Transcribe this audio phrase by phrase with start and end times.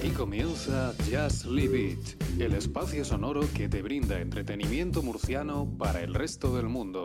[0.00, 6.14] Aquí comienza Just Live It, el espacio sonoro que te brinda entretenimiento murciano para el
[6.14, 7.04] resto del mundo,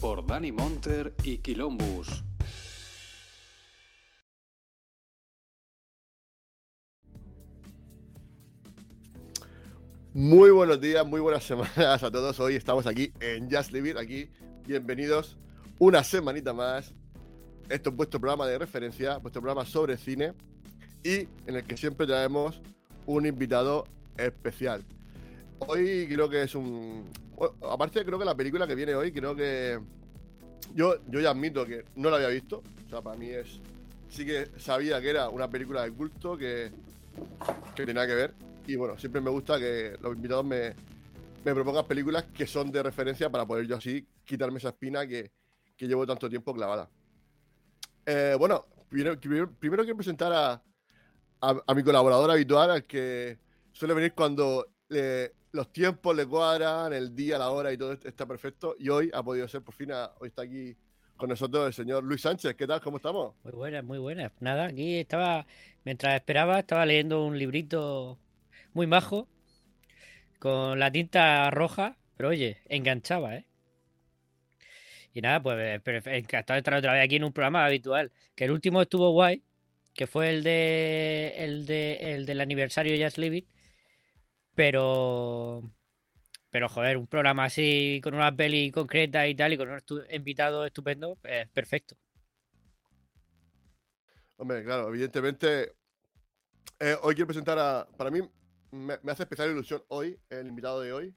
[0.00, 2.24] por Dani Monter y Quilombus.
[10.14, 12.40] Muy buenos días, muy buenas semanas a todos.
[12.40, 14.30] Hoy estamos aquí en Just Live It, aquí.
[14.66, 15.36] Bienvenidos
[15.78, 16.94] una semanita más.
[17.68, 20.32] Esto es vuestro programa de referencia, vuestro programa sobre cine
[21.02, 22.60] y en el que siempre traemos
[23.06, 24.84] un invitado especial.
[25.58, 27.08] Hoy creo que es un...
[27.70, 29.80] Aparte creo que la película que viene hoy, creo que...
[30.74, 32.62] Yo, yo ya admito que no la había visto.
[32.86, 33.60] O sea, para mí es...
[34.08, 36.70] Sí que sabía que era una película de culto que,
[37.74, 38.34] que tenía que ver.
[38.66, 40.74] Y bueno, siempre me gusta que los invitados me,
[41.44, 45.32] me propongan películas que son de referencia para poder yo así quitarme esa espina que,
[45.76, 46.88] que llevo tanto tiempo clavada.
[48.06, 50.62] Eh, bueno, primero, primero, quiero presentar a,
[51.42, 53.38] a, mi colaborador habitual, al que
[53.72, 54.66] suele venir cuando
[55.52, 58.76] los tiempos le cuadran, el día, la hora y todo está perfecto.
[58.78, 60.76] Y hoy ha podido ser por fin, hoy está aquí
[61.16, 62.54] con nosotros el señor Luis Sánchez.
[62.54, 62.80] ¿Qué tal?
[62.80, 63.34] ¿Cómo estamos?
[63.42, 64.32] Muy buenas, muy buenas.
[64.40, 65.46] Nada, aquí estaba,
[65.84, 68.18] mientras esperaba, estaba leyendo un librito
[68.72, 69.28] muy majo
[70.38, 73.46] con la tinta roja, pero oye, enganchaba, ¿eh?
[75.14, 78.12] Y nada, pues encantado de estar otra vez aquí en un programa habitual.
[78.34, 79.42] Que el último estuvo guay,
[79.94, 83.46] que fue el de el de el del aniversario Just It.
[84.54, 85.62] Pero
[86.50, 90.66] pero joder, un programa así con una peli concreta y tal y con un invitado
[90.66, 91.96] estupendo, pues perfecto.
[94.36, 95.72] Hombre, claro, evidentemente
[96.78, 98.20] eh, hoy quiero presentar a para mí
[98.72, 101.14] me, hace especial ilusión hoy el invitado de hoy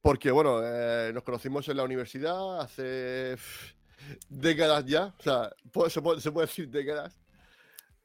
[0.00, 3.36] porque bueno, eh, nos conocimos en la universidad hace
[4.28, 5.50] décadas ya, o sea,
[5.88, 7.20] se puede, se puede decir décadas.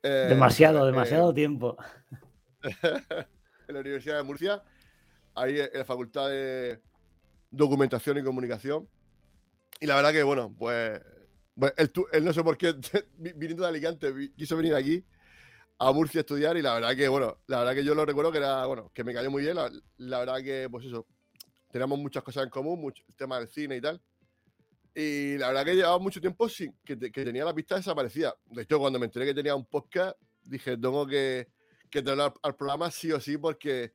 [0.04, 1.78] Eh, demasiado, eh, demasiado tiempo.
[2.62, 4.64] en la Universidad de Murcia,
[5.36, 6.82] ahí en la Facultad de
[7.50, 8.88] Documentación y Comunicación.
[9.80, 11.02] Y la verdad que, bueno, pues,
[11.56, 12.74] pues él, no sé por qué,
[13.18, 15.04] viniendo de Alicante, quiso venir aquí
[15.80, 18.32] a Murcia a estudiar y la verdad que, bueno, la verdad que yo lo recuerdo
[18.32, 21.08] que era, bueno, que me cayó muy bien, la, verdad que, pues eso,
[21.72, 24.02] tenemos muchas cosas en común, mucho, el tema del cine y tal.
[24.94, 28.36] Y la verdad que llevaba mucho tiempo sin que, tenía la pista desaparecida.
[28.48, 31.48] De hecho, cuando me enteré que tenía un podcast, dije, tengo que,
[31.90, 33.94] que traerlo al, programa sí o sí, porque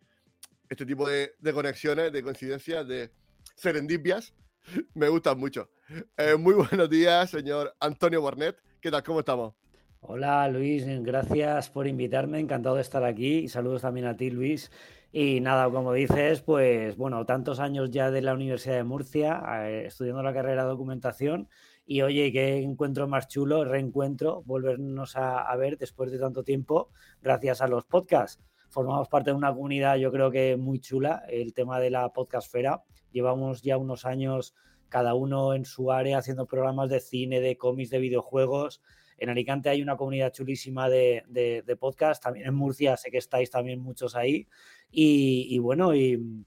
[0.68, 3.10] este tipo de, conexiones, de coincidencias, de
[3.54, 4.34] serendipias,
[4.94, 5.70] me gustan mucho.
[6.16, 8.56] Eh, muy buenos días, señor Antonio Barnett.
[8.80, 9.02] ¿Qué tal?
[9.02, 9.54] ¿Cómo estamos?
[10.00, 14.70] Hola Luis, gracias por invitarme, encantado de estar aquí y saludos también a ti Luis.
[15.12, 19.86] Y nada, como dices, pues bueno, tantos años ya de la Universidad de Murcia, eh,
[19.86, 21.48] estudiando la carrera de documentación.
[21.86, 26.90] Y oye, qué encuentro más chulo, reencuentro, volvernos a, ver después de tanto tiempo,
[27.22, 28.42] gracias a los podcasts.
[28.68, 32.82] Formamos parte de una comunidad, yo creo que muy chula, el tema de la podcastfera.
[33.12, 34.54] Llevamos ya unos años
[34.88, 38.82] cada uno en su área haciendo programas de cine, de cómics, de videojuegos.
[39.18, 43.18] En Alicante hay una comunidad chulísima de, de, de podcast, también en Murcia sé que
[43.18, 44.48] estáis también muchos ahí.
[44.90, 46.44] Y, bueno, y,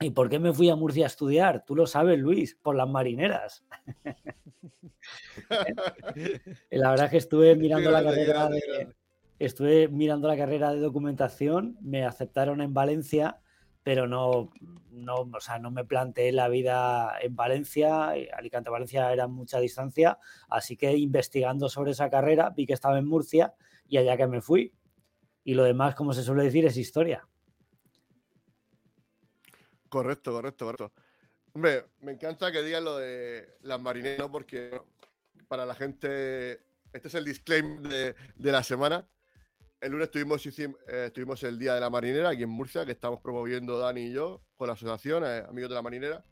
[0.00, 1.64] ¿y por qué me fui a Murcia a estudiar?
[1.64, 3.64] Tú lo sabes, Luis, por las marineras.
[6.70, 8.94] la verdad es que estuve mirando la carrera de,
[9.38, 13.40] estuve mirando la carrera de documentación, me aceptaron en Valencia,
[13.82, 14.50] pero no,
[14.90, 20.18] no, o sea, no me planteé la vida en Valencia, Alicante Valencia era mucha distancia,
[20.48, 23.54] así que investigando sobre esa carrera vi que estaba en Murcia
[23.88, 24.72] y allá que me fui.
[25.44, 27.26] Y lo demás, como se suele decir, es historia.
[29.92, 30.92] Correcto, correcto, correcto.
[31.52, 34.80] Hombre, me encanta que digan lo de las marineras, porque
[35.48, 36.52] para la gente,
[36.94, 39.06] este es el disclaimer de, la semana.
[39.82, 43.20] El lunes tuvimos, eh, tuvimos el Día de la Marinera aquí en Murcia, que estamos
[43.20, 46.24] promoviendo Dani y yo con la asociación eh, Amigos de la Marinera.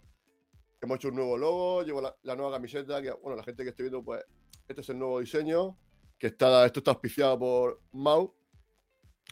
[0.81, 3.83] Hemos hecho un nuevo logo, llevo la, nueva camiseta, que bueno, la gente que estoy
[3.83, 4.25] viendo, pues
[4.69, 5.77] este es el nuevo diseño,
[6.19, 8.35] que está, esto está auspiciado por Mau,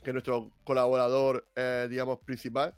[0.02, 2.76] que es nuestro colaborador, eh, digamos, principal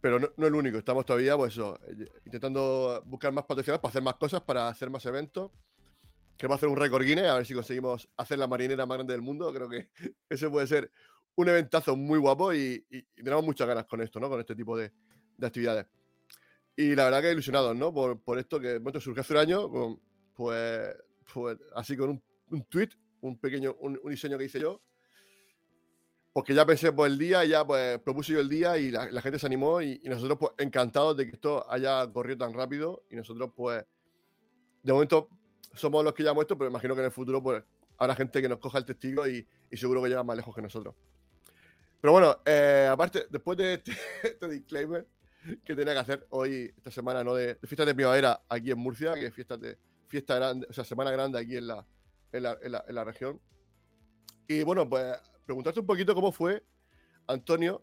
[0.00, 4.02] pero no, es el único, estamos todavía pues eh, intentando buscar más patrocinadores para hacer
[4.02, 5.50] más cosas, para hacer más eventos.
[6.36, 9.20] Queremos hacer un récord Guinness, a ver si conseguimos hacer la marinera más grande del
[9.20, 9.52] mundo.
[9.52, 9.90] Creo que
[10.28, 10.90] ese puede ser
[11.36, 14.28] un eventazo muy guapo y, tenemos muchas ganas con esto, ¿no?
[14.28, 14.90] Con este tipo de,
[15.42, 15.86] actividades.
[16.76, 17.92] Y la verdad que ilusionados, ¿no?
[17.92, 19.98] Por, por esto que bueno, surgió hace un año,
[20.34, 20.96] pues,
[21.32, 22.88] pues así con un, un tweet,
[23.20, 24.80] un pequeño, un diseño que hice yo,
[26.32, 29.38] porque ya pensé por el día, ya pues propuse yo el día y la, gente
[29.38, 33.50] se animó y, nosotros pues encantados de que esto haya corrido tan rápido y nosotros
[33.54, 33.84] pues
[34.82, 35.28] de momento
[35.74, 37.62] somos los que hemos esto, pero imagino que en el futuro pues
[37.98, 40.94] habrá gente que nos coja el testigo y, seguro que llega más lejos que nosotros.
[42.00, 43.92] Pero bueno, eh, aparte, después de este,
[44.22, 45.06] este, disclaimer
[45.64, 47.34] que tenía que hacer hoy, esta semana, ¿no?
[47.34, 49.78] De, fiestas de primavera aquí en Murcia, que es fiestas de
[50.08, 51.86] fiesta grande, o sea, semana grande aquí en la,
[52.32, 53.40] en la, en la, región.
[54.48, 55.16] Y bueno, pues
[55.50, 56.62] preguntarte un poquito cómo fue,
[57.26, 57.82] Antonio.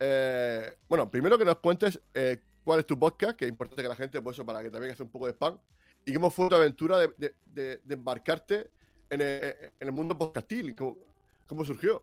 [0.00, 3.88] Eh, bueno, primero que nos cuentes eh, cuál es tu podcast, que es importante que
[3.90, 5.58] la gente, pues eso, para que también haga un poco de spam.
[6.06, 8.70] Y cómo fue tu aventura de, de, embarcarte
[9.10, 9.44] en el,
[9.78, 10.74] en el, mundo podcastil.
[10.74, 10.96] ¿Cómo,
[11.46, 12.02] ¿Cómo surgió?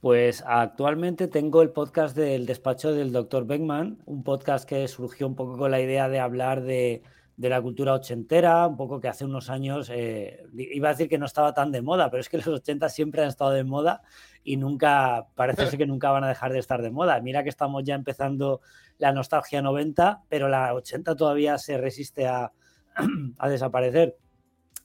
[0.00, 3.44] Pues actualmente tengo el podcast del despacho del Dr.
[3.44, 7.02] Beckman, un podcast que surgió un poco con la idea de hablar de,
[7.38, 11.26] la cultura ochentera, un poco que hace unos años, eh, iba a decir que no
[11.26, 14.02] estaba tan de moda, pero es que los 80 siempre han estado de moda
[14.42, 17.20] y nunca, parece ser que nunca van a dejar de estar de moda.
[17.20, 18.60] Mira que estamos ya empezando
[18.98, 22.52] la nostalgia 90, pero la 80 todavía se resiste a,
[23.38, 24.16] a desaparecer.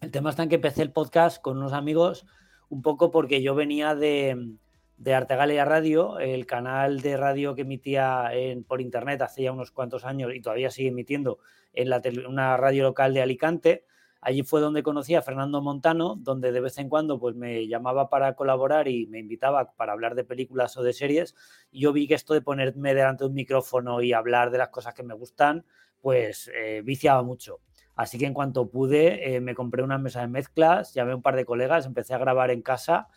[0.01, 2.27] El tema está en que empecé el podcast con unos amigos
[2.69, 4.57] un poco porque yo venía de
[5.03, 8.31] de Artegalia Radio, el canal de radio que emitía
[8.67, 11.39] por internet hace unos cuantos años y todavía sigue emitiendo
[11.73, 13.85] en la una radio local de Alicante.
[14.21, 18.09] Allí fue donde conocí a Fernando Montano, donde de vez en cuando pues, me llamaba
[18.09, 21.35] para colaborar y me invitaba para hablar de películas o de series.
[21.69, 24.69] Y yo vi que esto de ponerme delante de un micrófono y hablar de las
[24.69, 25.65] cosas que me gustan,
[26.00, 27.59] pues eh, viciaba mucho.
[27.95, 31.21] Así que en cuanto pude, eh, me compré una mesa de mezclas, llamé a un
[31.21, 33.09] par de colegas, empecé a grabar en casa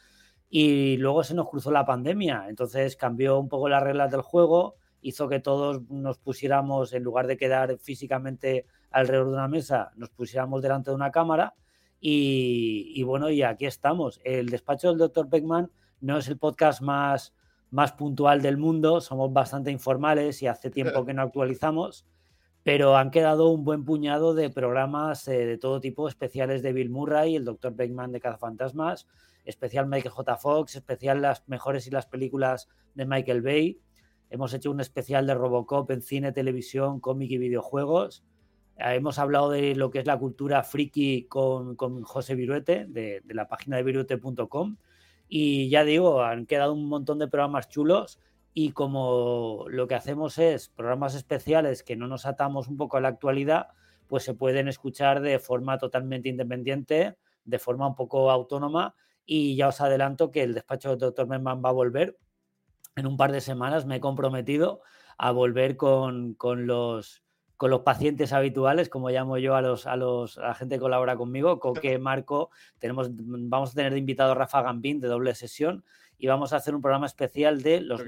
[0.49, 4.77] y luego se nos cruzó la pandemia, entonces cambió un poco las reglas del juego,
[5.01, 10.11] hizo que todos nos pusiéramos, en lugar de quedar físicamente alrededor de una mesa, nos
[10.11, 11.55] pusiéramos delante de una cámara
[12.01, 14.21] y, bueno, y aquí estamos.
[14.25, 15.71] El despacho del doctor Beckman
[16.01, 17.35] no es el podcast más,
[17.71, 22.07] más puntual del mundo, somos bastante informales y hace tiempo que no actualizamos,
[22.63, 26.91] pero han quedado un buen puñado de programas eh, de todo tipo, especiales de Bill
[26.91, 29.07] Murray, el doctor Beckman de Cazafantasmas,
[29.47, 30.37] especial Michael J.
[30.37, 33.81] Fox, especial las mejores y las películas de Michael Bay.
[34.29, 38.25] Hemos hecho un especial de Robocop en cine, televisión, cómic y videojuegos.
[38.77, 43.23] Eh, hemos hablado de lo que es la cultura friki con, con José Viruete, de,
[43.25, 44.77] de, la página de viruete.com.
[45.29, 48.19] Y ya digo, han quedado un montón de programas chulos.
[48.53, 53.01] Y como lo que hacemos es programas especiales que no nos atamos un poco a
[53.01, 53.69] la actualidad,
[54.09, 58.95] pues se pueden escuchar de forma totalmente independiente, de forma un poco autónoma
[59.27, 62.17] y ya os adelanto que el despacho del doctor Menman va a volver.
[62.95, 63.85] En un par de semanas.
[63.85, 64.81] Me he comprometido
[65.19, 67.23] a volver con, con los,
[67.57, 70.81] con los pacientes habituales, como llamo yo a los, a los a la gente que
[70.81, 75.35] colabora conmigo, Coque, Marco, tenemos, vamos a tener de invitado a Rafa Gambín de doble
[75.35, 75.85] sesión
[76.19, 78.03] y vamos a hacer un programa especial de los,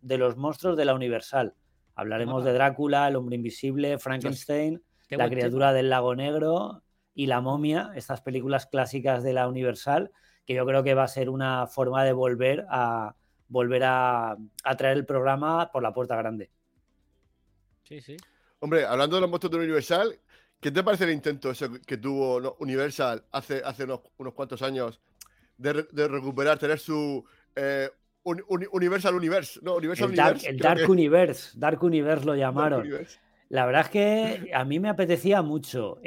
[0.00, 1.54] de los monstruos de la Universal.
[1.94, 6.82] Hablaremos de Drácula, el hombre invisible, Frankenstein, la criatura del lago negro
[7.12, 10.12] y la momia, estas películas clásicas de la Universal
[10.50, 13.14] que yo creo que va a ser una forma de volver a
[13.46, 14.36] volver a,
[14.76, 16.50] traer el programa por la puerta grande.
[17.84, 18.16] Sí, sí.
[18.58, 20.18] Hombre, hablando de los monstruos de Universal,
[20.58, 21.52] ¿qué te parece el intento
[21.86, 24.00] que tuvo Universal hace, hace unos,
[24.34, 25.00] cuantos años
[25.56, 27.88] de, recuperar, tener su eh,
[28.24, 29.60] Universal Universe?
[29.62, 32.88] No, Universal el Dark, Universe, el Dark Universe, Dark Universe lo llamaron.
[33.50, 35.98] La verdad es que a mí me apetecía mucho.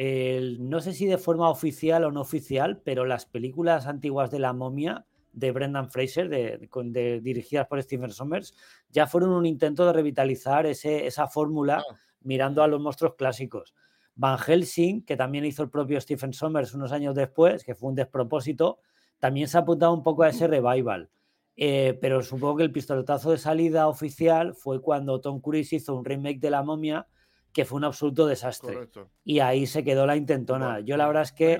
[0.59, 4.53] no sé si de forma oficial o no oficial, pero las películas antiguas de la
[4.53, 8.55] momia de Brendan Fraser, de, dirigidas por Stephen Sommers,
[8.89, 11.95] ya fueron un intento de revitalizar ese, esa fórmula ah.
[12.21, 13.75] mirando a los monstruos clásicos.
[14.15, 17.95] Van Helsing, que también hizo el propio Stephen Sommers unos años después, que fue un
[17.95, 18.79] despropósito,
[19.19, 21.09] también se ha apuntado un poco a ese revival.
[21.57, 26.05] Eh, pero supongo que el pistoletazo de salida oficial fue cuando Tom Cruise hizo un
[26.05, 27.05] remake de La momia
[27.53, 28.89] que fue un absoluto desastre.
[29.23, 30.79] Y ahí se quedó la intentona.
[30.79, 31.59] Yo la verdad es que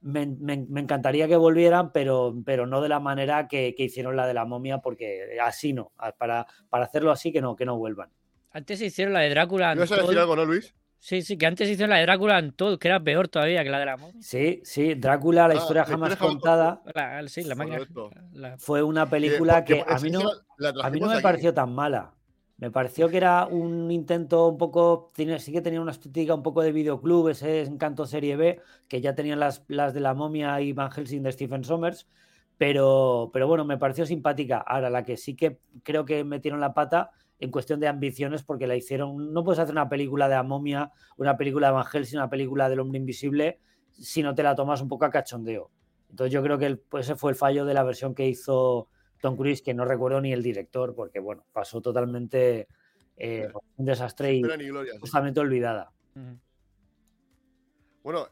[0.00, 4.46] me, encantaría que volvieran, pero, pero no de la manera que, hicieron la de la
[4.46, 5.92] momia, porque así no.
[6.18, 8.10] Para, para hacerlo así, que no, que no vuelvan.
[8.52, 9.74] Antes hicieron la de Drácula.
[9.74, 10.74] ¿No decir algo, no, Luis?
[10.98, 13.70] Sí, sí, que antes hicieron la de Drácula en todo, que era peor todavía que
[13.70, 14.20] la de la momia.
[14.22, 16.82] Sí, sí, Drácula, la ah, historia jamás contada.
[17.26, 17.86] sí, la máquina.
[18.58, 20.22] Fue una película que, a mí no,
[20.82, 22.12] a mí no me pareció tan mala.
[22.60, 26.60] Me pareció que era un intento un poco, sí que tenía una estética un poco
[26.60, 30.74] de videoclub, ese encanto serie B, que ya tenían las, las de la momia y
[30.74, 32.06] Van Helsing de Stephen Sommers,
[32.58, 34.58] pero, pero bueno, me pareció simpática.
[34.58, 38.66] Ahora, la que sí que creo que metieron la pata en cuestión de ambiciones, porque
[38.66, 42.18] la hicieron, no puedes hacer una película de la momia, una película de Van Helsing,
[42.18, 43.58] una película del hombre invisible,
[43.90, 45.70] si no te la tomas un poco a cachondeo.
[46.10, 48.88] Entonces yo creo que pues ese fue el fallo de la versión que hizo
[49.20, 52.68] Tom Cruise, que no recuerdo ni el director, porque bueno, pasó totalmente
[53.16, 54.40] eh, un desastre y
[55.00, 55.92] justamente olvidada.
[58.02, 58.28] Bueno,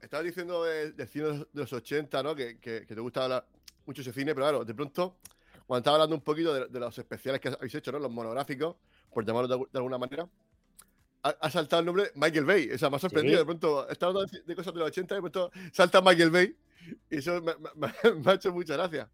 [0.00, 2.34] estabas diciendo de, cine de los 80, ¿no?
[2.34, 3.44] Que, te gusta
[3.86, 5.18] mucho ese cine, pero claro, de pronto,
[5.66, 7.98] cuando estaba hablando un poquito de, de los especiales que habéis hecho, ¿no?
[7.98, 8.76] Los monográficos,
[9.12, 10.26] por llamarlo de, de alguna manera,
[11.22, 12.70] ha, ha saltado el nombre Michael Bay.
[12.72, 13.34] O sea, me ha sorprendido.
[13.36, 13.40] Sí.
[13.40, 16.30] De pronto, estaba hablando de, de cosas de los 80 y de pronto salta Michael
[16.30, 16.56] Bay.
[17.10, 19.10] Y eso me, me- me ha hecho mucha gracia.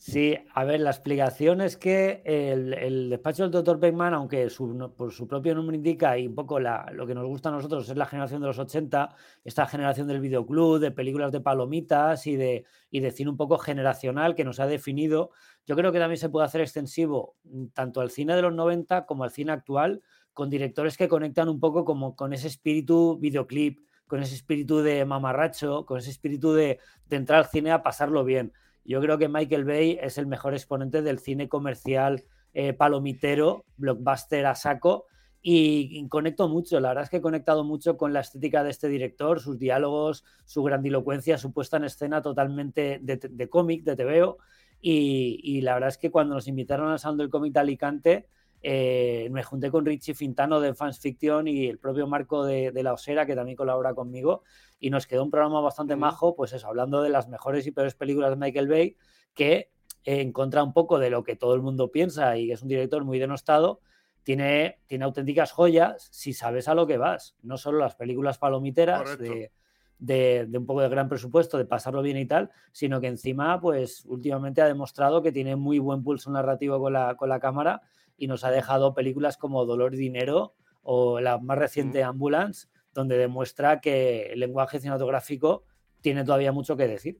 [0.00, 3.80] Sí, a ver, la explicación es que el, despacho del Dr.
[3.80, 7.26] Beckman, aunque su, por su propio nombre indica y un poco la- lo que nos
[7.26, 11.32] gusta a nosotros es la generación de los 80, esta generación del videoclub, de películas
[11.32, 15.30] de palomitas y de, y cine un poco generacional que nos ha definido,
[15.66, 19.04] yo creo que también se puede hacer extensivo mm, tanto al cine de los 90
[19.04, 20.00] como al cine actual,
[20.32, 25.04] con directores que conectan un poco como con ese espíritu videoclip, con ese espíritu de
[25.04, 28.52] mamarracho, con ese espíritu de, de entrar al cine a pasarlo bien.
[28.88, 34.46] Yo creo que Michael Bay es el mejor exponente del cine comercial eh, palomitero, blockbuster
[34.46, 35.04] a saco,
[35.42, 36.80] y, conecto mucho.
[36.80, 40.24] La verdad es que he conectado mucho con la estética de este director, sus diálogos,
[40.46, 44.38] su grandilocuencia, su puesta en escena totalmente de, de cómic, de TVO.
[44.80, 48.28] Y, y la verdad es que cuando nos invitaron al Salón del Cómic de Alicante,
[48.62, 52.82] eh, me junté con Richie Fintano de Fans Fiction y el propio Marco de, de
[52.82, 54.42] La Osera, que también colabora conmigo,
[54.80, 56.00] y nos quedó un programa bastante Ujú.
[56.00, 58.96] majo, pues eso, hablando de las mejores y peores películas de Michael Bay,
[59.34, 59.70] que
[60.04, 62.68] eh, en contra un poco de lo que todo el mundo piensa y es un
[62.68, 63.80] director muy denostado,
[64.22, 67.34] tiene, tiene auténticas joyas si sabes a lo que vas.
[67.42, 69.52] No solo las películas palomiteras de,
[69.98, 73.60] de- de un poco de gran presupuesto, de pasarlo bien y tal, sino que encima,
[73.60, 77.80] pues últimamente ha demostrado que tiene muy buen pulso narrativo con la, con la cámara
[78.18, 83.16] y nos ha dejado películas como Dolor y Dinero o la más reciente Ambulance, donde
[83.16, 85.64] demuestra que el lenguaje cinematográfico
[86.00, 87.18] tiene todavía mucho que decir.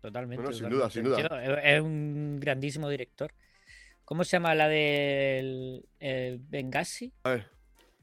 [0.00, 0.42] Totalmente.
[0.42, 0.76] Bueno, sin totalmente.
[0.76, 1.16] duda, sin duda.
[1.46, 3.32] Tío, es un grandísimo director.
[4.04, 7.12] ¿Cómo se llama la del el Benghazi?
[7.22, 7.46] A ver,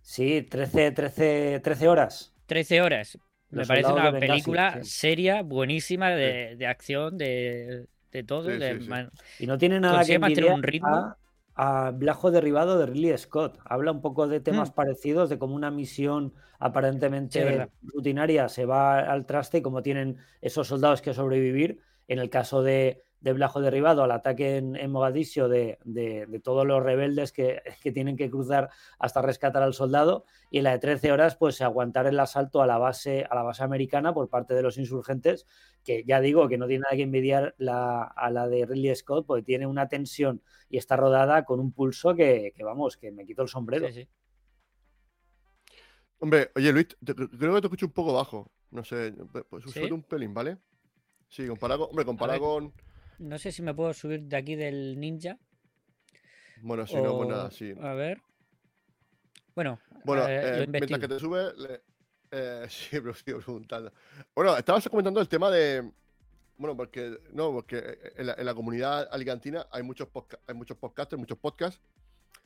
[0.02, 2.34] Sí, 13, 13, 13 horas.
[2.48, 3.18] 13 horas.
[3.50, 4.90] Me parece una Benghazi, película sí.
[4.90, 8.50] seria, buenísima, de, de acción, de, de todo.
[8.50, 10.88] Sí, de sí, man- Y no tiene nada que mantener un ritmo.
[10.96, 11.18] a,
[11.88, 13.60] a Blajo Derribado de Ridley Scott.
[13.66, 14.74] Habla un poco de temas Mm.
[14.74, 20.68] parecidos, de cómo una misión aparentemente rutinaria se va al traste y cómo tienen esos
[20.68, 21.80] soldados que sobrevivir.
[22.08, 26.40] En el caso de, de Blajo Derribado, al ataque en, en Mogadiscio de, de- de
[26.40, 30.26] todos los rebeldes que, que tienen que cruzar hasta rescatar al soldado.
[30.50, 33.44] Y en la de 13 horas, pues aguantar el asalto a la base, a la
[33.44, 35.46] base americana por parte de los insurgentes
[35.84, 39.26] que ya digo que no tiene nada que envidiar la- a la de Ridley Scott,
[39.26, 43.26] porque tiene una tensión y está rodada con un pulso que, que, vamos, que me
[43.26, 43.88] quito el sombrero.
[43.88, 44.08] sí, sí.
[46.20, 48.52] hombre, oye Luis, te- creo que te escucho un poco bajo.
[48.72, 49.14] No sé,
[49.50, 49.72] pues ¿Sí?
[49.82, 50.58] sube un pelín, ¿vale?
[51.28, 51.88] Sí, comparado.
[51.90, 52.74] Hombre, comparado con.
[53.22, 55.38] No sé si me puedo subir de aquí del ninja.
[56.64, 57.74] Bueno, si no, pues nada, sí.
[57.80, 58.20] A ver.
[59.56, 61.82] Bueno, Bueno, eh, eh, mientras que te sube, le-
[62.32, 63.94] eh, sí, pero sigo preguntando.
[64.36, 65.92] Bueno, estabas comentando el tema de.
[66.58, 70.78] Bueno, porque no, porque en la, en la comunidad alicantina hay muchos podca- hay muchos
[70.78, 71.82] podcasters, muchos podcasts.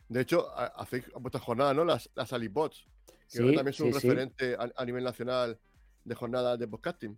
[0.10, 1.84] De hecho, ha- hacéis vuestras jornadas, ¿no?
[1.86, 4.08] Las, las Alipods, que Sí, también son un sí, sí.
[4.10, 5.58] referente a, a nivel nacional
[6.03, 7.17] de jornadas de podcasting.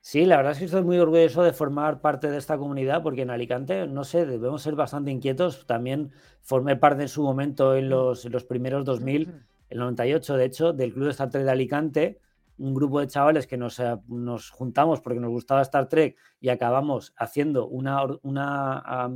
[0.00, 3.22] Sí, la verdad es que estoy muy orgulloso de formar parte de esta comunidad porque
[3.22, 5.66] en Alicante, no sé, debemos ser bastante inquietos.
[5.66, 9.34] También formé parte en su momento en los, en los primeros 2000,
[9.68, 12.20] el 98 de hecho, del Club de Star Trek de Alicante,
[12.56, 16.48] un grupo de chavales que nos, eh, nos juntamos porque nos gustaba Star Trek y
[16.48, 19.10] acabamos haciendo una, una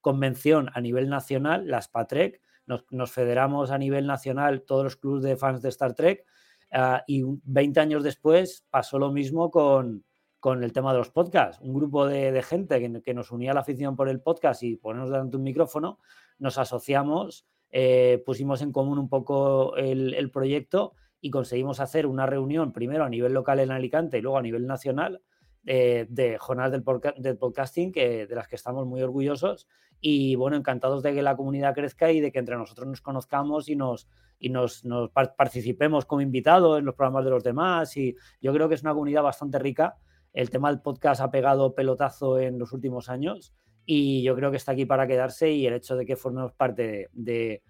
[0.00, 5.22] convención a nivel nacional, la SPATREC, nos, nos federamos a nivel nacional todos los clubes
[5.24, 6.24] de fans de Star Trek
[6.72, 10.04] ah, y un- 20 años después pasó lo mismo con,
[10.40, 11.60] con el tema de los podcasts.
[11.62, 15.10] Un grupo de, gente que, nos unía a la afición por el podcast y ponernos
[15.10, 15.98] delante de un micrófono,
[16.38, 22.72] nos asociamos, eh, pusimos en común un poco el, proyecto y conseguimos hacer una reunión
[22.72, 25.20] primero a nivel local en Alicante y luego a nivel nacional
[25.66, 29.66] eh, de jornadas del, podca- del podcasting que, de las que estamos muy orgullosos
[30.00, 33.68] y bueno, encantados de que la comunidad crezca y de que entre nosotros nos conozcamos
[33.68, 37.96] y nos, y nos, nos par- participemos como invitados en los programas de los demás
[37.96, 39.98] y yo creo que es una comunidad bastante rica.
[40.32, 43.54] El tema del podcast ha pegado pelotazo en los últimos años
[43.84, 47.08] y yo creo que está aquí para quedarse y el hecho de que formemos parte
[47.12, 47.62] de,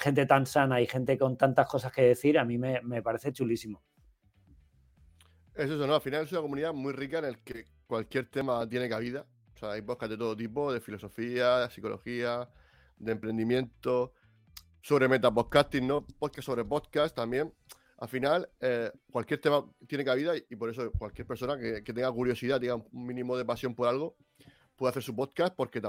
[0.00, 3.82] gente tan sana y gente con tantas cosas que decir a mí me, parece chulísimo.
[5.54, 5.94] Es eso, ¿no?
[5.94, 9.26] Al final es una comunidad muy rica en el que cualquier tema tiene cabida.
[9.54, 12.48] O sea, hay podcasts de todo tipo, de filosofía, de psicología,
[12.96, 14.14] de emprendimiento,
[14.80, 16.06] sobre metapodcasting, ¿no?
[16.18, 17.52] Podcast sobre podcast también.
[17.98, 22.60] Al final, eh, cualquier tema tiene cabida y, por eso cualquier persona que, tenga curiosidad,
[22.60, 24.16] tenga un mínimo de pasión por algo,
[24.74, 25.80] puede hacer su podcast porque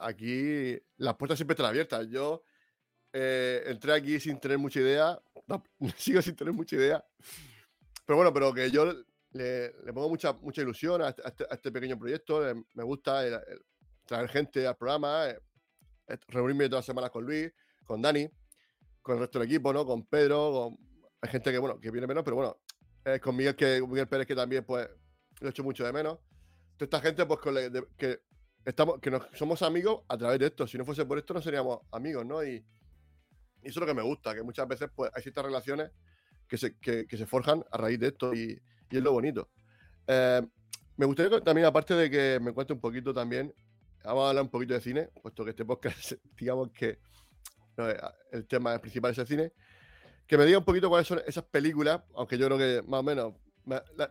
[0.00, 2.08] aquí las puertas siempre están abiertas.
[2.08, 2.42] Yo
[3.12, 5.20] eh, entré aquí sin tener mucha idea,
[5.96, 7.04] sigo sin tener mucha idea.
[8.06, 8.90] Pero bueno, pero que yo
[9.32, 12.42] le, pongo mucha, mucha ilusión a, este, este pequeño proyecto.
[12.74, 13.42] me gusta
[14.06, 15.38] traer gente al programa, eh,
[16.28, 17.52] reunirme todas las semanas con Luis,
[17.84, 18.26] con Dani,
[19.02, 19.84] con el resto del equipo, ¿no?
[19.84, 20.74] Con Pedro,
[21.20, 22.58] hay gente que, bueno, que viene menos, pero bueno,
[23.22, 24.88] con Miguel, que, Miguel Pérez, que también, pues,
[25.40, 26.18] lo he hecho mucho de menos.
[26.76, 27.40] Toda esta gente, pues,
[27.96, 28.20] que,
[28.64, 30.66] estamos, que nos, somos amigos a través de esto.
[30.66, 32.44] Si no fuese por esto, no seríamos amigos, ¿no?
[32.44, 32.64] Y,
[33.62, 35.90] eso es lo que me gusta, que muchas veces, pues, hay ciertas relaciones
[36.46, 38.60] que se, que, se forjan a raíz de esto y,
[38.90, 39.50] y es lo bonito.
[40.06, 40.42] Eh,
[40.96, 43.52] me gustaría también, aparte de que me cuente un poquito también,
[44.04, 46.98] vamos a hablar un poquito de cine, puesto que este podcast, digamos que
[48.32, 49.52] el tema principal es el cine,
[50.28, 53.02] que me diga un poquito cuáles son esas películas, aunque yo creo que más o
[53.02, 53.34] menos,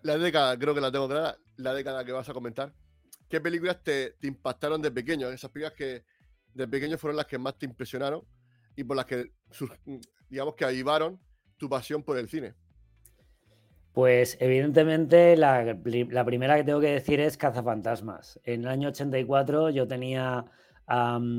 [0.01, 2.73] la, década creo que la tengo clara, la década que vas a comentar,
[3.29, 5.29] ¿qué películas te, impactaron de pequeño?
[5.29, 6.03] Esas películas que
[6.55, 8.23] de pequeño fueron las que más te impresionaron
[8.75, 9.31] y por las que,
[10.27, 11.19] digamos que avivaron
[11.55, 12.55] tu pasión por el cine.
[13.93, 15.77] Pues evidentemente la,
[16.25, 18.39] primera que tengo que decir es Cazafantasmas.
[18.43, 20.45] En el año 84 yo tenía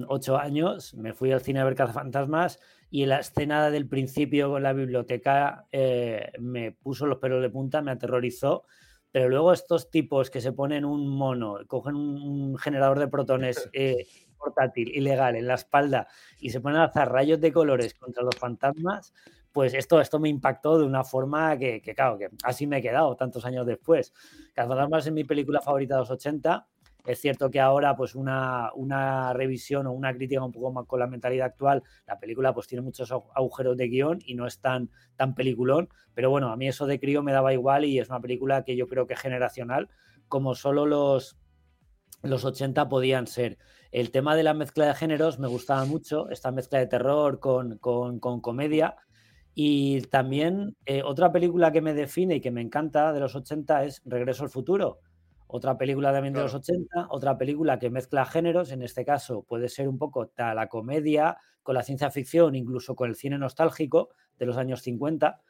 [0.06, 4.62] ocho años, me fui al cine a ver Cazafantasmas y la escena del principio con
[4.62, 8.64] la biblioteca eh, me puso los pelos de punta, me aterrorizó.
[9.10, 14.06] Pero luego estos tipos que se ponen un mono, cogen un, generador de protones eh,
[14.36, 18.36] portátil, ilegal, en la espalda y se ponen a hacer rayos de colores contra los
[18.36, 19.12] fantasmas,
[19.52, 23.16] pues esto, esto me impactó de una forma que, claro, que así me he quedado
[23.16, 24.12] tantos años después.
[24.54, 26.66] Cazafantasmas es mi película favorita de los 80.
[27.06, 31.00] Es cierto que ahora, pues una, una revisión o una crítica un poco más con
[31.00, 34.90] la mentalidad actual, la película pues tiene muchos agujeros de guion y no es tan,
[35.16, 38.20] tan peliculón, pero bueno, a mí eso de crío me daba igual y es una
[38.20, 39.88] película que yo creo que es generacional,
[40.28, 41.38] como solo los,
[42.22, 43.58] los 80 podían ser.
[43.90, 47.78] El tema de la mezcla de géneros me gustaba mucho, esta mezcla de terror con,
[47.78, 48.96] con, comedia,
[49.54, 53.84] y también eh, otra película que me define y que me encanta de los 80
[53.84, 55.00] es Regreso al futuro.
[55.48, 59.68] Otra película también de los 80, otra película que mezcla géneros, en este caso puede
[59.68, 64.46] ser un poco la comedia con la ciencia ficción, incluso con el cine nostálgico de
[64.46, 65.40] los años 50.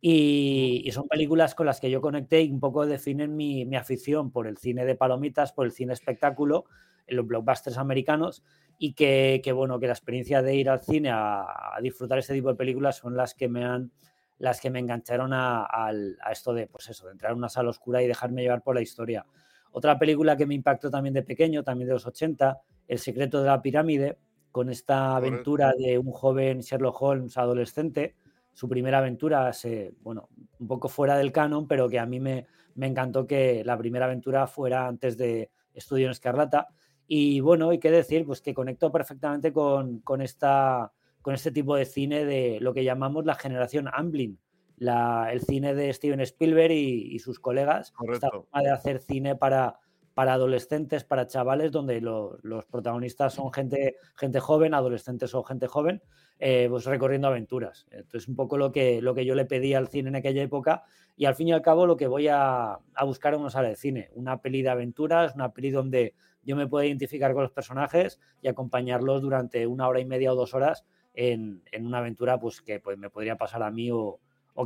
[0.00, 4.32] Y, son películas con las que yo conecté y un poco definen mi, mi afición
[4.32, 6.64] por el cine de palomitas, por el cine espectáculo,
[7.06, 8.42] en los blockbusters americanos
[8.78, 12.56] y que, bueno, que la experiencia de ir al cine a, disfrutar este tipo de
[12.56, 13.92] películas son las que me han
[14.38, 15.92] las que me engancharon a,
[16.32, 18.80] esto de, pues eso, de entrar en una sala oscura y dejarme llevar por la
[18.80, 19.24] historia.
[19.72, 23.48] Otra película que me impactó también de pequeño, también de los 80, El secreto de
[23.48, 24.18] la pirámide,
[24.50, 28.14] con esta aventura de un joven Sherlock Holmes adolescente,
[28.52, 32.46] su primera aventura, se, bueno, un poco fuera del canon, pero que a mí me,
[32.74, 36.68] me encantó que la primera aventura fuera antes de Estudio en Escarlata.
[37.06, 41.76] Y bueno, hay que decir pues que conecto perfectamente con, con, esta, con este tipo
[41.76, 44.38] de cine de lo que llamamos la generación Amblin,
[44.82, 49.78] la, el cine de Steven Spielberg y, sus colegas, esta forma de hacer cine para,
[50.12, 56.02] para adolescentes, para chavales, donde los protagonistas son gente, gente joven, adolescentes o gente joven,
[56.40, 57.86] eh, pues recorriendo aventuras.
[57.92, 60.82] Entonces, un poco lo que, lo que yo le pedí al cine en aquella época
[61.16, 63.68] y al fin y al cabo lo que voy a, a buscar en una sala
[63.68, 67.52] de cine, una peli de aventuras, una peli donde yo me puedo identificar con los
[67.52, 72.60] personajes y acompañarlos durante una hora y media o dos horas en, una aventura pues,
[72.60, 74.18] que pues, me podría pasar a mí o,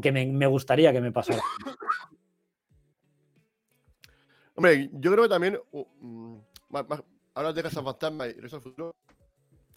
[0.02, 1.40] que me, gustaría que me pasara.
[4.54, 8.96] Hombre, yo creo que también, uh, de Casa Fantasma y Regreso al Futuro,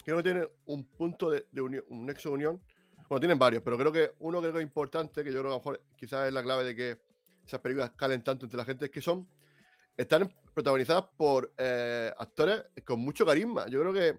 [0.04, 2.62] creo que tiene un punto de, unión, un nexo de unión.
[3.08, 5.50] Bueno, tienen varios, pero creo que uno que es importante, que yo creo que a
[5.50, 6.98] lo mejor quizás es la clave de que
[7.44, 9.28] esas películas calen tanto entre la gente, es que son
[9.96, 13.66] están protagonizadas por eh, actores con mucho carisma.
[13.68, 14.18] Yo creo que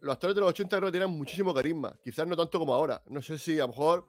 [0.00, 1.94] los actores de los 80 creo que tienen muchísimo carisma.
[2.02, 3.00] Quizás no tanto como ahora.
[3.06, 4.08] No sé si a lo mejor.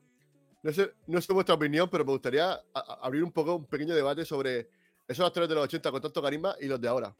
[0.65, 4.25] No sé, no sé vuestra opinión, pero me gustaría abrir un poco un pequeño debate
[4.25, 4.67] sobre
[5.07, 7.15] esos actores de los 80 con tanto carisma y los de ahora.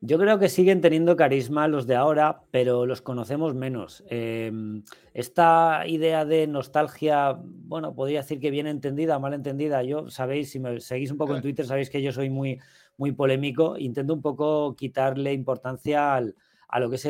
[0.00, 4.02] Yo creo que siguen teniendo carisma los de ahora, pero los conocemos menos.
[4.08, 4.82] Em,
[5.14, 9.84] esta idea de nostalgia, bueno, podría decir que bien entendida, mal entendida.
[9.84, 12.58] Yo, sabéis, si me seguís un poco en Twitter, sabéis que yo soy muy,
[12.96, 13.78] muy polémico.
[13.78, 17.06] Intento un poco quitarle importancia a lo que es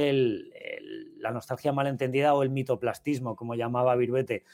[1.16, 4.44] la nostalgia mal entendida o el mitoplastismo, como llamaba Viruete.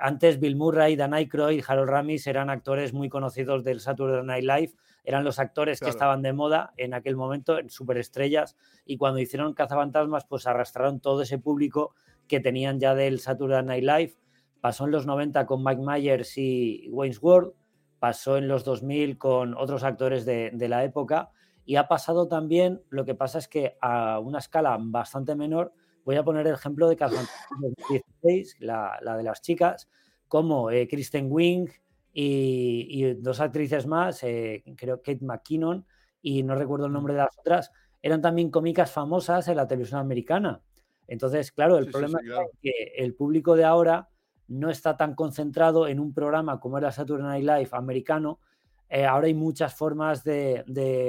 [0.00, 4.72] Antes Bill Murray, Dan Aykroyd, Harold Ramis eran actores muy conocidos del Saturday Night Live.
[5.04, 8.56] Eran los actores que estaban de moda en aquel momento, en superestrellas,
[8.86, 11.94] y cuando hicieron Cazafantasmas, pues arrastraron todo ese público
[12.28, 14.14] que tenían ya del Saturday Night Live.
[14.60, 17.52] Pasó en los 90 con Mike Myers y Wayne's World,
[17.98, 21.30] pasó en los 2000 con otros actores de, la época,
[21.64, 25.72] y ha pasado también, lo que pasa es que a una escala bastante menor,
[26.04, 29.88] voy a poner el ejemplo de Cazafantasmas 2016, la, la de las chicas,
[30.28, 31.80] como eh, Kristen Wiig,
[32.12, 35.86] y, dos actrices más, eh, creo Kate McKinnon
[36.22, 40.00] y no recuerdo el nombre de las otras, eran también cómicas famosas en la televisión
[40.00, 40.60] americana.
[41.06, 44.08] Entonces, claro, el problema es que el público de ahora
[44.48, 48.40] no está tan concentrado en un programa como era Saturday Night Live americano.
[48.88, 50.64] Eh, ahora hay muchas formas de,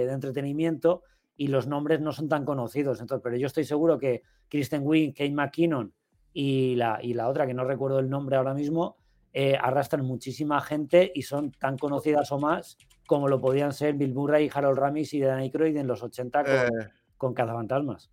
[0.10, 1.04] entretenimiento
[1.41, 3.01] y los nombres no son tan conocidos.
[3.01, 5.91] Entonces, pero yo estoy seguro que Kristen Wiig, Kate McKinnon
[6.34, 8.97] y la, y la otra, que no recuerdo el nombre ahora mismo,
[9.34, 12.77] eh, arrastran muchísima gente y son tan conocidas o más
[13.08, 16.54] como lo podían ser Bill Murray, Harold Ramis y Dan Aykroyd en los 80 con,
[16.54, 18.12] eh, con Cazafantasmas.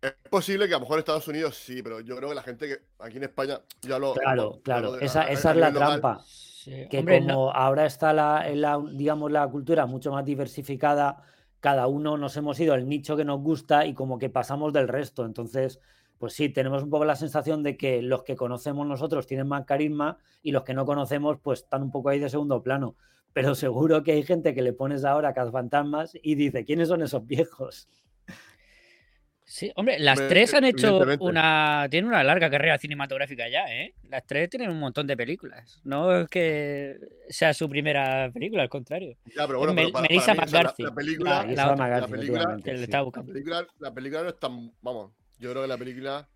[0.00, 2.42] Es posible que a lo mejor en Estados Unidos sí, pero yo creo que la
[2.44, 4.14] gente que aquí en España ya lo.
[4.14, 6.24] Claro, claro, esa, es la trampa.
[6.64, 11.24] que como ahora está la, digamos, la cultura mucho más diversificada,
[11.60, 14.88] cada uno nos hemos ido al nicho que nos gusta y como que pasamos del
[14.88, 15.24] resto.
[15.24, 15.80] Entonces,
[16.18, 19.64] pues sí, tenemos un poco la sensación de que los que conocemos nosotros tienen más
[19.64, 22.96] carisma y los que no conocemos, pues están un poco ahí de segundo plano.
[23.32, 27.26] Pero seguro que hay gente que le pones ahora Fantasmas y dice, ¿quiénes son esos
[27.26, 27.88] viejos?
[29.48, 31.86] Sí, hombre, las tres han hecho una.
[31.90, 33.94] Tienen una larga carrera cinematográfica ya, ¿eh?
[34.10, 35.80] Las tres tienen un montón de películas.
[35.84, 36.98] No es que
[37.30, 39.16] sea su primera película, al contrario.
[39.34, 40.82] Ya, pero bueno, Melissa McCarthy.
[40.82, 41.46] La, película.
[41.46, 44.70] La, película, la película no es tan.
[44.82, 46.28] Vamos, yo creo que la película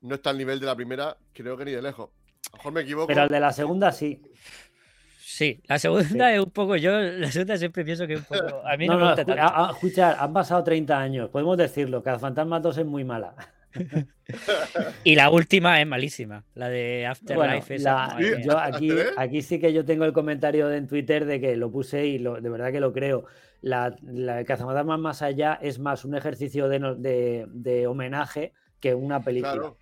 [0.00, 2.08] no está al nivel de la primera, creo que ni de lejos.
[2.08, 3.08] A lo mejor me equivoco.
[3.08, 4.22] Pero el de la segunda sí.
[5.38, 8.60] Sí, la segunda es un poco, yo la segunda siempre pienso que es un poco,
[8.66, 9.70] a mí no, me gusta tanto.
[9.70, 13.36] escuchar, han pasado 30 años, podemos decirlo, que Fantasma 2 es muy mala.
[15.04, 17.78] y la última es malísima, la de Afterlife.
[17.78, 21.70] yo aquí, aquí sí que yo tengo el comentario de, en Twitter de que lo
[21.70, 23.26] puse y de verdad que lo creo.
[23.60, 29.72] La, la Cazafantasmas más allá es más un ejercicio de, de, homenaje que una película.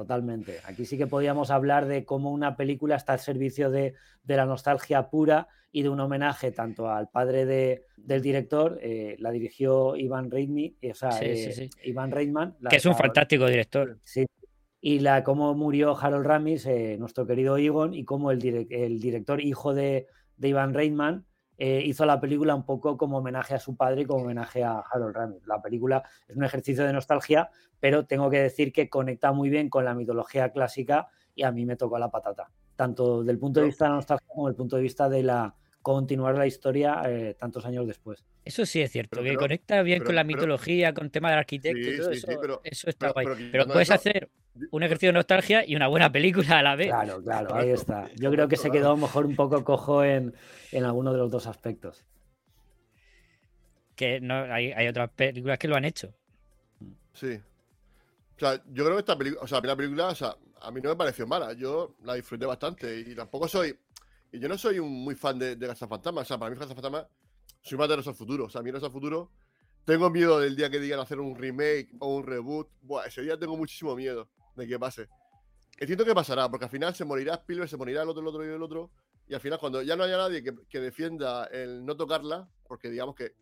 [0.00, 0.60] Totalmente.
[0.64, 3.92] Aquí sí que podíamos hablar de cómo una película está al servicio de,
[4.24, 9.30] la nostalgia pura y de un homenaje tanto al padre de, del director, eh, la
[9.30, 12.56] dirigió Iván Reitman, o sea, eh, Iván Reitman.
[12.70, 13.98] que es un fantástico director.
[14.04, 14.24] Sí.
[14.80, 19.42] Y la cómo murió Harold Ramis, eh, nuestro querido Egon, y cómo el, el director,
[19.42, 20.06] hijo de,
[20.38, 21.26] de Iván Reitman,
[21.62, 24.78] eh, hizo la película un poco como homenaje a su padre y como homenaje a
[24.78, 25.46] Harold Ramis.
[25.46, 29.68] La película es un ejercicio de nostalgia, pero tengo que decir que conecta muy bien
[29.68, 33.66] con la mitología clásica y a mí me tocó la patata, tanto del punto de
[33.66, 37.34] vista de la nostalgia como del punto de vista de la continuar la historia eh,
[37.38, 38.24] tantos años después.
[38.44, 41.96] Eso sí es cierto, que conecta bien con la mitología, con tema del arquitecto y
[41.98, 43.26] todo eso, eso está guay.
[43.52, 44.30] Pero, puedes hacer
[44.70, 46.88] un ejercicio de nostalgia y una buena película a la vez.
[46.88, 48.10] Claro, claro, ahí está.
[48.16, 50.34] Yo creo que se quedó mejor un poco cojo en,
[50.72, 52.04] en alguno de los dos aspectos.
[53.94, 56.14] Que no, hay, hay otras películas que lo han hecho.
[57.12, 57.38] Sí.
[58.36, 60.80] O sea, yo creo que esta película, o sea, la película, o sea, a mí
[60.80, 61.52] no me pareció mala.
[61.52, 63.76] Yo la disfruté bastante y tampoco soy.
[64.32, 66.22] Y yo no soy un muy fan de, de Fantasma.
[66.22, 67.08] O sea, para mí Fantasma
[67.62, 68.44] soy más de al Futuro.
[68.44, 69.30] O sea, a mí al Futuro
[69.84, 72.68] tengo miedo del día que digan hacer un remake o un reboot.
[72.82, 75.08] Buah, ese día tengo muchísimo miedo de que pase.
[75.78, 78.44] Entiendo que pasará, porque al final se morirá Spielberg, se morirá el otro, el otro
[78.44, 78.90] y el otro.
[79.26, 83.14] Y al final, cuando ya no haya nadie que, defienda el no tocarla, porque digamos
[83.14, 83.34] que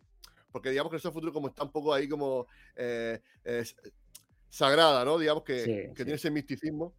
[0.51, 3.21] porque digamos que el futuro como está un poco ahí como eh,
[4.49, 5.17] sagrada, ¿no?
[5.19, 6.95] Digamos que, tiene ese misticismo.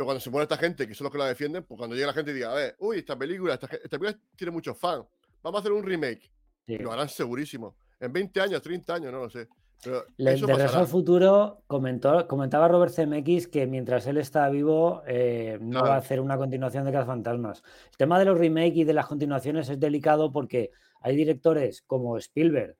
[0.00, 2.06] Pero cuando se muere esta gente, que son los que la defienden, pues cuando llega
[2.06, 5.04] la gente y diga, a ver, uy, esta película, esta, película tiene muchos fans,
[5.42, 6.32] vamos a hacer un remake.
[6.68, 7.76] Lo harán segurísimo.
[8.00, 9.46] En 20 años, 30 años, no lo sé.
[9.84, 15.58] Pero de Regreso al Futuro comentó, comentaba Robert CMX que mientras él está vivo eh,
[15.60, 17.62] no va a hacer una continuación de Fantasmas.
[17.90, 20.70] El tema de los remakes y de las continuaciones es delicado porque
[21.02, 22.74] hay directores como Spielberg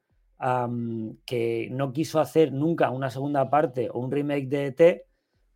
[1.26, 5.09] que no quiso hacer nunca una segunda parte o un remake de ET,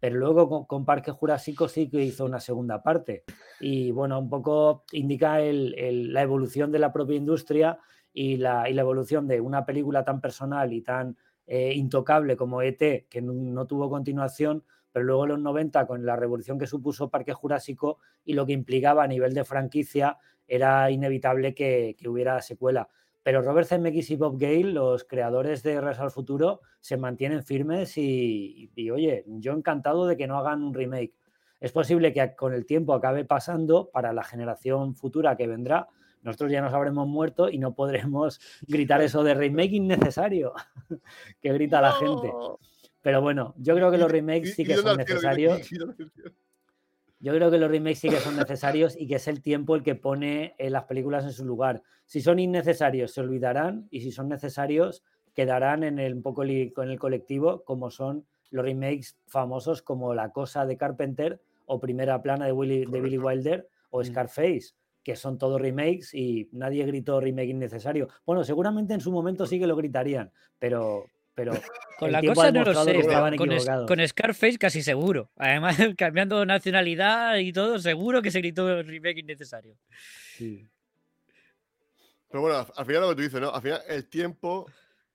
[0.05, 3.25] pero luego con, Parque Jurásico sí que hizo una segunda parte.
[3.59, 7.79] Y bueno, un poco indica la evolución de la propia industria
[8.13, 13.23] y la, evolución de una película tan personal y tan eh, intocable como ET, que
[13.23, 14.63] no, tuvo continuación,
[14.93, 18.53] pero luego en los 90, con la revolución que supuso Parque Jurásico y lo que
[18.53, 22.91] implicaba a nivel de franquicia, era inevitable que, hubiera secuela.
[23.25, 27.99] Pero Robert Zemeckis y Bob Gale, los creadores de Regreso al Futuro, se mantienen firmes
[27.99, 31.15] y, y, oye, yo encantado de que no hagan un remake.
[31.59, 35.89] Es posible que con el tiempo acabe pasando para la generación futura que vendrá,
[36.25, 40.55] nosotros ya nos habremos muerto y no podremos gritar eso de remake innecesario
[41.41, 42.33] que grita la gente.
[43.03, 45.61] Pero bueno, yo creo que los remakes sí que son necesarios.
[47.25, 49.83] Yo creo que los remakes sí que son necesarios y que es el tiempo el
[49.83, 51.83] que pone eh, las películas en su lugar.
[52.05, 56.43] Si son innecesarios, se olvidarán y si son necesarios, quedarán en el, un poco
[56.75, 62.21] con el colectivo, como son los remakes famosos como La Cosa de Carpenter o Primera
[62.21, 64.05] Plana de, Willy, de Billy Wilder o mm.
[64.05, 68.09] Scarface que son todos remakes y nadie gritó remake innecesario.
[68.27, 71.53] Bueno, seguramente en su momento sí que lo gritarían, pero, pero
[71.99, 73.03] con la cosa no lo sé,
[73.37, 75.31] con, con, Scarface casi seguro.
[75.37, 79.77] Además, cambiando nacionalidad y todo, seguro que se gritó remake innecesario.
[80.37, 80.67] Sí.
[82.29, 83.51] Pero bueno, al final lo que tú dices, ¿no?
[83.51, 84.67] Al final el tiempo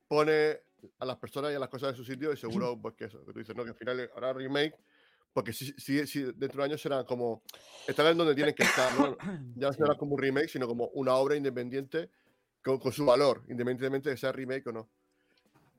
[0.07, 0.59] pone
[0.99, 3.25] a las personas y a las cosas en su sitio y seguro pues que eso,
[3.25, 3.63] que tú dices, ¿no?
[3.63, 4.75] Que al final ahora remake,
[5.33, 7.43] porque si, si, si dentro de años será como,
[7.87, 9.17] estarán donde tienen que estar, ¿no?
[9.55, 12.09] Ya no será como un remake, sino como una obra independiente
[12.63, 14.89] con, con, su valor, independientemente de sea remake o no.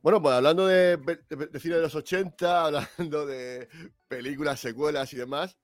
[0.02, 3.68] Bueno, pues hablando de, de, cine de los 80, hablando de
[4.08, 5.58] películas, secuelas y demás,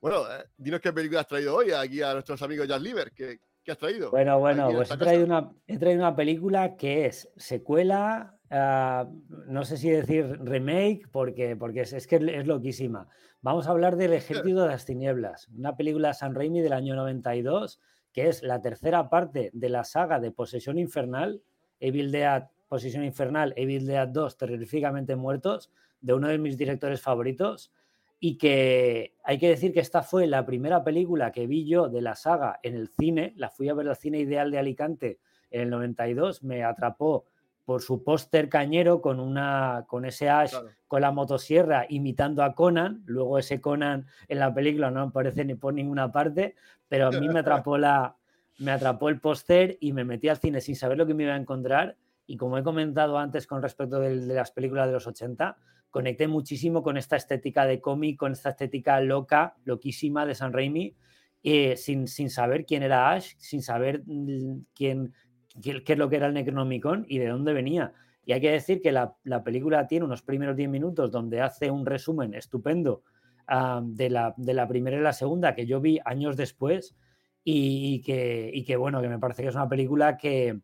[0.00, 3.40] bueno, eh, dinos qué película has traído hoy aquí a nuestros amigos Jazz Liver, que,
[3.62, 4.10] ¿Qué has traído?
[4.10, 9.10] Bueno, bueno, pues he traído, una, he traído una película que es secuela, uh,
[9.46, 13.06] no sé si decir remake, porque, porque es, es, que es loquísima.
[13.42, 16.94] Vamos a hablar del Ejército de las Tinieblas, una película de San Raimi del año
[16.94, 17.80] 92,
[18.12, 21.42] que es la tercera parte de la saga de Posesión Infernal,
[21.80, 27.72] Evil Dead, Posesión Infernal, Evil Dead 2, Terroríficamente Muertos, de uno de mis directores favoritos
[28.20, 32.00] y que hay que decir que esta fue la primera película que vi yo de
[32.00, 35.18] la saga en el cine, la fui a ver al cine ideal de Alicante
[35.50, 37.24] en el 92, me atrapó
[37.64, 40.54] por su póster cañero con una con ese Ash
[40.86, 45.56] con la motosierra imitando a Conan, luego ese Conan en la película no aparece ni
[45.56, 46.54] por ninguna parte,
[46.88, 48.14] pero a mí me atrapó la
[48.58, 51.32] me atrapó el póster y me metí al cine sin saber lo que me iba
[51.32, 51.96] a encontrar
[52.30, 55.56] y como he comentado antes con respecto de, de las películas de los 80,
[55.90, 60.94] conecté muchísimo con esta estética de cómic, con esta estética loca, loquísima de San Raimi,
[61.42, 65.12] eh, sin, sin, saber quién era Ash, sin saber mm, quién,
[65.60, 67.94] qué, es lo que era el Necronomicon y de dónde venía.
[68.24, 71.68] Y hay que decir que la, la película tiene unos primeros 10 minutos donde hace
[71.68, 73.02] un resumen estupendo
[73.48, 76.94] uh, de, la, de, la, primera y la segunda que yo vi años después
[77.42, 80.60] y, y, que, y, que, bueno, que me parece que es una película que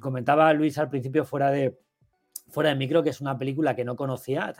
[0.00, 1.78] comentaba Luis al principio fuera de,
[2.48, 4.54] fuera de micro, que es una película que no conocía,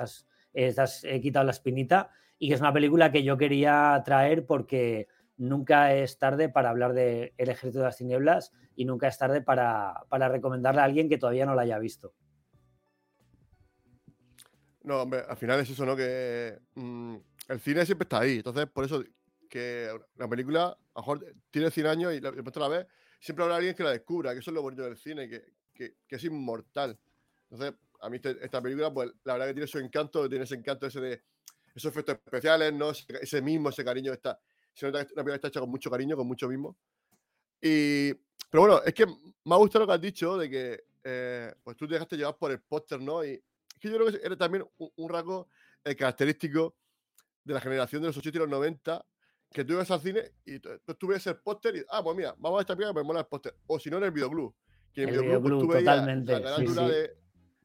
[0.53, 5.09] estás, he quitado la espinita, y que es una película que yo quería traer porque
[5.37, 9.43] nunca es tarde para hablar de El Ejército de las Tinieblas y nunca es tarde
[9.43, 12.15] para, para recomendarle a alguien que todavía no la haya visto.
[14.83, 15.95] No, hombre, al final es eso, ¿no?
[15.95, 17.17] Que mm,
[17.49, 18.37] el cine siempre está ahí.
[18.37, 19.05] Entonces, por eso
[19.49, 22.87] que la película, a lo mejor tiene 100 años y después la vez,
[23.21, 25.97] siempre habrá alguien que la descubra, que eso es lo bonito del cine, que, que,
[26.09, 26.99] que es inmortal.
[27.51, 30.55] Entonces, a mí este, esta película, pues la verdad que tiene su encanto, tiene ese
[30.55, 31.23] encanto ese de
[31.75, 32.91] esos efectos especiales, ¿no?
[32.91, 34.41] Ese, mismo, ese cariño está.
[34.75, 36.77] Se nota que una película está hecha con mucho cariño, con mucho mismo.
[37.61, 38.15] Y,
[38.51, 41.77] pero bueno, es que me ha gustado lo que has dicho de que eh, pues
[41.77, 43.25] tú te dejaste llevar por el póster, ¿no?
[43.25, 45.49] Y es que yo creo que era también un, rasgo
[45.85, 46.75] eh, característico
[47.45, 49.05] de la generación de los 80 y los 90,
[49.53, 52.35] que tú ibas al cine y tú, tú ves el póster y, ah, pues mira,
[52.39, 53.55] vamos a esta película, me mola el póster.
[53.67, 54.55] O si no, en el videoclub.
[54.93, 56.33] Que en el videoclub, pues, tú totalmente.
[56.33, 57.21] la carátula de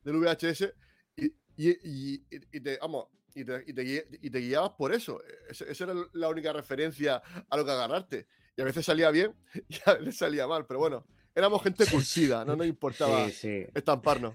[0.05, 0.73] del VHS
[1.17, 1.25] y,
[1.57, 5.21] y, y, te, vamos, y te, y, te, guiabas por eso.
[5.49, 8.27] Esa era la única referencia a lo que agarrarte.
[8.55, 9.33] Y a veces salía bien
[9.69, 14.33] y a veces salía mal, pero bueno, éramos gente curtida, no nos importaba estamparnos.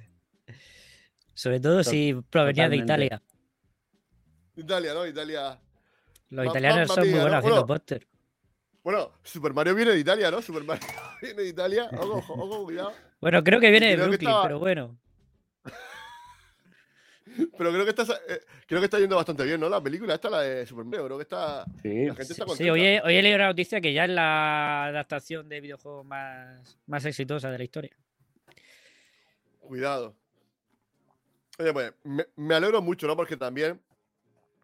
[1.34, 3.22] Sobre todo si provenía de Italia.
[4.56, 5.06] Italia, ¿no?
[5.06, 5.60] Italia.
[6.30, 8.06] Los italianos son muy buenos haciendo póster.
[8.82, 10.40] Bueno, Super Mario viene de Italia, ¿no?
[10.40, 10.86] Super Mario
[11.22, 11.90] viene de Italia.
[11.92, 12.92] Ojo, ojo, cuidado.
[13.20, 14.98] Bueno, creo que viene de Brooklyn, pero bueno.
[17.56, 19.68] Pero creo que está, eh, creo que está yendo bastante bien, ¿no?
[19.68, 21.64] La película esta, la de Super Mario, creo que está.
[21.80, 24.10] Sí, la gente está sí hoy, he, hoy he leído la noticia que ya es
[24.10, 27.96] la adaptación de videojuegos más, más exitosa de la historia.
[29.60, 30.16] Cuidado.
[31.60, 31.92] Oye, pues
[32.36, 33.14] me, alegro mucho, ¿no?
[33.14, 33.80] Porque también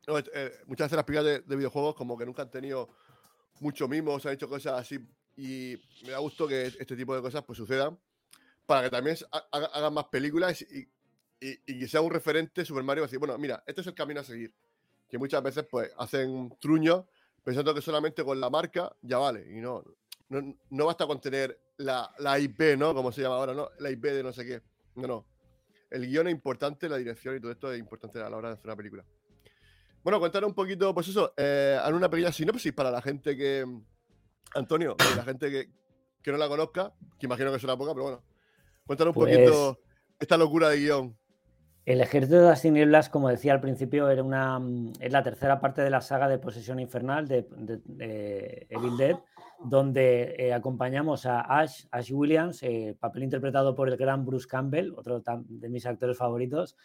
[0.06, 2.88] eh, muchas veces las películas de, videojuegos como que nunca han tenido
[3.60, 4.98] mucho mimo, se han hecho cosas así
[5.36, 7.98] y me da gusto que este tipo de cosas pues sucedan
[8.64, 9.16] para que también
[9.52, 10.88] hagan más películas y,
[11.40, 14.24] y, que sea un referente Super Mario, decir, bueno, mira, este es el camino a
[14.24, 14.52] seguir.
[15.08, 17.04] Que muchas veces pues hacen truños
[17.44, 19.46] pensando que solamente con la marca ya vale.
[19.48, 19.84] Y no,
[20.28, 22.92] no, basta con tener la, la, IP, ¿no?
[22.92, 23.70] Como se llama ahora, ¿no?
[23.78, 24.62] La IP de no sé qué.
[24.96, 25.26] No, no.
[25.90, 28.54] El guion es importante, la dirección y todo esto es importante a la hora de
[28.54, 29.04] hacer una película.
[30.06, 33.64] Bueno, contar un poquito, pues eso, eh, una pequeña sinopsis para la gente que.
[34.54, 35.68] Antonio, la gente que,
[36.22, 38.22] que, no la conozca, que imagino que será poca, pero bueno.
[38.86, 39.80] Cuéntanos un pues poquito
[40.20, 41.16] esta locura de guion.
[41.84, 44.60] El Ejército de las Tinieblas, como decía al principio, era una,
[45.00, 47.48] es la tercera parte de la saga de Posesión Infernal de,
[48.70, 49.16] Evil Dead,
[49.64, 54.92] donde eh, acompañamos a Ash, Ash Williams, eh, papel interpretado por el gran Bruce Campbell,
[54.94, 56.76] otro de mis actores favoritos,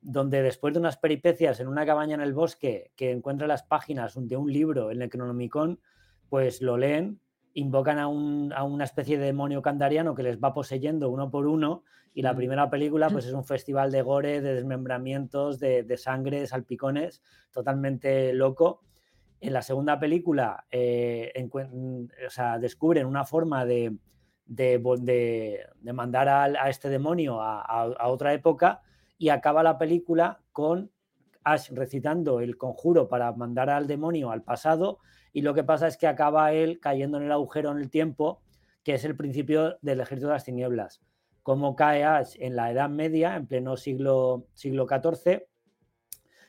[0.00, 4.14] donde después de unas peripecias en una cabaña en el bosque que encuentra las páginas
[4.16, 5.80] de un libro, el Necronomicon,
[6.28, 7.20] pues lo leen
[7.54, 11.82] invocan a, una especie de demonio candariano que les va poseyendo uno por uno.
[12.14, 16.46] Y la primera película, pues es un festival de gore, de desmembramientos, de, sangre, de
[16.46, 18.82] salpicones, totalmente loco.
[19.40, 21.32] En la segunda película, eh,
[22.60, 23.96] descubren una forma de,
[24.46, 28.82] de, mandar a, este demonio a, otra época
[29.18, 30.90] y acaba la película con
[31.44, 35.00] Ash recitando el conjuro para mandar al demonio al pasado
[35.32, 38.42] y lo que pasa es que acaba él cayendo en el agujero en el tiempo,
[38.82, 41.02] que es el principio del ejército de las tinieblas.
[41.42, 45.46] Como cae Ash en la Edad Media, en pleno siglo, siglo XIV,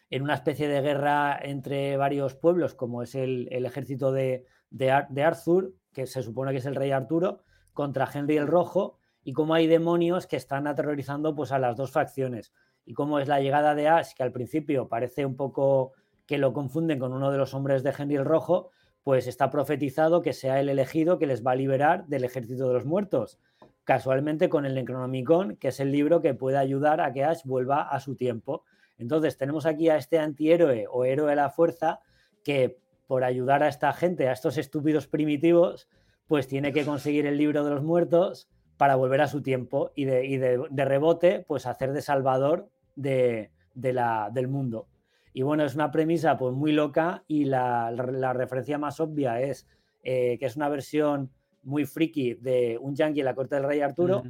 [0.10, 5.74] en una especie de guerra entre varios pueblos, como es el, ejército de, de Arthur,
[5.94, 9.68] que se supone que es el rey Arturo, contra Henry el Rojo y cómo hay
[9.68, 12.54] demonios que están aterrorizando pues, a las dos facciones.
[12.86, 15.94] Y cómo es la llegada de Ash, que al principio parece un poco
[16.26, 18.72] que lo confunden con uno de los hombres de Henry el Rojo,
[19.04, 22.74] pues está profetizado que sea el elegido que les va a liberar del ejército de
[22.74, 23.40] los muertos.
[23.84, 27.82] Casualmente con el Necronomicon, que es el libro que puede ayudar a que Ash vuelva
[27.82, 28.64] a su tiempo.
[28.98, 32.02] Entonces tenemos aquí a este antihéroe o héroe de la fuerza
[32.44, 32.78] que
[33.08, 35.90] por ayudar a esta gente, a estos estúpidos primitivos,
[36.28, 38.48] pues tiene que conseguir el libro de los muertos
[38.80, 44.48] para volver a su tiempo y de, rebote, pues hacer de salvador de, la, del
[44.48, 44.88] mundo.
[45.34, 47.92] Y bueno, es una premisa pues muy loca y la,
[48.34, 49.68] referencia más obvia es
[50.02, 51.30] eh, que es una versión
[51.62, 54.24] muy friki de un yankee en la corte del rey Arturo,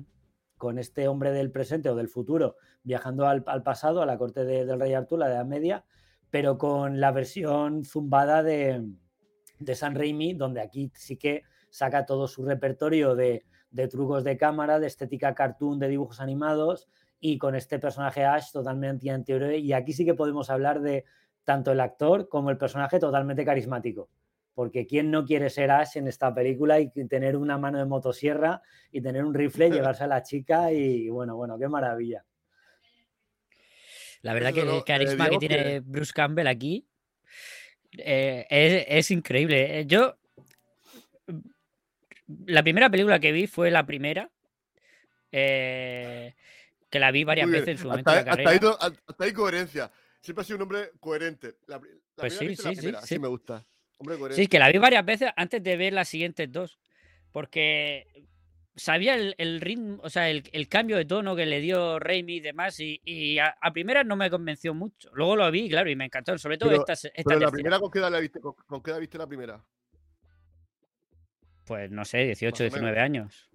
[0.57, 4.79] con este hombre del presente o del futuro viajando al, pasado, a la corte del
[4.79, 5.85] rey Arturo, la Edad Media,
[6.31, 8.83] pero con la versión zumbada de,
[9.59, 13.45] de San Raimi, donde aquí sí que saca todo su repertorio de,
[13.87, 16.87] trucos de cámara, de estética cartoon, de dibujos animados
[17.19, 19.53] y con este personaje Ash totalmente anterior.
[19.53, 21.05] Y aquí sí que podemos hablar de
[21.43, 24.09] tanto el actor como el personaje totalmente carismático.
[24.53, 28.61] Porque ¿quién no quiere ser Ash en esta película y tener una mano de motosierra
[28.91, 32.25] y tener un rifle, llevarse a la chica y bueno, bueno, qué maravilla.
[34.21, 36.85] La verdad que el carisma que tiene Bruce Campbell aquí
[37.97, 39.85] eh, es, es, increíble.
[39.85, 40.17] Yo
[42.45, 44.29] la primera película que vi fue la primera.
[45.31, 46.33] Eh,
[46.89, 48.09] que la vi varias veces en su momento.
[48.09, 49.91] Hasta, ahí, hasta, ahí, coherencia.
[50.21, 51.57] Siempre ha sido un hombre coherente.
[51.67, 51.79] La,
[52.15, 53.65] pues sí, sí, sí, me gusta.
[54.31, 56.79] Sí, que la vi varias veces antes de ver las siguientes dos.
[57.31, 58.07] Porque
[58.75, 62.79] sabía el, ritmo, o sea, el, cambio de tono que le dio Raimi y demás,
[62.79, 65.09] y, a, primera no me convenció mucho.
[65.13, 67.91] Luego lo vi, claro, y me encantó, sobre todo esta, esta pero la primera, ¿con
[67.91, 69.63] qué, edad viste, con qué edad viste la primera?
[71.69, 73.47] Pues no sé, 18, 19 años.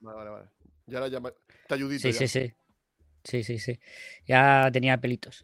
[0.00, 0.46] Vale, vale, vale.
[0.84, 1.32] Ya la llama.
[1.62, 2.02] Está ayudito.
[2.02, 2.52] Sí, sí, sí.
[3.24, 3.80] Sí, sí, sí.
[4.26, 5.42] Ya tenía pelitos.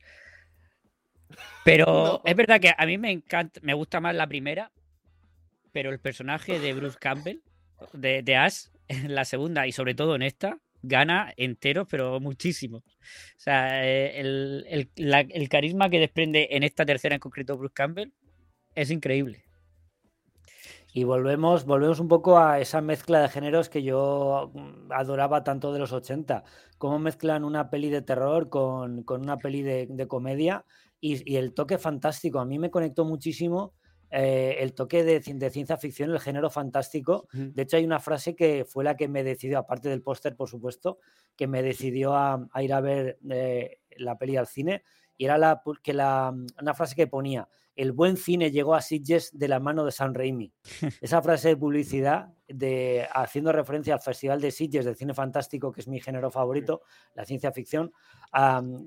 [1.64, 4.72] Pero es verdad que a mí me encanta, me gusta más la primera,
[5.72, 7.40] pero el personaje de Bruce Campbell,
[7.94, 12.76] de, de Ash, en la segunda y sobre todo en esta, gana enteros, pero muchísimo.
[12.76, 18.12] O sea, eh, el, el carisma que desprende en esta tercera en concreto Bruce Campbell
[18.74, 19.46] es increíble.
[20.94, 25.72] Y volvemos, volvemos un poco a esa mezcla de géneros que yo mm, adoraba tanto
[25.72, 26.44] de los 80.
[26.76, 30.66] Cómo mezclan una peli de terror con, una peli de, comedia
[31.00, 32.40] y, el toque fantástico.
[32.40, 33.72] A mí me conectó muchísimo
[34.10, 37.26] eh, el toque de, ciencia ficción, el género fantástico.
[37.32, 40.50] De hecho, hay una frase que fue la que me decidió, aparte del póster, por
[40.50, 40.98] supuesto,
[41.34, 44.84] que me decidió a, ir a ver eh, la peli al cine.
[45.16, 49.30] Y era la, que la, una frase que ponía, el buen cine llegó a Sitges
[49.32, 50.52] de la mano de San Raimi.
[51.00, 55.80] Esa frase de publicidad, de, haciendo referencia al Festival de Sitges del cine fantástico, que
[55.80, 56.82] es mi género favorito,
[57.14, 57.92] la ciencia ficción,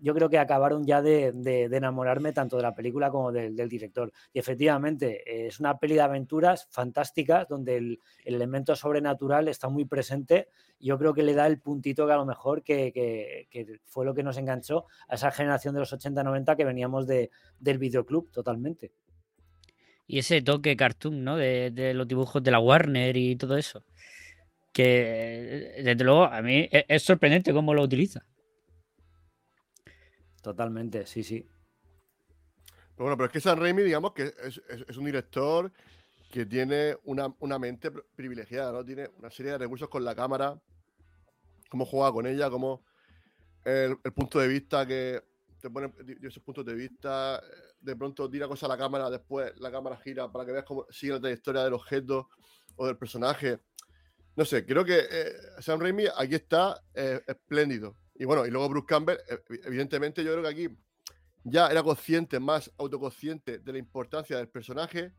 [0.02, 1.34] yo creo que acabaron ya de,
[1.72, 4.12] enamorarme tanto de la película como del, director.
[4.34, 10.50] Y efectivamente, es una peli de aventuras fantásticas donde el, elemento sobrenatural está muy presente.
[10.80, 13.48] Yo creo que le da el puntito que a lo mejor que,
[13.86, 18.32] fue lo que nos enganchó a esa generación de los 80-90 que veníamos del videoclub
[18.32, 18.92] totalmente.
[20.08, 21.36] Y ese toque cartoon, ¿no?
[21.38, 23.84] De, los dibujos de la Warner y todo eso.
[24.72, 28.26] Que desde luego a mí es, es sorprendente cómo lo utiliza.
[30.42, 31.48] Totalmente, sí, sí.
[32.96, 35.72] Pero bueno, pero es que San Raimi, digamos que es, un director
[36.32, 38.86] que tiene una, mente privilegiada, ¿no?
[38.86, 40.58] Tiene una serie de recursos con la cámara,
[41.70, 42.86] cómo juega con ella, cómo
[43.66, 45.22] el, punto de vista que
[45.66, 45.92] te pone
[46.22, 47.42] esos puntos de vista,
[47.80, 50.86] de pronto tira cosas a la cámara, después la cámara gira para que veas cómo
[50.92, 52.30] sigue la trayectoria del objeto
[52.76, 53.62] o del personaje.
[54.36, 57.98] No sé, creo que eh, Sam Raimi aquí está eh, espléndido.
[58.14, 60.78] Y bueno, y luego Bruce Campbell, eh, evidentemente yo creo que aquí
[61.44, 65.14] ya era consciente, más autoconsciente de la importancia del personaje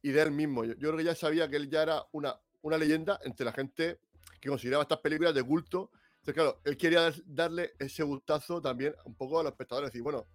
[0.00, 0.64] y de él mismo.
[0.64, 4.00] Yo, creo que ya sabía que él ya era una, una leyenda entre la gente
[4.40, 5.90] que consideraba estas películas de culto.
[6.20, 9.90] Entonces, claro, él quería darle ese gustazo también un poco a los espectadores.
[9.90, 10.26] Decir, bueno,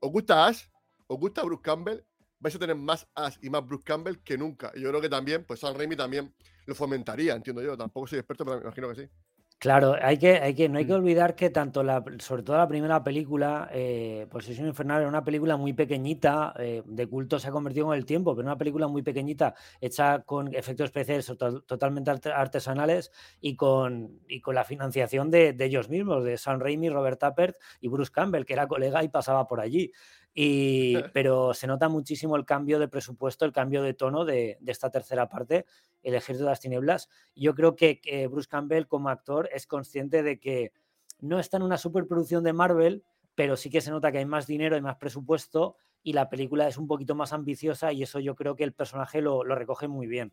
[0.00, 0.62] ¿os gusta Ash?
[1.08, 2.00] ¿Os gusta Bruce Campbell?
[2.38, 4.70] Vais a tener más Ash y más Bruce Campbell que nunca.
[4.76, 6.32] Y yo creo que también, pues Sam Raimi también
[6.66, 7.76] lo fomentaría, entiendo yo.
[7.76, 9.10] Tampoco soy experto, pero me imagino que sí.
[9.58, 10.96] Claro, hay que, hay que, no hay que mm.
[10.96, 15.56] olvidar que tanto la, sobre todo la primera película, eh, Posesión Infernal, era una película
[15.56, 19.00] muy pequeñita, eh, de culto se ha convertido en el tiempo, pero una película muy
[19.00, 21.26] pequeñita, hecha con efectos especiales
[21.66, 27.18] totalmente artesanales y con, y con la financiación de, ellos mismos, de Sam Raimi, Robert
[27.18, 29.90] Tappert y Bruce Campbell, que era colega y pasaba por allí.
[30.38, 34.72] Y, pero se nota muchísimo el cambio de presupuesto, el cambio de tono de, de
[34.72, 35.64] esta tercera parte,
[36.02, 37.08] El Ejército de las Tinieblas.
[37.34, 40.72] Yo creo que, Bruce Campbell como actor es consciente de que
[41.20, 43.02] no está en una superproducción de Marvel,
[43.34, 46.68] pero sí que se nota que hay más dinero, hay más presupuesto y la película
[46.68, 49.88] es un poquito más ambiciosa y eso yo creo que el personaje lo, lo recoge
[49.88, 50.32] muy bien.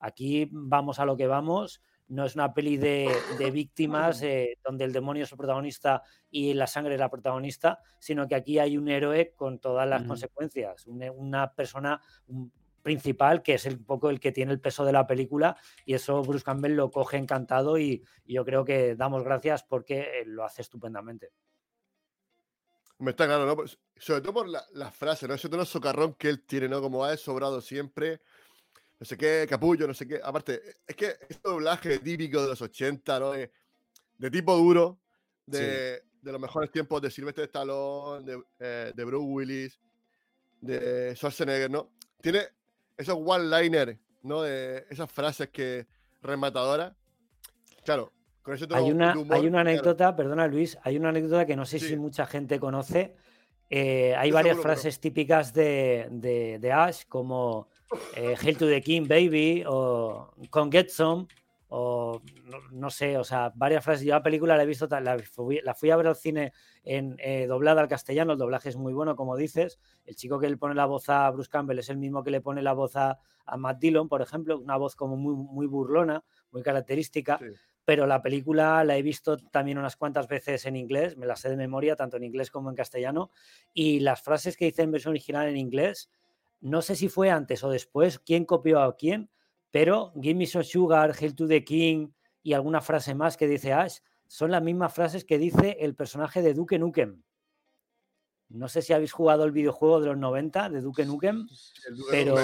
[0.00, 3.10] Aquí vamos a lo que vamos no es una peli de,
[3.52, 8.26] víctimas eh, donde el demonio es el protagonista y la sangre es la protagonista, sino
[8.28, 12.00] que aquí hay un héroe con todas las consecuencias, una, persona
[12.82, 16.22] principal que es un poco el que tiene el peso de la película y eso
[16.22, 20.62] Bruce Campbell lo coge encantado y, yo creo que damos gracias porque eh, lo hace
[20.62, 21.30] estupendamente.
[22.98, 23.56] Me está claro, ¿no?
[23.56, 25.34] Pues, sobre todo por la, frase, ¿no?
[25.34, 26.80] Ese tono socarrón que él tiene, ¿no?
[26.80, 28.20] Como ha sobrado siempre
[28.98, 30.20] no sé qué, capullo, no sé qué.
[30.22, 33.32] Aparte, es que este doblaje típico de los 80, ¿no?
[33.32, 33.50] De,
[34.30, 35.00] tipo duro,
[35.46, 39.80] de, los mejores tiempos de Sylvester Stallone, de, eh, de Bruce Willis,
[40.60, 41.90] de Schwarzenegger, ¿no?
[42.20, 42.42] Tiene
[42.96, 44.42] esos one-liners, ¿no?
[44.42, 45.86] De esas frases que
[46.22, 46.94] rematadoras.
[47.84, 51.66] Claro, con ese hay una, hay una anécdota, perdona Luis, hay una anécdota que no
[51.66, 53.16] sé si mucha gente conoce.
[53.68, 57.68] Eh, hay varias frases típicas de, de, de Ash, como
[58.16, 61.26] eh, Hail to the King, Baby, o Con Get Some,
[61.76, 62.22] o
[62.70, 64.06] no, sé, o sea, varias frases.
[64.06, 66.52] Yo la película la he visto, la fui, la fui a ver al cine
[66.84, 69.80] en eh, doblada al castellano, el doblaje es muy bueno, como dices.
[70.04, 72.40] El chico que le pone la voz a Bruce Campbell es el mismo que le
[72.40, 73.18] pone la voz a,
[73.58, 77.38] Matt Dillon, por ejemplo, una voz como muy, muy burlona, muy característica.
[77.84, 81.50] Pero la película la he visto también unas cuantas veces en inglés, me la sé
[81.50, 83.30] de memoria, tanto en inglés como en castellano.
[83.74, 86.08] Y las frases que dice en versión original en inglés,
[86.60, 89.30] no sé si fue antes o después, quién copió a quién,
[89.70, 92.10] pero Give me some sugar, Hail to the King
[92.42, 96.42] y alguna frase más que dice Ash son las mismas frases que dice el personaje
[96.42, 97.22] de Duke Nukem.
[98.48, 101.46] No sé si habéis jugado el videojuego de los 90 de Duke Nukem,
[102.10, 102.36] pero,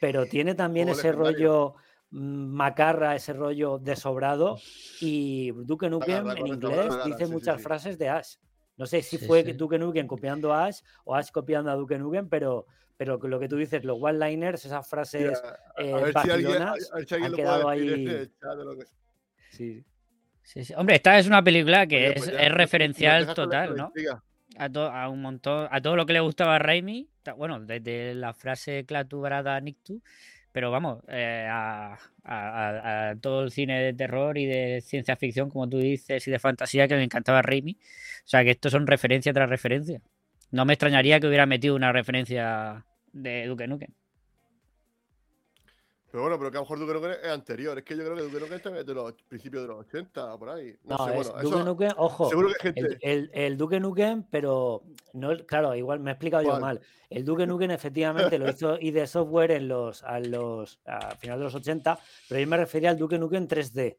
[0.00, 1.74] pero tiene también ese rollo
[2.10, 4.58] mm, macarra, ese rollo desobrado.
[5.00, 8.36] Y Duke Nukem en inglés dice muchas frases de Ash.
[8.80, 12.30] No sé si fue Duke Nukem copiando a Ash o Ash copiando a Duke Nukem,
[12.30, 12.66] pero
[12.96, 15.38] pero lo que tú dices, los one-liners, esas frases
[15.76, 18.30] eh, han quedado ahí.
[19.50, 19.84] Sí.
[20.42, 23.92] Sí, Hombre, esta es una película que es, pues referencial total, ¿no?
[24.56, 28.32] A, a, un montón, a todo lo que le gustaba a Raimi, bueno, desde la
[28.32, 30.02] frase Clatubrada Nictu,
[30.52, 35.68] pero vamos, eh, a, a, todo el cine de terror y de ciencia ficción, como
[35.68, 37.78] tú dices, y de fantasía que le encantaba a Raimi.
[38.24, 40.00] O sea, que estos son referencia tras referencia.
[40.50, 43.92] No me extrañaría que hubiera metido una referencia de Duke Nukem.
[46.10, 47.78] Pero bueno, pero que a lo mejor Duke Nukem es anterior.
[47.78, 50.50] Es que yo creo que Duke Nukem es de los principios de los 80, por
[50.50, 50.76] ahí.
[50.82, 52.30] No, sé, bueno, Duke Nukem, ojo,
[52.74, 56.80] el, el, Duke Nukem, pero no, claro, igual me he explicado yo mal.
[57.08, 61.44] El Duke Nukem efectivamente lo hizo ID Software en los, a los a final de
[61.44, 61.98] los 80,
[62.28, 63.96] pero yo me refería al Duke Nukem 3D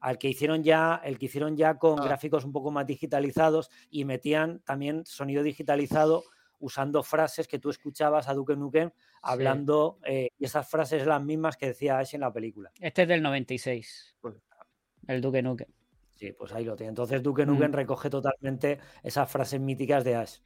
[0.00, 2.04] al que hicieron ya, el que hicieron ya con ah.
[2.04, 6.24] gráficos un poco más digitalizados y metían también sonido digitalizado
[6.58, 8.90] usando frases que tú escuchabas a Duke Nukem
[9.22, 12.70] hablando, eh, y esas frases las mismas que decía Ash en la película.
[12.78, 14.36] Este es del 96, pues
[15.06, 15.68] el Duke Nukem.
[16.10, 16.90] Sí, pues ahí lo tiene.
[16.90, 17.74] Entonces Duke Nukem mm.
[17.74, 20.38] recoge totalmente esas frases míticas de Ash.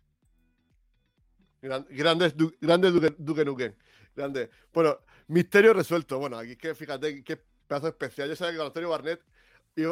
[1.60, 3.74] Grandes, grande Duke, Nukem.
[4.14, 4.50] Grande.
[4.72, 4.98] Bueno,
[5.28, 6.18] misterio resuelto.
[6.18, 8.28] Bueno, aquí es que fíjate qué pedazo especial.
[8.28, 9.22] Yo sabía que con Antonio Barnett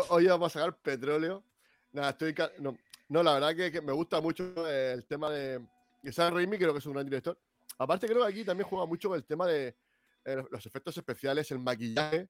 [0.08, 1.44] hoy vamos a sacar petróleo.
[1.92, 5.60] No, la verdad que, me gusta mucho el tema de,
[6.02, 7.38] y Sam Raimi creo que es un gran director.
[7.78, 9.76] Aparte, creo que aquí también juega mucho con el tema de
[10.24, 12.28] eh, los efectos especiales, el maquillaje.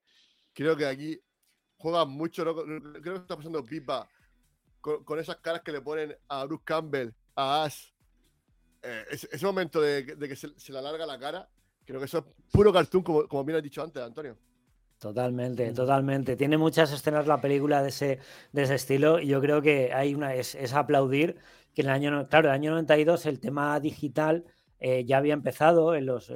[0.53, 1.21] Creo que aquí
[1.77, 2.43] juega mucho.
[2.45, 4.09] Creo que está pasando pipa
[4.81, 7.93] con, esas caras que le ponen a Bruce Campbell, a Ash.
[8.83, 11.49] Eh, ese, momento de, que se, le alarga la cara,
[11.85, 14.37] creo que eso es puro cartoon, como bien has dicho antes, Antonio.
[15.03, 16.37] Totalmente, totalmente.
[16.37, 18.21] Tiene muchas escenas la película de ese,
[18.53, 21.39] de ese estilo y yo creo que hay una, es, es aplaudir
[21.75, 24.45] que en el año, claro, el año 92 el tema digital
[24.79, 26.33] eh, ya había empezado en los,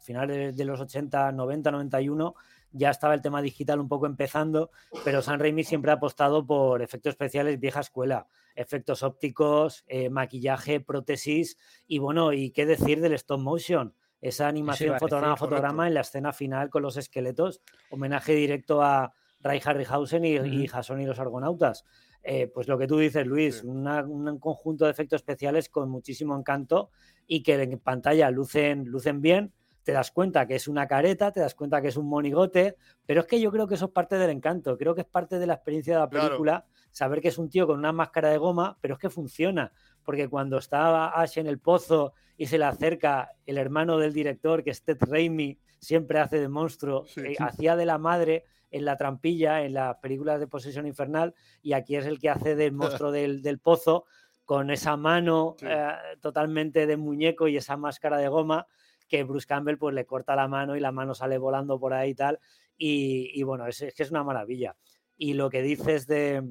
[0.00, 2.34] finales de los 80, 90, 91,
[2.72, 4.70] ya estaba el tema digital un poco empezando,
[5.04, 10.80] pero San Raimi siempre ha apostado por efectos especiales vieja escuela, efectos ópticos, eh, maquillaje,
[10.80, 15.94] prótesis y bueno, y qué decir del stop motion esa animación fotograma a fotograma en
[15.94, 17.60] la escena final con los esqueletos,
[17.90, 21.84] homenaje directo a Ray Harryhausen y, y Jason y los Argonautas.
[22.22, 26.90] Eh, pues lo que tú dices, Luis, un conjunto de efectos especiales con muchísimo encanto
[27.26, 29.52] y que en pantalla lucen, lucen bien,
[29.82, 33.20] te das cuenta que es una careta, te das cuenta que es un monigote, pero
[33.20, 35.46] es que yo creo que eso es parte del encanto, creo que es parte de
[35.46, 38.76] la experiencia de la película, saber que es un tío con una máscara de goma,
[38.82, 39.72] pero es que funciona,
[40.08, 44.64] porque cuando estaba Ash en el pozo y se le acerca el hermano del director,
[44.64, 48.96] que es Ted Raimi, siempre hace de monstruo, eh, hacía de la madre en la
[48.96, 53.12] trampilla, en las películas de Posesión Infernal, y aquí es el que hace del monstruo
[53.12, 54.06] del, pozo,
[54.46, 55.92] con esa mano eh,
[56.22, 58.66] totalmente de muñeco y esa máscara de goma,
[59.08, 62.12] que Bruce Campbell pues le corta la mano y la mano sale volando por ahí
[62.12, 62.40] y tal.
[62.78, 64.74] Y, bueno, es, que es una maravilla.
[65.18, 66.44] Y lo que dices de,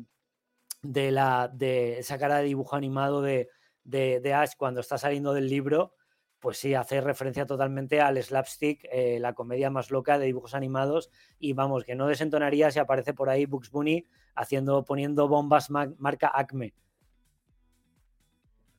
[0.92, 3.50] de, la, de esa cara de dibujo animado de,
[3.84, 5.94] de Ash cuando está saliendo del libro,
[6.40, 11.10] pues sí, hace referencia totalmente al slapstick, eh, la comedia más loca de dibujos animados.
[11.40, 16.32] Y vamos, que no desentonaría si aparece por ahí Bugs Bunny haciendo, poniendo bombas marca
[16.34, 16.74] Acme.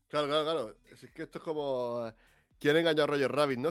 [0.08, 0.76] Claro, claro, claro.
[0.90, 2.06] Es que esto es como.
[2.06, 2.14] Eh,
[2.58, 3.70] quieren engañar a Roger Rabbit, ¿no?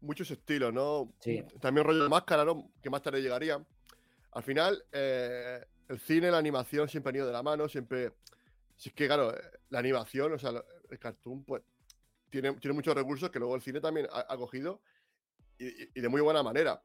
[0.00, 1.14] Muchos estilos, ¿no?
[1.20, 1.42] Sí.
[1.60, 2.70] También rollo de máscara, ¿no?
[2.82, 3.64] Que más tarde llegaría.
[4.32, 8.12] Al final, eh, el cine, la animación siempre han ido de la mano, siempre.
[8.76, 9.34] Si es que, claro,
[9.70, 10.52] la animación, o sea,
[10.90, 11.62] el cartoon, pues
[12.30, 14.82] tiene, muchos recursos que luego el cine también ha, cogido
[15.58, 16.82] y, de muy buena manera.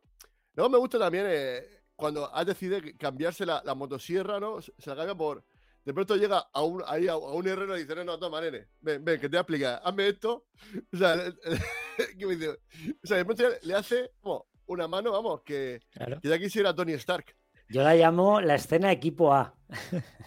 [0.54, 1.64] Luego me gusta también eh,
[1.96, 4.62] cuando has decidido cambiarse la, motosierra, ¿no?
[4.62, 5.44] Se, la cambia por.
[5.84, 8.68] De pronto llega a un, ahí a, un herrero y dice: No, no, toma, nene,
[8.82, 10.46] ven, ven, que te voy a explicar, hazme esto.
[10.94, 11.16] O sea,
[13.04, 15.82] o sea de pronto le hace como una mano, vamos, que,
[16.22, 17.36] que ya quisiera Tony Stark.
[17.72, 19.56] Yo la llamo la escena equipo A.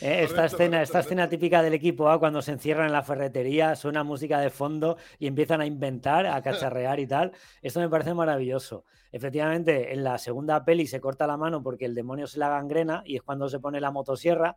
[0.00, 3.76] Eh, esta, escena, esta escena típica del equipo A cuando se encierran en la ferretería,
[3.76, 7.32] suena música de fondo y empiezan a inventar, a cacharrear y tal.
[7.60, 8.86] Esto me parece maravilloso.
[9.12, 13.02] Efectivamente, en la segunda peli se corta la mano porque el demonio se la gangrena
[13.04, 14.56] y es cuando se pone la motosierra.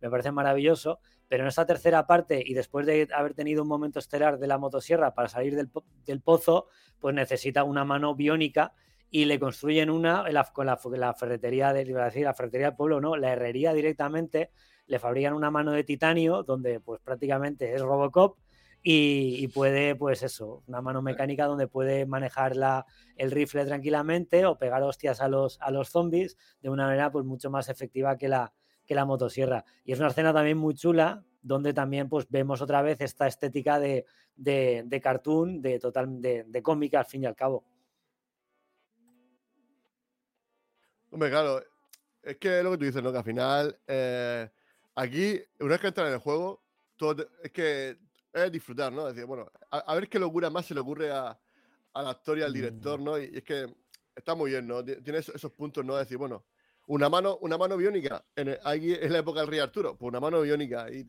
[0.00, 1.00] Me parece maravilloso.
[1.26, 4.58] Pero en esta tercera parte, y después de haber tenido un momento estelar de la
[4.58, 5.70] motosierra para salir del,
[6.06, 6.68] del pozo,
[7.00, 8.74] pues necesita una mano biónica
[9.14, 13.30] y le construyen una con la, ferretería de decir, la ferretería del pueblo, no, la
[13.30, 14.50] herrería directamente,
[14.88, 18.38] le fabrican una mano de titanio donde pues prácticamente es Robocop
[18.82, 24.58] y, puede, pues eso, una mano mecánica donde puede manejar la, el rifle tranquilamente o
[24.58, 28.28] pegar hostias a los, a los zombies de una manera pues mucho más efectiva que
[28.28, 28.52] la,
[28.84, 29.64] que la motosierra.
[29.84, 33.78] Y es una escena también muy chula donde también pues vemos otra vez esta estética
[33.78, 37.64] de, de, cartoon, de total, de, de cómica al fin y al cabo.
[41.14, 41.62] Hombre, claro,
[42.24, 43.12] es que es lo que tú dices, ¿no?
[43.12, 44.50] Que al final, eh,
[44.96, 46.60] aquí, una vez que entras en el juego,
[46.96, 47.96] todo, es que
[48.32, 49.06] es disfrutar, ¿no?
[49.06, 51.38] Es decir, bueno, a, ver qué locura más se le ocurre a,
[51.92, 53.04] al actor y al director, mm.
[53.04, 53.16] ¿no?
[53.16, 53.72] Y, es que
[54.12, 54.84] está muy bien, ¿no?
[54.84, 55.94] Tiene esos, esos puntos, ¿no?
[55.94, 56.42] De decir, bueno,
[56.86, 58.24] una mano, una mano biónica.
[58.36, 61.04] En, en la época del rey Arturo, pues una mano biónica y,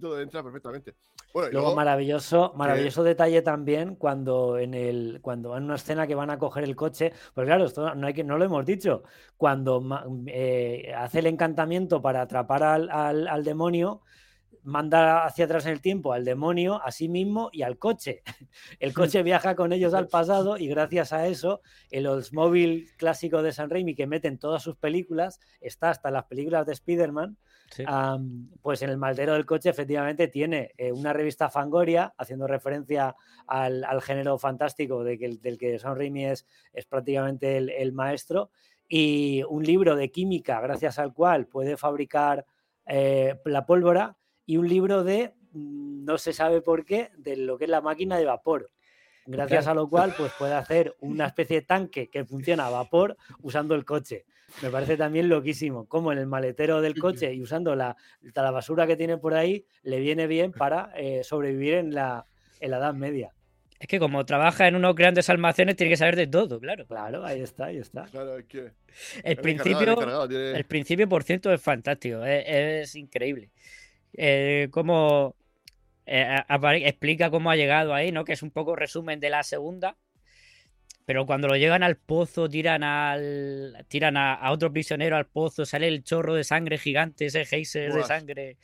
[0.00, 0.94] todo, entra perfectamente.
[1.34, 6.38] luego, maravilloso, maravilloso detalle también cuando en el cuando van una escena que van a
[6.38, 9.02] coger el coche, pues claro, esto no hay que no lo hemos dicho.
[9.36, 9.82] Cuando
[10.26, 12.90] eh, hace el encantamiento para atrapar al,
[13.28, 14.02] al demonio,
[14.64, 18.22] manda hacia atrás en el tiempo al demonio, a sí mismo y al coche.
[18.80, 21.60] El coche viaja con ellos al pasado y gracias a eso
[21.90, 26.14] el Oldsmobile clásico de San Raimi que mete en todas sus películas, está hasta en
[26.14, 27.36] las películas de Spider-Man,
[28.60, 34.02] pues en el maldero del coche efectivamente tiene eh, una revista Fangoria haciendo referencia al,
[34.02, 38.50] género fantástico de que, del que San Raimi es, es prácticamente el, maestro
[38.88, 42.44] y un libro de química gracias al cual puede fabricar
[42.86, 44.16] eh, la pólvora
[44.52, 47.80] y un libro de, mm, no se sabe por qué, de lo que es la
[47.80, 48.70] máquina de vapor.
[49.24, 53.16] Gracias a lo cual, pues puede hacer una especie de tanque que funciona a vapor
[53.40, 54.26] usando el coche.
[54.60, 58.86] Me parece también loquísimo, como en el maletero del coche y usando la, la basura
[58.86, 62.26] que tiene por ahí, le viene bien para eh, sobrevivir en la,
[62.60, 63.32] en la Edad Media.
[63.80, 66.86] Es que como trabaja en unos grandes almacenes, tiene que saber de todo, claro.
[66.86, 68.04] Claro, ahí está, ahí está.
[68.04, 68.72] Claro, es que...
[69.24, 73.50] El, principio, el principio, por cierto, es fantástico, es increíble
[74.14, 75.36] eh, cómo
[76.06, 76.42] eh,
[76.84, 78.24] explica cómo ha llegado ahí, ¿no?
[78.24, 79.96] Que es un poco resumen de la segunda.
[81.04, 83.84] Pero cuando lo llegan al pozo, tiran al.
[83.88, 88.04] tiran a, otro prisionero al pozo, sale el chorro de sangre gigante, ese geyser de
[88.04, 88.56] sangre.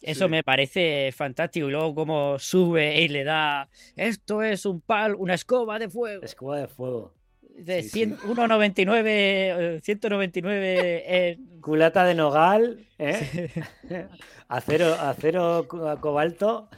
[0.00, 1.68] Eso me parece fantástico.
[1.68, 6.24] Y luego como sube y le da, esto es un pal, una escoba de fuego.
[6.24, 7.14] Escoba de fuego.
[7.56, 11.60] De 1,99, 199 en...
[11.60, 13.50] Culata de nogal, ¿eh?
[14.48, 16.68] acero, acero cobalto.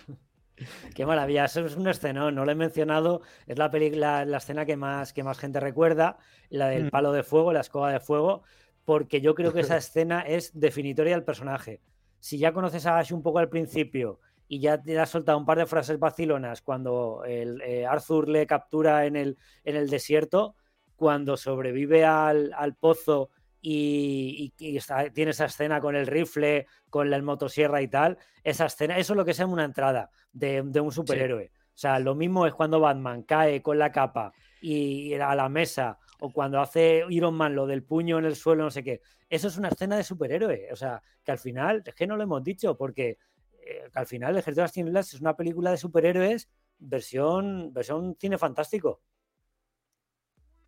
[0.94, 4.64] Qué maravilla, eso es un escenón, no lo he mencionado, es la película, la escena
[4.64, 6.18] que más, que más gente recuerda,
[6.48, 6.90] la del mm.
[6.90, 8.42] palo de fuego, la escoba de fuego,
[8.84, 11.80] porque yo creo que esa escena es definitoria del personaje.
[12.20, 15.46] Si ya conoces a Ash un poco al principio y ya te has soltado un
[15.46, 20.54] par de frases vacilonas cuando el, eh, Arthur le captura en el, en el desierto,
[20.96, 23.30] cuando sobrevive al, pozo
[23.60, 29.12] y, tiene esa escena con el rifle, con la motosierra y tal, esa escena, eso
[29.12, 31.50] es lo que es una entrada de, un superhéroe.
[31.54, 35.98] O sea, lo mismo es cuando Batman cae con la capa y a la mesa,
[36.20, 39.00] o cuando hace Iron Man lo del puño en el suelo, no sé qué.
[39.28, 40.68] Eso es una escena de superhéroe.
[40.72, 43.18] O sea, que al final, es que no lo hemos dicho, porque
[43.66, 48.16] eh, al final El Ejército de las Tinieblas es una película de superhéroes versión, versión
[48.18, 49.00] cine fantástico.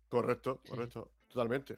[0.09, 1.75] Correcto, correcto, totalmente.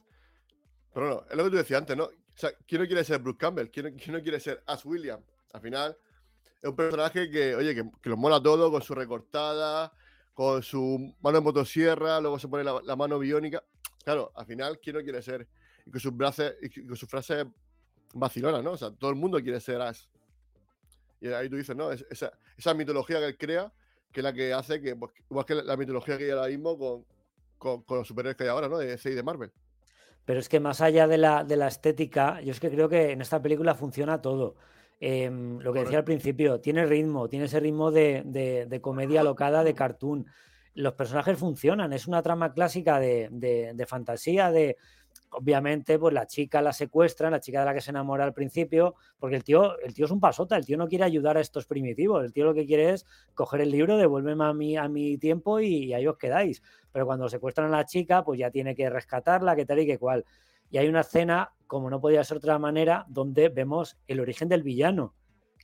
[0.94, 2.06] Pero bueno, es lo que tú decías antes, ¿no?
[2.06, 3.70] O sea, ¿quién no quiere ser Bruce Campbell?
[3.70, 5.24] ¿Quién, no quiere ser Ash Williams?
[5.54, 5.98] Al final,
[6.62, 9.92] es un personaje que, oye, que, lo mola todo con su recortada,
[10.34, 13.64] con su mano de motosierra, luego se pone la, mano biónica.
[14.04, 15.48] Claro, al final, ¿quién no quiere ser?
[15.86, 17.46] Y con sus brazos, y con sus frases
[18.14, 18.72] vacilonas, ¿no?
[18.72, 20.06] O sea, todo el mundo quiere ser Ash.
[21.22, 21.92] Y ahí tú dices, ¿no?
[21.92, 23.74] esa, esa mitología que él crea,
[24.12, 26.78] que es la que hace que, pues, igual que la mitología que hay ahora mismo
[26.78, 27.06] con,
[27.60, 28.80] con, los superhéroes que hay ahora, ¿no?
[28.80, 29.52] De DC y de Marvel.
[30.26, 33.12] Pero es que más allá de la, de la estética, yo es que creo que
[33.12, 34.56] en esta película funciona todo.
[35.00, 38.24] Em, lo que decía al principio, tiene ritmo, tiene ese ritmo de,
[38.68, 40.26] de, comedia locada, de cartoon.
[40.74, 44.78] Los personajes funcionan, es una trama clásica de, de fantasía, de,
[45.32, 48.96] obviamente, pues la chica la secuestra, la chica de la que se enamora al principio,
[49.20, 51.66] porque el tío, el tío es un pasota, el tío no quiere ayudar a estos
[51.66, 55.18] primitivos, el tío lo que quiere es coger el libro, devuélveme a mi, a mi
[55.18, 56.62] tiempo y, ahí os quedáis.
[56.92, 59.98] Pero cuando secuestran a la chica, pues ya tiene que rescatarla, que tal y que
[59.98, 60.26] cual.
[60.72, 64.64] Y hay una escena, como no podía ser otra manera, donde vemos el origen del
[64.64, 65.14] villano,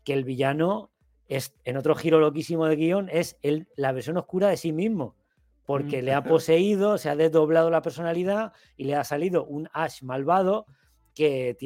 [0.03, 0.91] que el villano
[1.27, 5.15] es, en otro giro loquísimo de guion, es el, la versión oscura de sí mismo
[5.65, 10.01] porque le ha poseído, se ha desdoblado la personalidad y le ha salido un Ash
[10.03, 10.65] malvado
[11.13, 11.57] que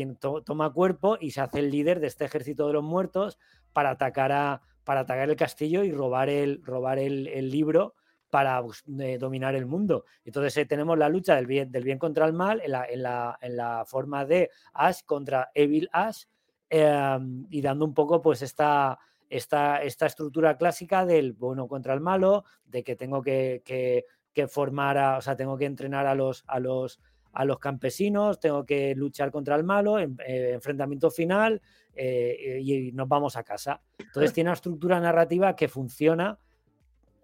[0.45, 3.39] toma cuerpo y se hace el líder de este ejército de los muertos
[3.73, 7.95] para atacar, a, para atacar el castillo y robar el, robar el, libro
[8.29, 8.61] para
[8.99, 10.05] eh, dominar el mundo.
[10.23, 13.55] Entonces eh, tenemos la lucha del bien, del bien contra el mal en la, en
[13.57, 16.25] la, forma de Ash contra Evil Ash
[16.69, 18.99] em, y dando un poco pues esta,
[19.29, 24.05] esta, esta estructura clásica del bueno contra el malo, de que tengo que,
[24.47, 26.99] formar, a, o sea, tengo que entrenar a los, a los,
[27.33, 30.09] a los campesinos, tengo que luchar contra el malo, eh,
[30.53, 31.61] enfrentamiento final
[31.93, 33.81] eh, y nos vamos a casa.
[33.97, 36.39] Entonces tiene una estructura narrativa que funciona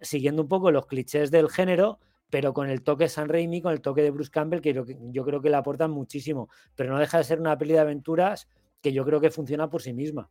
[0.02, 2.00] siguiendo un poco los clichés del género,
[2.30, 5.24] pero con el toque San Raimi, con el toque de Bruce Campbell, que yo, yo
[5.24, 8.48] creo que le aportan muchísimo, pero no deja de ser una peli de aventuras
[8.82, 10.30] que yo creo que funciona por sí misma.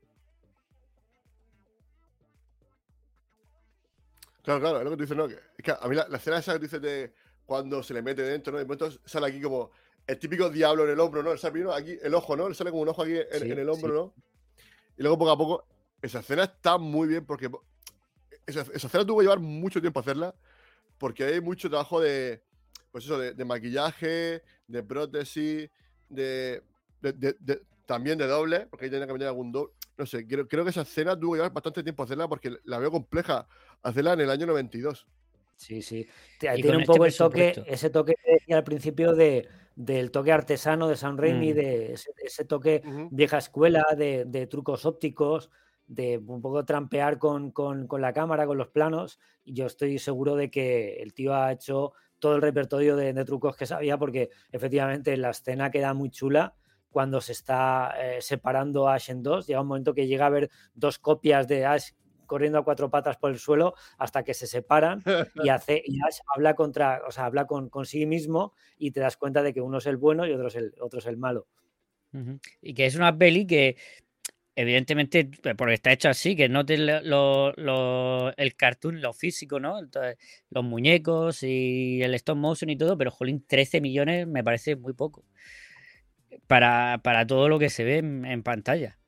[4.44, 5.24] Claro, claro, es lo que tú dices, ¿no?
[5.24, 7.14] Es que a mí la, escena esa que tú dices de
[7.46, 8.58] cuando se le mete dentro, ¿no?
[8.58, 9.70] De momento sale aquí como
[10.06, 11.32] el típico diablo en el hombro, ¿no?
[11.32, 12.46] Él sale aquí el ojo, ¿no?
[12.46, 14.14] Él sale como un ojo aquí en, el hombro, ¿no?
[14.98, 15.64] Y luego poco a poco,
[16.02, 17.50] esa escena está muy bien porque
[18.46, 20.34] esa, escena tuvo que llevar mucho tiempo hacerla
[20.98, 22.42] porque hay mucho trabajo de,
[22.92, 25.70] pues eso, de, maquillaje, de prótesis,
[26.10, 26.62] de,
[27.86, 30.82] también de doble, porque ahí tenía que meter algún doble no sé, creo, que esa
[30.82, 33.46] escena tuvo que llevar bastante tiempo hacerla porque la veo compleja
[33.82, 35.06] hacerla en el año 92.
[35.56, 36.06] Sí, sí.
[36.38, 40.32] Tiene un este poco el toque, ese toque que decía al principio de, del toque
[40.32, 41.56] artesano de San Raimi, mm.
[41.56, 45.50] de ese, toque vieja escuela, de, trucos ópticos,
[45.86, 47.52] de un poco trampear con,
[47.98, 49.20] la cámara, con los planos.
[49.44, 53.24] Y yo estoy seguro de que el tío ha hecho todo el repertorio de, de
[53.24, 56.54] trucos que sabía, porque efectivamente la escena queda muy chula
[56.94, 59.48] cuando se está eh, separando Ash en dos.
[59.48, 61.90] Llega un momento que llega a haber dos copias de Ash
[62.24, 65.02] corriendo a cuatro patas por el suelo hasta que se separan
[65.42, 69.42] y hace Ash habla contra, o sea, habla con, sí mismo y te das cuenta
[69.42, 71.48] de que uno es el bueno y otro es el, otro es el malo.
[72.62, 73.76] Y que es una peli que
[74.54, 75.28] evidentemente,
[75.58, 79.80] porque está hecho así, que no lo, el cartoon, lo físico, ¿no?
[79.80, 80.16] Entonces,
[80.48, 84.92] los muñecos y el stop motion y todo, pero jolín, 13 millones me parece muy
[84.92, 85.24] poco
[86.46, 88.98] para, todo lo que se ve en, pantalla.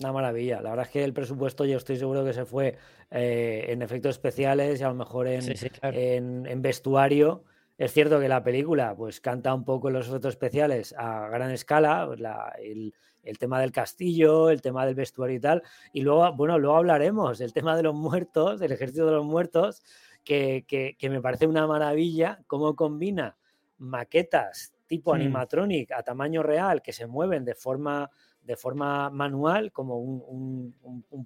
[0.00, 0.60] Una maravilla.
[0.60, 2.76] La verdad es que el presupuesto yo estoy seguro que se fue
[3.10, 7.44] eh, en efectos especiales y a lo mejor en, en, vestuario
[7.78, 12.04] Es cierto que la película pues canta un poco los efectos especiales a gran escala,
[12.06, 12.20] pues,
[12.62, 15.62] el, tema del castillo, el tema del vestuario y tal.
[15.92, 19.82] Y luego, bueno, luego hablaremos del tema de los muertos, del ejército de los muertos,
[20.24, 23.36] que, que me parece una maravilla cómo combina
[23.78, 28.10] maquetas tipo animatronic a tamaño real que se mueven de forma
[28.42, 30.74] de forma manual, como un,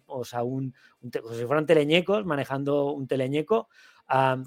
[0.07, 0.75] o sea, un,
[1.23, 3.69] como si fueran teleñecos, manejando un teleñeco,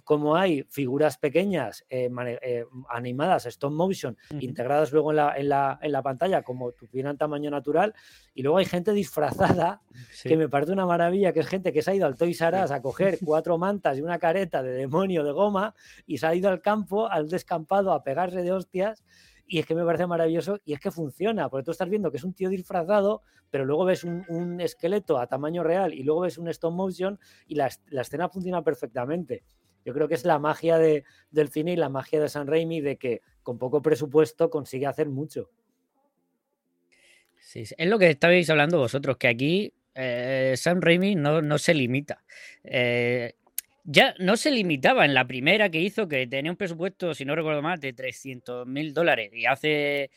[0.03, 2.09] como hay figuras pequeñas eh,
[2.41, 7.17] eh, animadas stop motion integradas luego en la, en, la, en la, pantalla como tuvieran
[7.17, 7.95] tamaño natural
[8.35, 9.81] y luego hay gente disfrazada
[10.21, 12.63] que me parece una maravilla que es gente que se ha ido al Toys R
[12.63, 15.73] Us a coger cuatro mantas y una careta de demonio de goma
[16.05, 19.03] y se ha ido al campo al descampado a pegarse de hostias
[19.47, 22.17] y es que me parece maravilloso y es que funciona, porque tú estás viendo que
[22.17, 26.37] es un tío disfrazado, pero luego ves un, esqueleto a tamaño real y luego ves
[26.37, 29.43] un stop motion y la, escena funciona perfectamente.
[29.83, 32.81] Yo creo que es la magia de, del cine y la magia de San Raimi
[32.81, 35.51] de que con poco presupuesto consigue hacer mucho.
[37.39, 41.75] Sí, es lo que estabais hablando vosotros, que aquí eh, Sam Raimi no, no se
[41.75, 42.23] limita.
[42.63, 43.35] Eh,
[43.85, 47.35] ya no se limitaba en la primera que hizo, que tenía un presupuesto, si no
[47.35, 50.09] recuerdo mal, de 300 mil dólares y hace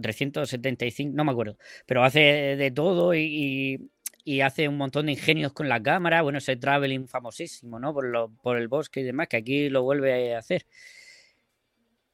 [0.00, 3.90] 375, no me acuerdo, pero hace de todo y,
[4.42, 7.92] hace un montón de ingenios con la cámara, bueno, ese traveling famosísimo, ¿no?
[7.92, 10.66] Por, lo, por el bosque y demás, que aquí lo vuelve a hacer.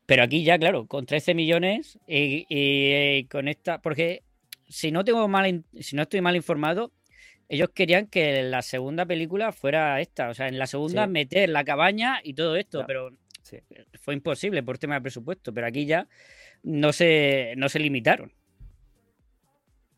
[0.07, 4.25] Pero aquí ya, claro, con 13 millones y, y con esta, porque
[4.69, 6.93] si no tengo mal, si no estoy mal informado,
[7.51, 11.65] ellos querían que la segunda película fuera esta, o sea, en la segunda meter la
[11.65, 13.11] cabaña y todo esto, pero
[14.01, 16.07] fue imposible por tema de presupuesto, pero aquí ya
[16.63, 18.33] no se, no se limitaron.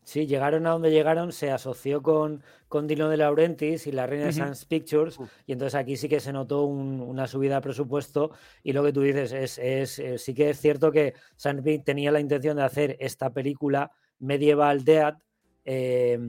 [0.01, 4.25] Sí, llegaron a donde llegaron, se asoció con, con Dino de Laurentiis y la Reina
[4.25, 8.31] de Sans Pictures, y entonces aquí sí que se notó una subida de presupuesto.
[8.63, 12.11] Y lo que tú dices es, es, eh, sí que es cierto que Sans tenía
[12.11, 15.13] la intención de hacer esta película medieval Dead,
[15.63, 16.19] eh,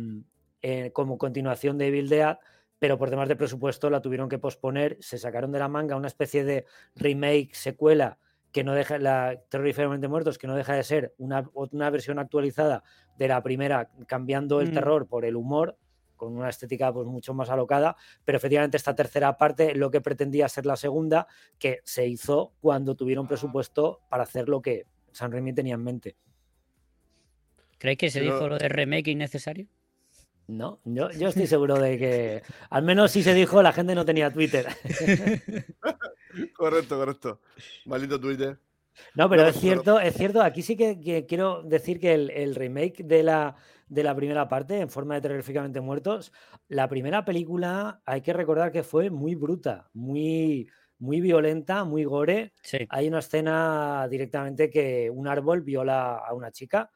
[0.66, 2.38] eh, como continuación de Evil Dead,
[2.78, 6.06] pero por temas de presupuesto la tuvieron que posponer, se sacaron de la manga una
[6.06, 6.64] especie de
[6.96, 8.16] remake, secuela,
[8.50, 12.82] que no deja, la Terroríficamente Muertos, que no deja de ser una, una versión actualizada
[13.18, 14.72] de la primera, cambiando el mm.
[14.72, 15.76] terror por el humor,
[16.16, 17.94] con una estética pues mucho más alocada,
[18.24, 21.26] pero efectivamente esta tercera parte lo que pretendía ser la segunda,
[21.58, 26.16] que se hizo cuando tuvieron presupuesto para hacer lo que San Remi tenía en mente.
[27.76, 29.68] ¿Crees que se dijo lo de remake innecesario?
[30.46, 34.04] No, yo, yo estoy seguro de que al menos si se dijo la gente no
[34.04, 34.66] tenía Twitter.
[36.56, 37.40] correcto, correcto.
[37.86, 38.58] Maldito Twitter.
[39.14, 40.42] No, pero es cierto, es cierto.
[40.42, 43.56] Aquí sí que, quiero decir que el, remake de la,
[43.88, 46.32] de la primera parte, en forma de terroríficamente muertos,
[46.68, 50.68] la primera película hay que recordar que fue muy bruta, muy,
[50.98, 52.52] muy violenta, muy gore.
[52.90, 56.90] Hay una escena directamente que un árbol viola a una chica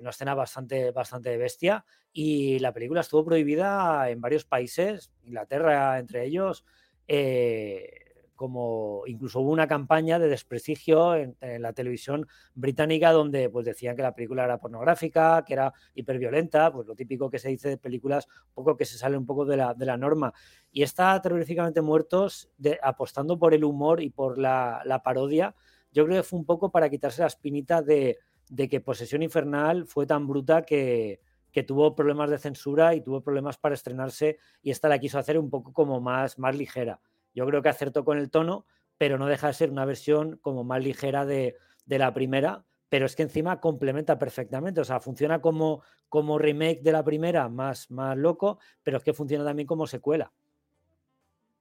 [0.00, 1.84] una escena bastante, bastante bestia.
[2.12, 6.64] Y la película estuvo prohibida en varios países, Inglaterra entre ellos,
[7.06, 13.96] eh, como incluso hubo una campaña de desprestigio en, la televisión británica donde pues decían
[13.96, 17.78] que la película era pornográfica, que era hiperviolenta, pues lo típico que se dice de
[17.78, 20.32] películas, poco que se sale un poco de la, de la norma.
[20.70, 22.48] Y está terroríficamente muertos
[22.80, 25.56] apostando por el humor y por la, la parodia.
[25.90, 28.18] Yo creo que fue un poco para quitarse la espinita de,
[28.48, 31.20] de que Posesión Infernal fue tan bruta que,
[31.66, 35.50] tuvo problemas de censura y tuvo problemas para estrenarse y esta la quiso hacer un
[35.50, 37.00] poco como más, más ligera.
[37.34, 38.64] Yo creo que acertó con el tono,
[38.96, 43.16] pero no deja de ser una versión como más ligera de, la primera, pero es
[43.16, 48.16] que encima complementa perfectamente, o sea, funciona como, como remake de la primera, más, más
[48.16, 50.32] loco, pero es que funciona también como secuela.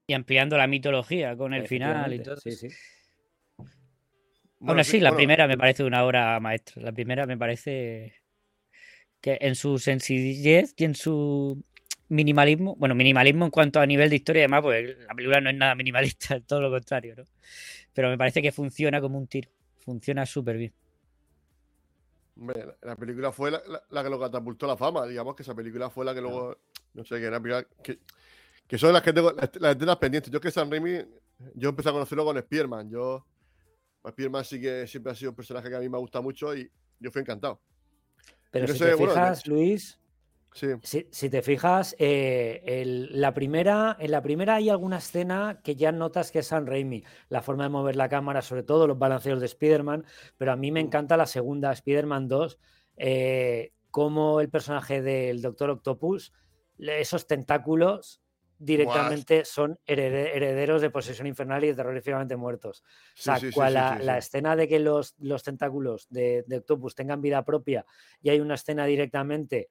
[0.05, 2.37] Y ampliando la mitología con el final y todo.
[2.37, 2.69] Sí, sí.
[4.59, 6.81] Bueno, sí, la primera me parece una obra maestra.
[6.81, 8.15] La primera me parece
[9.21, 11.63] que en su sencillez y en su
[12.09, 15.49] minimalismo, bueno, minimalismo en cuanto a nivel de historia y demás, pues la película no
[15.49, 17.23] es nada minimalista, todo lo contrario, ¿no?
[17.93, 19.49] Pero me parece que funciona como un tiro,
[19.79, 20.73] funciona súper bien.
[22.83, 26.05] La película fue la, que lo catapultó a la fama, digamos que esa película fue
[26.05, 26.55] la que luego,
[26.93, 27.41] no sé, que era
[27.81, 27.97] que,
[28.67, 30.31] que son las que tengo, las, las pendientes.
[30.31, 30.99] Yo que San Raimi,
[31.55, 33.25] yo empecé a conocerlo con Spearman, yo
[34.11, 36.69] Spiderman sí que siempre ha sido un personaje que a mí me gusta mucho y
[36.99, 37.61] yo fui encantado.
[38.51, 39.99] Pero si te fijas, Luis,
[40.81, 46.31] si, te fijas, eh, la primera, en la primera hay alguna escena que ya notas
[46.31, 49.45] que es San Raimi, la forma de mover la cámara, sobre todo los balanceos de
[49.45, 50.05] Spider-Man,
[50.37, 50.87] pero a mí me mm.
[50.87, 52.59] encanta la segunda, Spider-Man 2,
[52.97, 56.33] eh, como el personaje del Doctor Octopus,
[56.79, 58.21] esos tentáculos
[58.59, 62.83] directamente son herederos de posesión infernal y de terroríficamente muertos.
[63.17, 67.85] o sea, la, escena de que los, los tentáculos de, de, Octopus tengan vida propia
[68.21, 69.69] y hay una escena directamente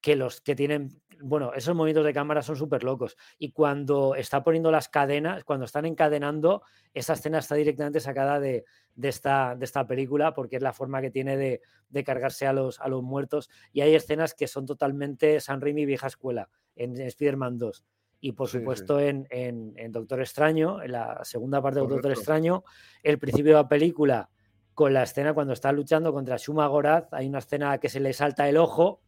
[0.00, 3.16] que los que tienen, bueno, esos movimientos de cámara son súper locos.
[3.38, 6.62] Y cuando está poniendo las cadenas, cuando están encadenando,
[6.94, 8.64] esa escena está directamente sacada de,
[9.02, 11.60] esta, de esta película porque es la forma que tiene de,
[12.04, 13.50] cargarse a los, a los muertos.
[13.72, 17.84] Y hay escenas que son totalmente San Raimi vieja escuela en Spider-Man 2.
[18.20, 22.64] Y por supuesto En, en, Doctor Extraño, en la segunda parte de Doctor Extraño,
[23.02, 24.28] el principio de la película
[24.74, 28.12] con la escena cuando está luchando contra Shuma Gorath, hay una escena que se le
[28.12, 29.00] salta el ojo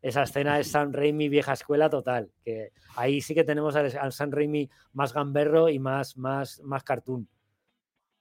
[0.00, 4.30] esa escena es San Raimi vieja escuela total, que ahí sí que tenemos al, San
[4.30, 7.28] Raimi más gamberro y más, más, más cartoon.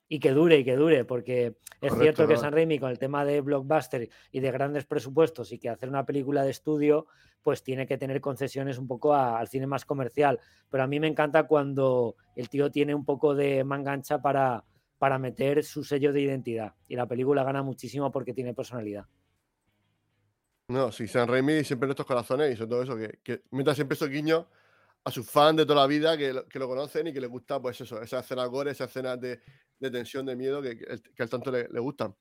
[0.10, 3.26] Y que dure, y que dure, porque es cierto que San Raimi con el tema
[3.26, 7.08] de blockbuster y de grandes presupuestos y que hacer una película de estudio,
[7.44, 10.40] pues tiene que tener concesiones un poco al cine más comercial.
[10.70, 14.64] Pero a mí me encanta cuando el tío tiene un poco de mangancha para,
[14.98, 16.74] para meter su sello de identidad.
[16.88, 19.06] Y la película gana muchísimo porque tiene personalidad.
[20.70, 23.76] No, sí, San Raimi siempre en estos corazones y sobre todo eso, que, que mientras
[23.78, 24.46] siempre esos guiños
[25.08, 27.30] a sus fans de toda la vida que lo, que lo conocen y que les
[27.30, 29.40] gusta, pues eso, esas escenas gore, esas escenas de,
[29.80, 32.14] de tensión, de miedo que, que, al tanto le, le, gustan.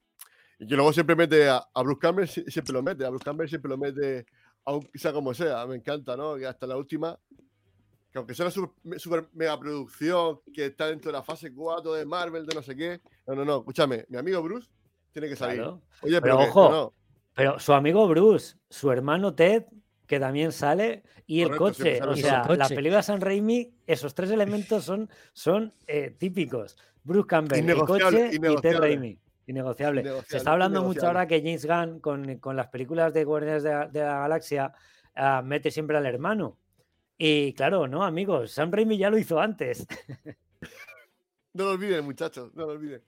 [0.56, 3.48] Y que luego siempre mete a, a, Bruce Campbell, siempre lo mete, a Bruce Campbell
[3.48, 4.24] siempre lo mete,
[4.64, 6.36] aunque sea como sea, me encanta, ¿no?
[6.36, 7.18] Que hasta la última,
[8.12, 12.06] que aunque sea una super, mega producción que está dentro de la fase 4 de
[12.06, 14.70] Marvel, de no sé qué, no, no, no, escúchame, mi amigo Bruce
[15.10, 15.60] tiene que salir.
[16.02, 16.94] Oye, pero, ojo, no,
[17.34, 19.64] pero su amigo Bruce, su hermano Ted,
[20.06, 22.00] que también sale, y el coche.
[22.02, 26.76] O sea, la película de San Raimi, esos tres elementos son, son eh, típicos.
[27.02, 29.18] Bruce Campbell, el coche y Ted Raimi.
[29.46, 30.04] Innegociable.
[30.26, 34.20] Se está hablando mucho ahora que James Gunn, con, las películas de Guardianes de, la
[34.20, 34.72] Galaxia,
[35.14, 36.58] ah, mete siempre al hermano.
[37.16, 39.86] Y claro, no, amigos, San Raimi ya lo hizo antes.
[41.54, 43.02] no lo olviden, muchachos, no lo olviden.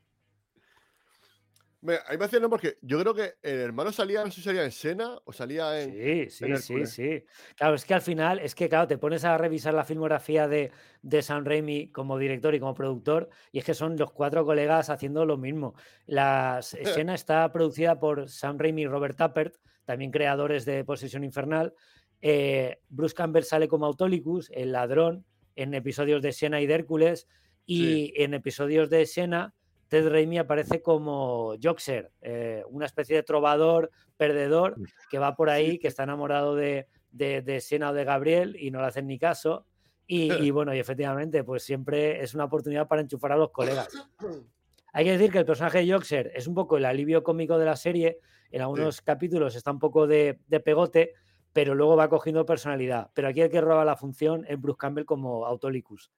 [1.80, 4.42] Me, ahí me hacía no porque yo creo que el hermano salía, no sé si
[4.42, 6.28] salía en Sena o salía en.
[6.28, 7.24] Sí, sí, sí, sí.
[7.56, 10.72] Claro, es que al final, es que claro, te pones a revisar la filmografía de,
[11.02, 14.90] de Sam Raimi como director y como productor, y es que son los cuatro colegas
[14.90, 15.74] haciendo lo mismo.
[16.06, 19.54] La escena está producida por Sam Raimi y Robert Tappert,
[19.84, 21.74] también creadores de Posesión Infernal.
[22.20, 25.24] Eh, Bruce Campbell sale como Autolicus, el ladrón,
[25.54, 27.28] en episodios de Sena y de Hércules,
[27.64, 29.54] y en episodios de Sena
[29.88, 34.76] Ted Raimi aparece como Joxer, eh, una especie de trovador perdedor
[35.10, 38.70] que va por ahí, que está enamorado de, de, de Siena o de Gabriel y
[38.70, 39.66] no le hacen ni caso.
[40.06, 43.88] Y, bueno, y efectivamente, pues siempre es una oportunidad para enchufar a los colegas.
[44.92, 47.66] Hay que decir que el personaje de Joxer es un poco el alivio cómico de
[47.66, 48.18] la serie.
[48.50, 51.12] En algunos capítulos está un poco de, de, pegote,
[51.52, 53.10] pero luego va cogiendo personalidad.
[53.12, 56.10] Pero aquí el que roba la función es Bruce Campbell como Autolicus.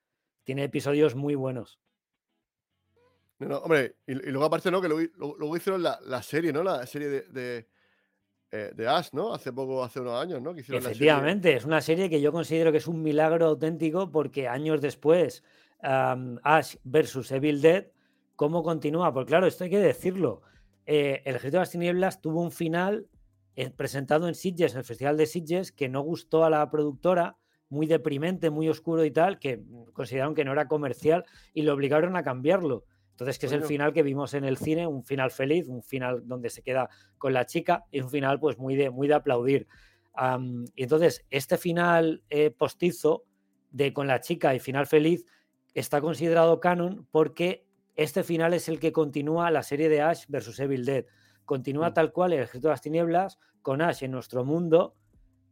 [0.45, 1.81] Tiene episodios muy buenos.
[3.41, 4.83] No, hombre, y, luego aparte, ¿no?
[4.83, 6.63] Que luego, hicieron la, la, serie, ¿no?
[6.63, 7.67] La serie de, de,
[8.51, 9.33] eh, Ash, ¿no?
[9.33, 10.53] Hace poco, hace unos años, ¿no?
[10.53, 15.43] Efectivamente, es una serie que yo considero que es un milagro auténtico porque años después,
[15.83, 17.87] Ash versus Evil Dead,
[18.37, 19.13] ¿cómo continúa?
[19.13, 20.43] Porque claro, esto hay que decirlo.
[20.85, 23.07] Eh, el Ejército de las Tinieblas tuvo un final
[23.57, 27.39] eh, presentado en Sitges, en el Festival de Sitges, que no gustó a la productora,
[27.69, 29.63] muy deprimente, muy oscuro y tal, que
[29.93, 31.25] consideraron que no era comercial
[31.55, 32.85] y lo obligaron a cambiarlo.
[33.21, 36.27] Entonces, que es el final que vimos en el cine, un final feliz, un final
[36.27, 39.69] donde se queda con la chica y un final pues muy de, muy de aplaudir.
[40.75, 43.25] y entonces, este final eh, postizo
[43.73, 45.27] de con la chica y final feliz
[45.75, 50.59] está considerado canon porque este final es el que continúa la serie de Ash versus
[50.59, 51.05] Evil Dead.
[51.45, 51.95] Continúa mm.
[51.95, 54.97] tal cual el ejército de las tinieblas con Ash en nuestro mundo,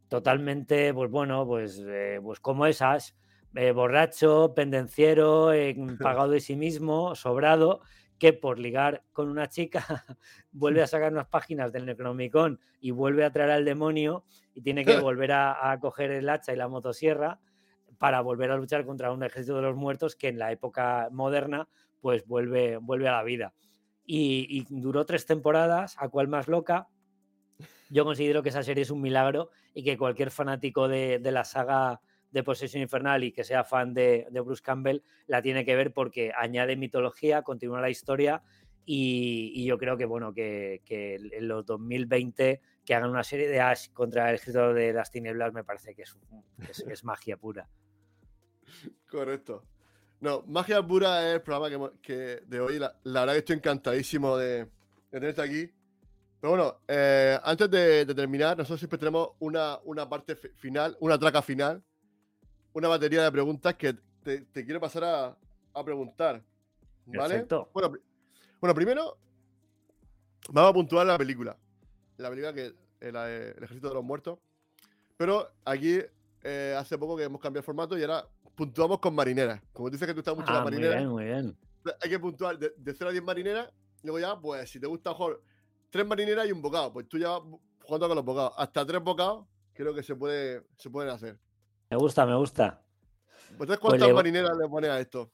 [0.07, 3.11] totalmente, pues bueno, pues, eh, pues como es Ash,
[3.55, 5.51] eh, borracho, pendenciero,
[5.99, 7.81] pagado de sí mismo, sobrado,
[8.19, 9.85] que por ligar con una chica
[10.51, 14.85] vuelve a sacar unas páginas del Necronomicon y vuelve a traer al demonio y tiene
[14.85, 17.39] que volver a, coger el hacha y la motosierra
[17.97, 21.67] para volver a luchar contra un ejército de los muertos que en la época moderna
[22.01, 23.53] pues vuelve, vuelve a la vida.
[24.05, 26.87] Y, duró tres temporadas, a cual más loca.
[27.89, 31.43] Yo considero que esa serie es un milagro y que cualquier fanático de, de la
[31.43, 35.93] saga de Possession Infernal y que sea fan de, Bruce Campbell, la tiene que ver
[35.93, 38.43] porque añade mitología, continúa la historia
[38.85, 43.89] y, yo creo que, bueno, que, en los 2020 que hagan una serie de Ash
[43.93, 47.69] contra el escritor de las tinieblas me parece que es, magia pura.
[49.07, 49.63] Correcto.
[50.21, 52.77] No, Magia Pura es el programa que, de hoy.
[52.77, 54.67] La, verdad que estoy encantadísimo de,
[55.09, 55.71] tenerte aquí.
[56.41, 61.41] Pero bueno, eh, antes de, terminar, nosotros siempre tenemos una, una parte final, una traca
[61.41, 61.83] final,
[62.73, 66.43] una batería de preguntas que te, quiero pasar a, preguntar.
[67.05, 67.45] ¿Vale?
[67.73, 67.93] Bueno,
[68.59, 69.17] bueno, primero
[70.51, 71.57] vamos a puntuar la película.
[72.17, 74.39] La película que el, el Ejército de los Muertos.
[75.17, 75.99] Pero aquí
[76.43, 79.61] eh, hace poco que hemos cambiado el formato y ahora puntuamos con marineras.
[79.73, 80.95] Como dices que tú estás mucho en la marinera.
[80.95, 81.57] Muy bien, muy bien.
[82.01, 83.71] Hay que puntuar de, 0 a 10 marineras.
[84.03, 85.41] Luego ya, pues, si te gusta mejor
[85.89, 87.41] tres marineras y un bocado, pues tú ya vas
[87.83, 88.53] jugando con los bocados.
[88.57, 91.39] Hasta tres bocados creo que se, puede, se pueden hacer.
[91.89, 92.81] Me gusta, me gusta.
[93.57, 95.31] Pues, ¿cuántas marineras le pones a esto?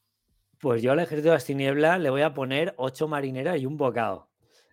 [0.58, 3.76] Pues yo al ejército de las tinieblas le voy a poner ocho marineras y un
[3.76, 4.30] bocado.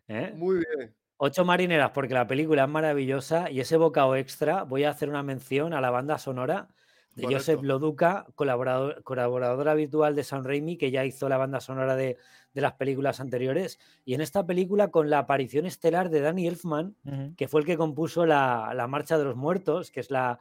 [0.07, 0.33] ¿eh?
[0.37, 0.95] Muy bien.
[1.17, 5.25] Ocho marineras porque la película es maravillosa y ese bocado extra voy a hacer una
[5.25, 6.69] mención a la banda sonora
[7.15, 11.95] de Joseph Loduca, colaborador, colaborador habitual de Sam Raimi, que ya hizo la banda sonora
[11.95, 12.17] de,
[12.55, 13.79] las películas anteriores.
[14.05, 16.97] Y en esta película, con la aparición estelar de Danny Elfman,
[17.37, 20.39] que fue el que compuso la, Marcha de los Muertos, que es la,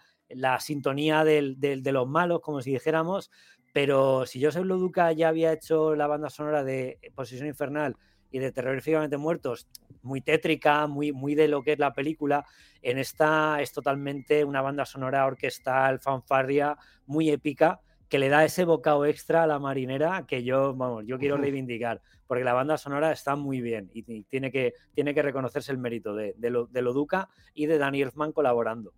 [0.59, 3.31] sintonía de los malos, como si dijéramos.
[3.73, 7.95] Pero si Joseph Loduca ya había hecho la banda sonora de Posesión Infernal
[8.29, 9.67] y de Terroríficamente Muertos,
[10.01, 12.45] muy tétrica, muy, muy de lo que es la película.
[12.81, 17.79] En esta es totalmente una banda sonora orquestal, fanfarria, muy épica,
[18.09, 22.01] que le da ese bocado extra a la marinera que yo, vamos, yo quiero reivindicar,
[22.27, 26.13] porque la banda sonora está muy bien y tiene que, tiene que reconocerse el mérito
[26.13, 28.93] de, de, lo, de Duca y de Danny Elfman colaborando.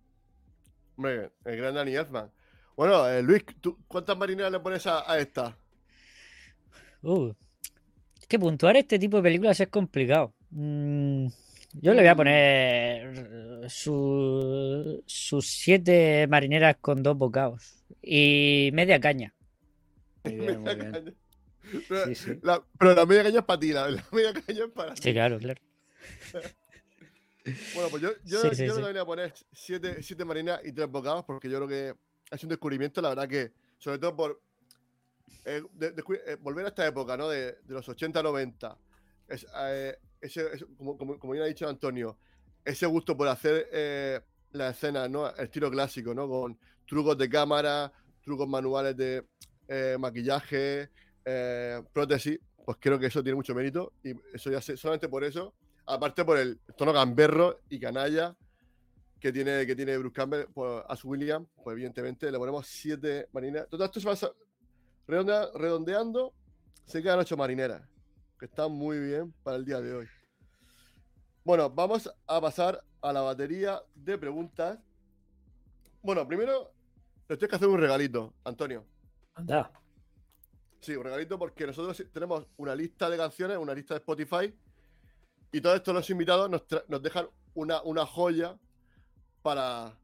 [0.96, 2.30] Bien, el gran Danny Elfman.
[2.76, 3.44] Bueno, eh, Luis,
[3.86, 5.56] ¿cuántas marineras le pones a, esta?
[7.02, 7.32] Uh,
[8.20, 10.34] es que puntuar este tipo de películas es complicado.
[10.50, 11.26] Mm,
[11.74, 15.02] yo le voy a poner sus
[15.46, 19.34] siete marineras con dos bocados y media caña.
[20.22, 20.62] Pero,
[22.42, 22.62] La,
[23.06, 25.02] media caña es para ti, la, media caña es para ti.
[25.02, 25.60] Sí, claro, claro.
[27.74, 31.24] bueno, pues yo, yo, yo le voy a poner siete, siete marineras y tres bocados
[31.24, 31.94] porque yo creo que
[32.30, 34.40] es un descubrimiento, la verdad que, sobre todo por
[35.44, 37.28] eh, eh, volver a esta época, ¿no?
[37.28, 38.76] De, de los 80-90.
[39.28, 42.18] Es, eh, ese, como, como, ya ha dicho Antonio,
[42.64, 45.28] ese gusto por hacer la escena, ¿no?
[45.36, 46.28] Estilo clásico, ¿no?
[46.28, 47.92] Con trucos de cámara,
[48.22, 49.26] trucos manuales de
[49.68, 50.90] eh, maquillaje,
[51.92, 55.54] prótesis, pues creo que eso tiene mucho mérito y eso ya sé, solamente por eso,
[55.86, 58.36] aparte por el tono gamberro y canalla
[59.20, 63.28] que tiene, que tiene Bruce Campbell pues, a su William, pues evidentemente le ponemos siete
[63.32, 63.68] marineras.
[63.68, 64.34] Todo esto se va
[65.06, 66.34] redondeando,
[66.84, 67.82] se quedan ocho marineras
[68.38, 70.06] que está muy bien para el día de hoy.
[71.44, 74.78] Bueno, vamos a pasar a la batería de preguntas.
[76.02, 76.72] Bueno, primero
[77.28, 78.84] le tengo que hacer un regalito, Antonio.
[79.34, 79.70] Anda.
[80.80, 84.54] Sí, un regalito porque nosotros tenemos una lista de canciones, una lista de Spotify,
[85.54, 88.56] y todos estos los invitados nos, dejan una, una joya
[89.40, 89.96] para,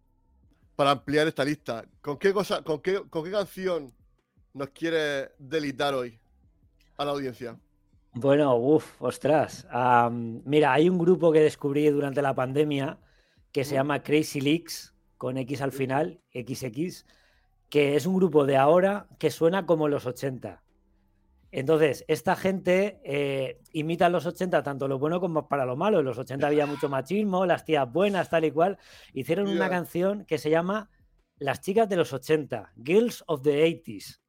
[0.76, 1.84] para ampliar esta lista.
[2.00, 3.92] ¿Con qué cosa, con qué, con qué canción
[4.54, 6.20] nos quiere delitar hoy
[6.98, 7.58] a la audiencia?
[8.12, 9.66] Bueno, uff, ostras.
[10.44, 13.00] mira, hay un grupo que descubrí durante la pandemia
[13.50, 17.04] que se llama Crazy Leaks, con X al final, XX,
[17.68, 20.62] que es un grupo de ahora que suena como los 80.
[21.52, 25.98] Entonces, esta gente eh, imita los 80 tanto lo bueno como para lo malo.
[25.98, 28.78] En los 80 había mucho machismo, las tías buenas, tal y cual.
[29.12, 30.90] Hicieron una canción que se llama
[31.38, 34.20] Las chicas de los 80, Girls of the 80s.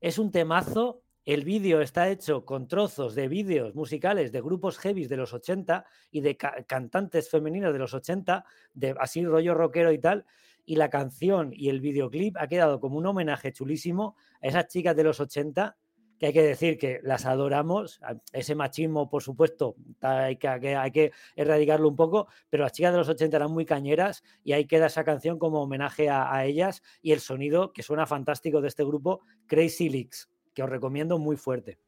[0.00, 5.06] Es un temazo el vídeo está hecho con trozos de vídeos musicales de grupos heavy
[5.06, 8.44] de los 80 y de cantantes femeninas de los 80,
[8.74, 10.26] de así rollo rockero y tal.
[10.66, 14.94] Y la canción y el videoclip ha quedado como un homenaje chulísimo a esas chicas
[14.96, 15.78] de los 80
[16.18, 18.00] que hay que decir que las adoramos,
[18.32, 22.98] ese machismo, por supuesto, hay que, hay que erradicarlo un poco, pero las chicas de
[22.98, 27.12] los 80 eran muy cañeras y ahí queda esa canción como homenaje a, ellas y
[27.12, 31.78] el sonido que suena fantástico de este grupo, Crazy Leaks que os recomiendo muy fuerte.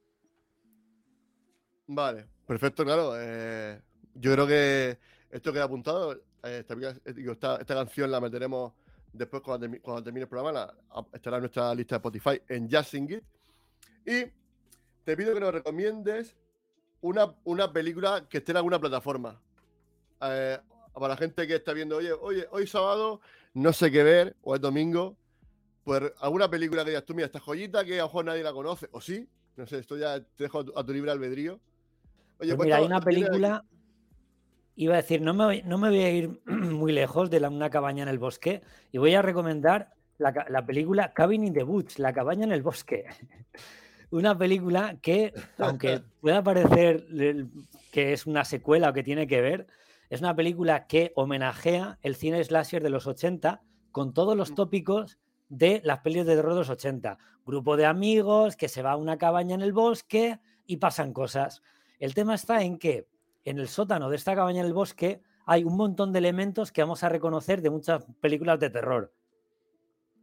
[1.86, 3.12] Vale, perfecto, claro.
[3.16, 3.80] Eh,
[4.14, 4.98] yo creo que
[5.30, 6.20] esto queda apuntado.
[6.42, 8.72] Eh, esta, canción la meteremos
[9.12, 10.74] después cuando, termine el programa.
[11.12, 13.24] estará en nuestra lista de Spotify en Just Sing It.
[14.06, 14.26] Y
[15.04, 16.36] te pido que nos recomiendes
[17.00, 19.40] una, una película que esté en alguna plataforma.
[20.22, 20.58] Eh,
[20.94, 23.20] para la gente que está viendo, oye, oye, hoy sábado
[23.52, 25.16] no sé qué ver, o es domingo,
[25.84, 28.52] pues alguna película que digas tú, mira, esta joyita que a lo mejor nadie la
[28.52, 31.60] conoce, o sí, no sé, esto ya te dejo a tu libre albedrío.
[32.38, 33.64] Oye, pues, pues mira, hay una película,
[34.76, 37.48] iba a decir, no me, voy, no me voy a ir muy lejos de la,
[37.48, 41.98] una cabaña en el bosque y voy a recomendar la, película Cabin in the Woods,
[41.98, 43.04] La cabaña en el bosque.
[44.10, 47.06] una película que, aunque pueda parecer
[47.92, 49.66] que es una secuela o que tiene que ver,
[50.10, 54.54] es una película que homenajea el cine slasher de los 80 con todos los mm.
[54.54, 57.18] tópicos de las pelis de terror de los 80.
[57.44, 61.62] Grupo de amigos que se va a una cabaña en el bosque y pasan cosas.
[61.98, 63.08] El tema está en que
[63.44, 66.82] en el sótano de esta cabaña en el bosque hay un montón de elementos que
[66.82, 69.12] vamos a reconocer de muchas películas de terror,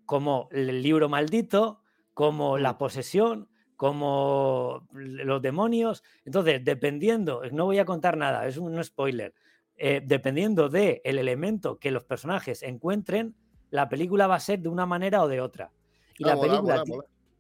[0.06, 1.82] como el libro maldito,
[2.14, 3.48] como la posesión,
[3.84, 6.06] como los demonios.
[6.24, 9.34] Entonces, dependiendo, no voy a contar nada, es un spoiler,
[9.76, 13.36] eh, dependiendo del el elemento que los personajes encuentren,
[13.72, 15.70] la película va a ser de una manera o de otra.
[16.18, 16.82] Y la película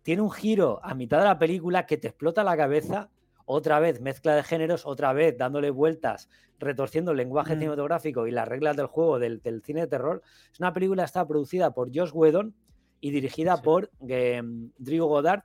[0.02, 3.10] tiene un giro a mitad de la película que te explota la cabeza
[3.46, 6.28] otra vez mezcla de géneros, otra vez dándole vueltas,
[6.60, 7.60] retorciendo el lenguaje mm.
[7.60, 10.22] cinematográfico y las reglas del juego del, cine de terror.
[10.52, 12.54] Es una película que está producida por Josh Whedon
[13.00, 15.44] y dirigida por em, Drew Goddard.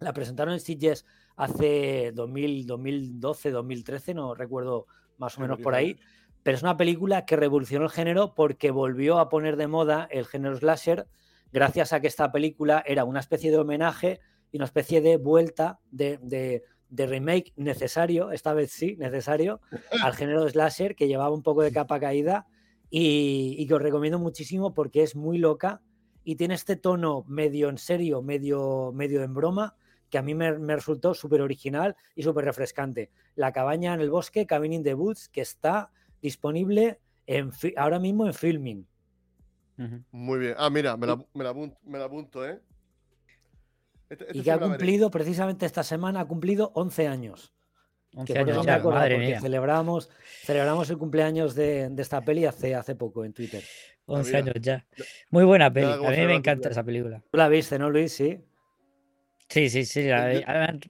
[0.00, 4.86] La presentaron en Sitges hace 2012, 2013, no recuerdo
[5.18, 5.98] más o menos por ahí.
[6.42, 10.26] Pero es una película que revolucionó el género porque volvió a poner de moda el
[10.26, 11.06] género slasher
[11.52, 14.20] gracias a que esta película era una especie de homenaje
[14.50, 16.18] y una especie de vuelta de,
[16.90, 19.60] de remake necesario, esta vez sí, necesario,
[20.02, 22.46] al género de slasher que llevaba un poco de capa caída
[22.90, 25.80] y, que os recomiendo muchísimo porque es muy loca
[26.24, 29.76] y tiene este tono medio en serio, medio, medio en broma,
[30.10, 33.10] que a mí me, resultó súper original y súper refrescante.
[33.36, 35.90] La cabaña en el bosque, Cabin in the Woods, que está
[36.20, 38.86] disponible en, ahora mismo en Filming.
[40.10, 40.54] Muy bien.
[40.58, 42.60] Ah, mira, me la, me la apunto, ¿eh?
[44.10, 47.54] Este, este y que ha cumplido, precisamente esta semana, ha cumplido 11 años.
[48.14, 49.40] 11 años ya, madre mía.
[49.40, 50.10] Celebramos,
[50.42, 53.62] celebramos el cumpleaños de, esta peli hace, hace poco en Twitter.
[54.06, 54.84] 11 años ya.
[55.30, 55.92] Muy buena peli.
[55.92, 57.22] A mí me encanta esa película.
[57.30, 58.12] Tú la viste, ¿no, Luis?
[58.12, 58.40] Sí.
[59.50, 60.08] Sí, sí, sí.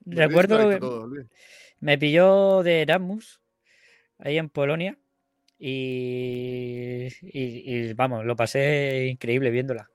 [0.07, 1.27] recuerdo que
[1.81, 3.41] me pilló de Erasmus,
[4.19, 4.99] ahí en Polonia.
[5.59, 9.91] y, y, vamos, lo pasé increíble viéndola.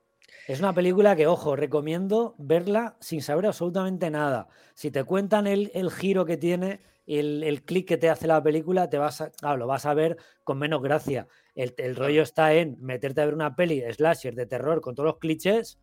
[0.47, 4.47] Es una película que, ojo, recomiendo verla sin saber absolutamente nada.
[4.75, 8.87] Si te cuentan el, giro que tiene, el, el clic que te hace la película,
[8.87, 11.27] te vas a, lo vas a ver con menos gracia.
[11.55, 15.07] El, rollo está en meterte a ver una peli de slasher de terror con todos
[15.07, 15.79] los clichés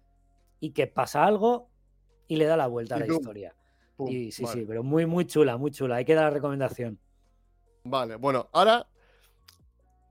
[0.61, 1.72] y que pasa algo
[2.29, 3.55] y le da la vuelta a la historia.
[4.07, 5.97] y sí, sí, pero muy, muy chula, muy chula.
[5.97, 6.99] Hay que dar la recomendación.
[7.85, 8.87] Vale, bueno, ahora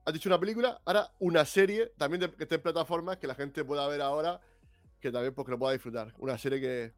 [0.06, 3.64] has dicho una película, ahora una serie también que esté en plataformas que la gente
[3.64, 4.40] pueda ver ahora,
[5.00, 6.14] que también porque pues, lo pueda disfrutar.
[6.18, 6.94] Una serie que,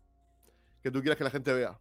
[0.82, 1.78] que tú quieras que la gente vea.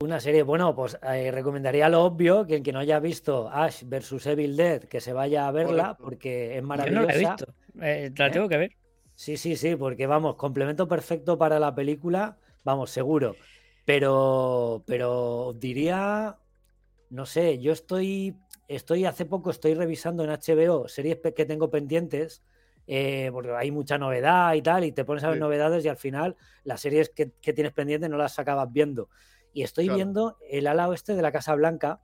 [0.00, 3.84] Una serie, bueno, pues eh, recomendaría lo obvio, que el que no haya visto Ash
[3.84, 7.00] vs Evil Dead, que se vaya a verla, porque es maravillosa.
[7.00, 8.30] Yo no la he visto, eh, la ¿Eh?
[8.30, 8.72] tengo que ver.
[9.14, 13.36] Sí, sí, sí, porque vamos, complemento perfecto para la película, vamos, seguro.
[13.84, 16.38] Pero, pero diría,
[17.10, 18.36] no sé, yo estoy
[18.68, 22.42] estoy hace poco estoy revisando en HBO series que tengo pendientes
[22.86, 25.96] eh, porque hay mucha novedad y tal y te pones a ver novedades y al
[25.96, 29.08] final las series que, tienes pendientes no las acabas viendo.
[29.52, 32.00] Y estoy viendo el ala oeste de la Casa Blanca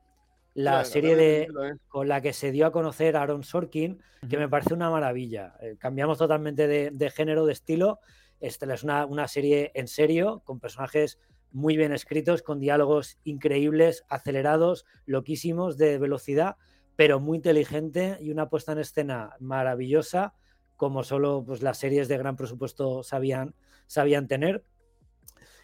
[0.54, 1.48] la serie de,
[1.88, 5.54] con la que se dio a conocer Aaron Sorkin que me parece una maravilla.
[5.60, 8.00] Eh, cambiamos totalmente de, género de estilo
[8.40, 11.18] es una, una serie en serio con personajes
[11.50, 16.56] muy bien escritos, con diálogos increíbles, acelerados, loquísimos, de velocidad,
[16.96, 20.34] pero muy inteligente y una puesta en escena maravillosa,
[20.76, 23.54] como solo pues, las series de gran presupuesto sabían,
[23.86, 24.64] sabían tener.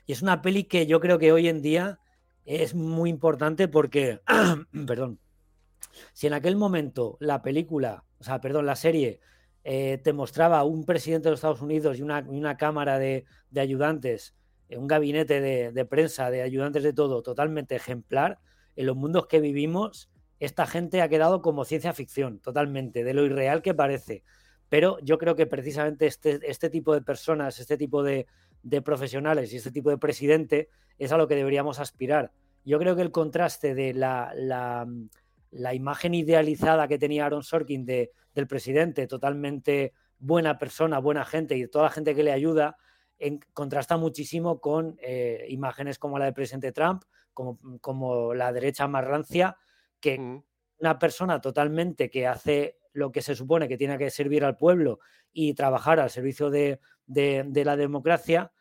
[0.07, 1.99] Y es una peli que yo creo que hoy en día
[2.44, 4.20] es muy importante porque,
[4.86, 5.19] perdón,
[6.12, 9.20] si en aquel momento la película, o sea, perdón, la serie
[9.65, 13.61] eh, te mostraba un presidente de los Estados Unidos y una, una cámara de, de
[13.61, 14.35] ayudantes
[14.77, 18.39] un gabinete de, prensa, de ayudantes de todo, totalmente ejemplar,
[18.77, 20.11] en los mundos que vivimos,
[20.41, 24.23] esta gente ha quedado como ciencia ficción, totalmente, de lo irreal que parece.
[24.69, 28.27] Pero yo creo que precisamente este, este tipo de personas, este tipo de,
[28.82, 30.69] profesionales y este tipo de presidente
[30.99, 32.32] es a lo que deberíamos aspirar.
[32.65, 34.86] Yo creo que el contraste de la,
[35.74, 41.66] imagen idealizada que tenía Aaron Sorkin de, del presidente, totalmente buena persona, buena gente y
[41.68, 42.76] toda la gente que le ayuda,
[43.52, 49.05] contrasta muchísimo con eh, imágenes como la del presidente Trump, como, como la derecha más
[49.05, 49.56] rancia,
[50.01, 50.44] que mm.
[50.81, 55.01] una persona totalmente que hace lo que se supone que tiene que servir al pueblo
[55.32, 58.52] y trabajar al servicio de, de, la democracia,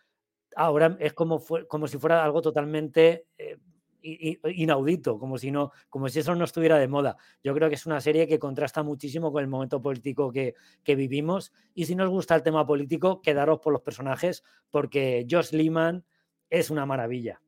[0.55, 3.57] ahora es como, como si fuera algo totalmente eh,
[4.03, 7.17] inaudito, como si, no, como si eso no estuviera de moda.
[7.43, 10.55] Yo creo que es una serie que contrasta muchísimo con el momento político que,
[10.85, 11.53] vivimos.
[11.73, 16.03] Y si nos gusta el tema político, quedaros por los personajes, porque Josh Lehman
[16.49, 17.41] es una maravilla.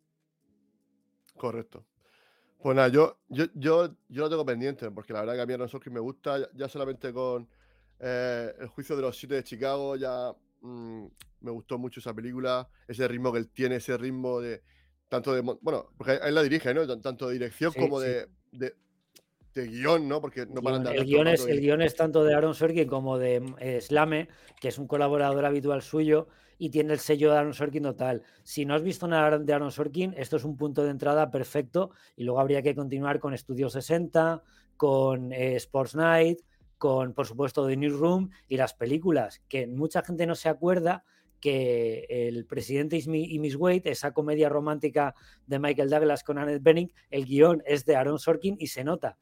[1.37, 1.85] Correcto.
[2.61, 5.53] Pues nada, yo, yo, yo, yo lo tengo pendiente, porque la verdad que a mí
[5.53, 7.47] Aaron Sorkin me gusta, ya, solamente con
[7.99, 11.05] eh, el juicio de los siete de Chicago, ya mm,
[11.41, 14.63] me gustó mucho esa película, ese ritmo que él tiene, ese ritmo de
[15.09, 16.85] tanto de, bueno, porque él la dirige, ¿no?
[16.99, 18.73] Tanto de dirección como de, de,
[19.55, 20.19] guion, ¿no?
[20.19, 23.17] Porque no paran de el, guion es, el guion es tanto de Aaron Sorkin como
[23.17, 24.27] de eh, Slame,
[24.59, 26.27] que es un colaborador habitual suyo
[26.57, 28.23] y tiene el sello de Aaron Sorkin total.
[28.43, 31.91] Si no has visto nada de Aaron Sorkin, esto es un punto de entrada perfecto
[32.15, 34.43] y luego habría que continuar con Studio 60,
[34.75, 36.39] con eh, Sports Night,
[36.77, 41.05] con por supuesto The Newsroom y las películas, que mucha gente no se acuerda
[41.45, 45.13] que El presidente y Miss Wade, esa comedia romántica
[45.45, 49.19] de Michael Douglas con Annette Bening, el guion es de Aaron Sorkin y se nota,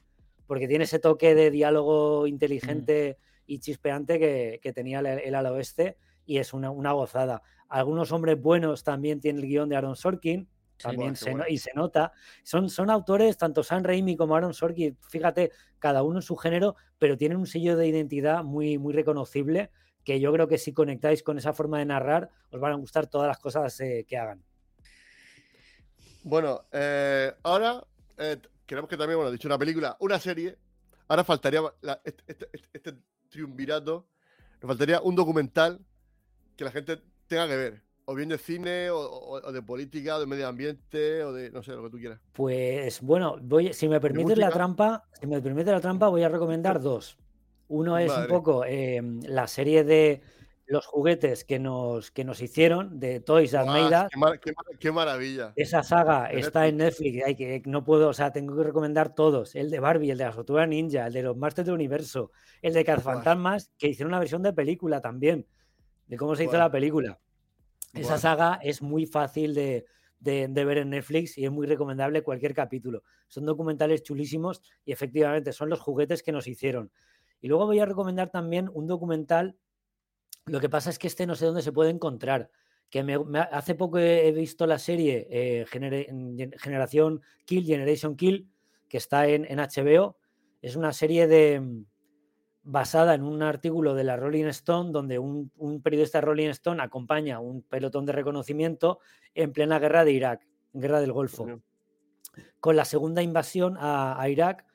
[0.47, 3.41] porque tiene ese toque de diálogo inteligente mm.
[3.47, 7.41] y chispeante que, tenía el, el al oeste y es una, gozada.
[7.67, 10.47] Algunos hombres buenos también tienen el guion de Aaron Sorkin,
[10.77, 12.13] también se, y se nota.
[12.43, 16.77] Son, son autores, tanto Sam Raimi como Aaron Sorkin, fíjate, cada uno en su género,
[16.97, 19.71] pero tienen un sello de identidad muy, muy reconocible
[20.03, 23.07] que yo creo que si conectáis con esa forma de narrar, os van a gustar
[23.07, 24.43] todas las cosas eh, que hagan.
[26.23, 27.84] Bueno, eh, ahora
[28.17, 30.57] eh, queremos que también, bueno, dicho una película, una serie.
[31.07, 31.61] Ahora faltaría
[32.03, 32.93] este, este, este, este,
[33.30, 34.07] triunvirato,
[34.61, 35.80] nos faltaría un documental
[36.55, 37.84] que la gente tenga que ver.
[38.05, 41.71] O bien de cine, o, de política, o de medio ambiente, o de no sé,
[41.71, 42.19] lo que tú quieras.
[42.34, 46.30] Pues bueno, voy, si me permites la trampa, si me permite la trampa, voy a
[46.30, 47.17] recomendar dos.
[47.73, 50.21] Uno es un poco em, la serie de
[50.65, 54.07] los juguetes que nos, que nos hicieron de Toys Almeida.
[54.79, 55.53] Qué, maravilla.
[55.55, 57.25] Esa saga está en Netflix.
[57.25, 59.55] Hay que, no puedo, o sea, tengo que recomendar todos.
[59.55, 62.31] El de Barbie, el de la Tortugas Ninja, el de los Masters del Universo,
[62.61, 65.47] el de Cazafantasmas, que hicieron una versión de película también
[66.07, 67.19] de cómo se hizo la película.
[67.93, 69.85] Esa saga es muy fácil de,
[70.19, 73.03] ver en Netflix y es muy recomendable cualquier capítulo.
[73.27, 76.91] Son documentales chulísimos y efectivamente son los juguetes que nos hicieron.
[77.44, 79.56] Y luego voy a recomendar también un documental.
[80.48, 82.49] Lo que pasa es que este no sé dónde se puede encontrar.
[82.90, 83.15] Que me,
[83.52, 88.49] hace poco he, visto la serie eh, Generación Kill, Generation Kill,
[88.90, 90.18] que está en, en HBO.
[90.64, 91.86] Es una serie de,
[92.64, 95.52] basada en un artículo de la Rolling Stone, donde un,
[95.84, 98.99] periodista de Rolling Stone acompaña un pelotón de reconocimiento
[99.36, 101.45] en plena guerra de Irak, guerra del Golfo,
[102.60, 104.65] con la segunda invasión a, Irak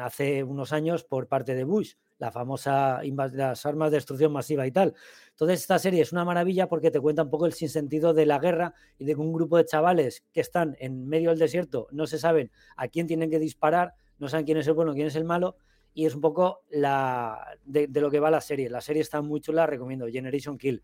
[0.00, 3.00] hace unos años por parte de Bush, la famosa
[3.32, 4.94] las armas de destrucción masiva y tal.
[5.30, 8.38] Entonces esta serie es una maravilla porque te cuenta un poco el sinsentido de la
[8.38, 12.06] guerra y de que un grupo de chavales que están en medio del desierto no
[12.06, 15.16] se saben a quién tienen que disparar, no saben quién es el bueno, quién es
[15.16, 15.56] el malo,
[15.94, 18.70] y es un poco la de, lo que va la serie.
[18.70, 20.82] La serie está muy chula, recomiendo, Generation Kill.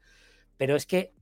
[0.56, 1.14] Pero es que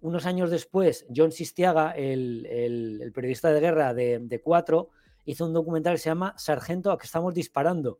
[0.00, 4.90] unos años después, John Sistiaga, el, periodista de guerra de, de Cuatro,
[5.24, 7.98] hizo un documental que se llama Sargento a que estamos disparando,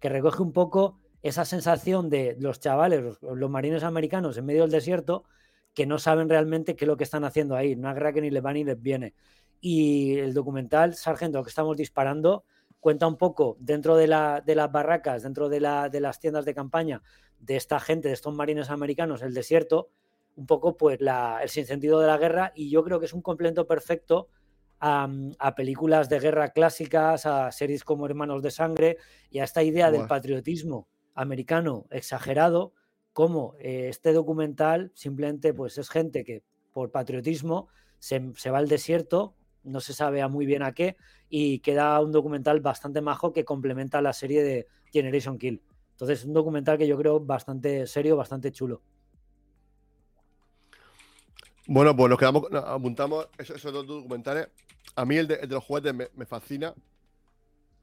[0.00, 4.70] que recoge un poco esa sensación de los chavales, los, marines americanos en medio del
[4.70, 5.24] desierto,
[5.74, 8.44] que no saben realmente qué es lo que están haciendo ahí, una guerra ni les
[8.44, 9.14] va ni les viene.
[9.60, 12.44] Y el documental Sargento a que estamos disparando
[12.80, 16.44] cuenta un poco dentro de, la, de las barracas, dentro de, la, de, las tiendas
[16.44, 17.02] de campaña
[17.40, 19.88] de esta gente, de estos marines americanos, el desierto,
[20.36, 23.22] un poco pues la, el sinsentido de la guerra y yo creo que es un
[23.22, 24.28] complemento perfecto
[24.80, 28.98] a, películas de guerra clásicas, a series como Hermanos de Sangre
[29.30, 32.74] y a esta idea del patriotismo americano exagerado,
[33.12, 36.42] como eh, este documental simplemente pues es gente que
[36.72, 39.34] por patriotismo se, se va al desierto,
[39.64, 40.96] no se sabe a muy bien a qué,
[41.28, 45.62] y queda un documental bastante majo que complementa la serie de Generation Kill.
[45.92, 48.82] Entonces, un documental que yo creo bastante serio, bastante chulo.
[51.68, 54.48] Bueno, pues nos quedamos, apuntamos esos, dos documentales.
[54.94, 56.72] A mí el de, los juguetes me, fascina,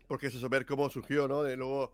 [0.08, 1.44] porque es eso, ver cómo surgió, ¿no?
[1.44, 1.92] De luego,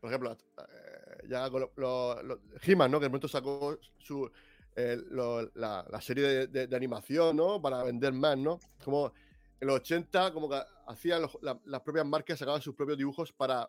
[0.00, 2.18] por ejemplo, eh, ya con los
[2.62, 3.00] He-Man, ¿no?
[3.00, 4.30] Que de momento sacó su,
[4.76, 7.60] eh, la, serie de, animación, ¿no?
[7.60, 8.60] Para vender más, ¿no?
[8.84, 9.12] Como
[9.60, 13.68] en los 80, como que hacían las propias marcas, sacaban sus propios dibujos para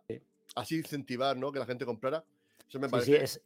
[0.56, 1.52] así incentivar, ¿no?
[1.52, 2.24] Que la gente comprara.
[2.68, 3.42] Eso me parece es,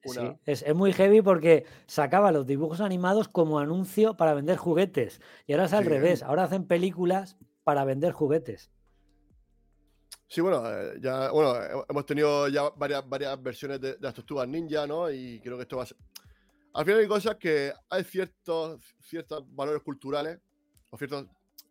[0.45, 5.21] es, muy heavy porque sacaba los dibujos animados como anuncio para vender juguetes.
[5.45, 6.23] Y ahora es al revés.
[6.23, 8.71] Ahora hacen películas para vender juguetes.
[10.27, 14.87] Sí, bueno, eh, ya bueno, hemos tenido ya varias, varias versiones de, las tortugas ninja,
[14.87, 15.11] ¿no?
[15.11, 15.97] Y creo que esto va a ser.
[16.73, 20.39] Al final hay cosas que hay ciertos, ciertos valores culturales
[20.89, 21.27] o ciertos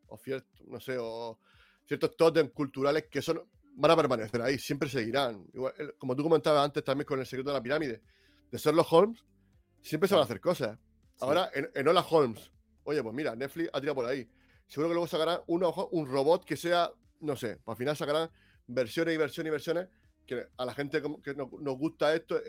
[0.09, 1.39] o ciertos, no sé, o
[1.86, 3.40] ciertos tótems culturales que son,
[3.74, 5.47] van a permanecer ahí, siempre seguirán.
[5.98, 8.02] como tú comentabas antes también con el secreto de la pirámide,
[8.51, 9.24] de Sherlock Holmes,
[9.80, 10.78] siempre se van a hacer cosas.
[11.20, 12.51] Ahora, en, en Hola Holmes,
[12.84, 14.28] oye, pues mira, Netflix ha tirado por ahí.
[14.66, 16.90] Seguro que luego sacarán un robot que sea,
[17.20, 18.30] no sé, al final sacarán
[18.66, 19.88] versiones y versiones y versiones
[20.26, 22.40] que a la gente que nos gusta esto,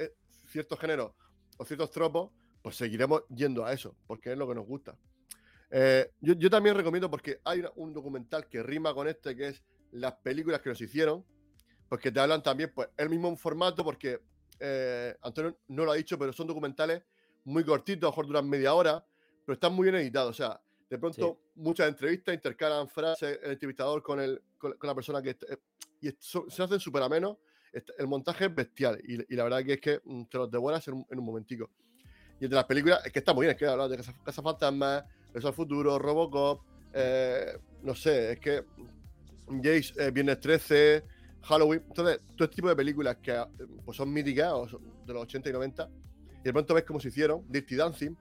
[0.45, 1.13] ciertos géneros
[1.57, 2.31] o ciertos tropos,
[2.61, 4.95] pues seguiremos yendo a eso, porque es lo que nos gusta.
[5.71, 10.13] Eh, yo, también recomiendo, porque hay un documental que rima con este, que es las
[10.13, 11.25] películas que nos hicieron,
[11.89, 14.21] porque te hablan también, pues, el mismo formato, porque
[14.59, 17.03] eh, Antonio no lo ha dicho, pero son documentales
[17.43, 19.05] muy cortitos, a lo mejor duran media hora,
[19.45, 20.31] pero están muy bien editados.
[20.31, 25.21] O sea, de pronto muchas entrevistas intercalan frases, el entrevistador con, el, con, la persona
[25.21, 25.31] que...
[25.31, 25.57] Eh,
[26.01, 27.37] y se hacen súper amenos.
[27.97, 30.95] El montaje es bestial y, la verdad que es que mm, te los devuelvas en
[30.95, 31.69] un, en un momentico.
[32.39, 35.05] Y entre las películas, es que está muy bien, es que hablar de Casa, Fantasma,
[35.33, 38.65] Eso al Futuro, Robocop, eh, no sé, es que
[39.47, 41.03] Jace, eh, Viernes 13,
[41.43, 43.43] Halloween, entonces, todo este tipo de películas que
[43.83, 44.53] pues son míticas,
[45.05, 45.89] de los 80 y 90,
[46.39, 48.15] y de pronto ves cómo se hicieron, Dirty Dancing,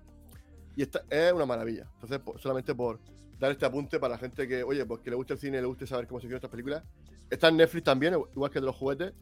[0.77, 1.87] y esta es una maravilla.
[2.01, 3.01] Entonces, solamente por
[3.39, 5.67] dar este apunte para la gente que, oye, pues que le guste el cine le
[5.67, 6.83] guste saber cómo se hicieron estas películas.
[7.29, 9.13] Está en Netflix también, igual que de los juguetes,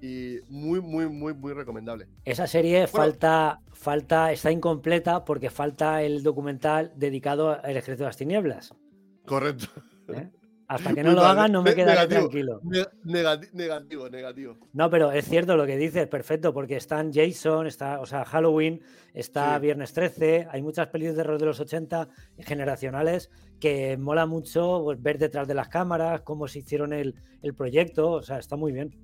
[0.00, 2.08] y muy, muy, muy, muy recomendable.
[2.24, 8.16] Esa serie falta, falta, está incompleta porque falta el documental dedicado al ejército de las
[8.16, 8.74] tinieblas.
[9.24, 9.66] Correcto.
[10.08, 10.30] ¿Eh?
[10.66, 12.60] Hasta que no lo hagan, no me quedaré tranquilo.
[13.04, 14.58] negativo, negativo.
[14.72, 18.80] No, pero es cierto lo que dices, perfecto, porque están Jason, está, o sea, Halloween,
[19.12, 22.08] está Viernes 13, hay muchas películas de terror de los 80
[22.38, 23.30] generacionales
[23.60, 28.12] que mola mucho pues, ver detrás de las cámaras, cómo se hicieron el, el proyecto,
[28.12, 28.94] o sea, está muy bien.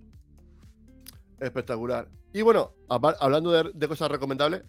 [1.41, 2.09] Espectacular.
[2.33, 4.63] Y bueno, hablando de, cosas recomendables,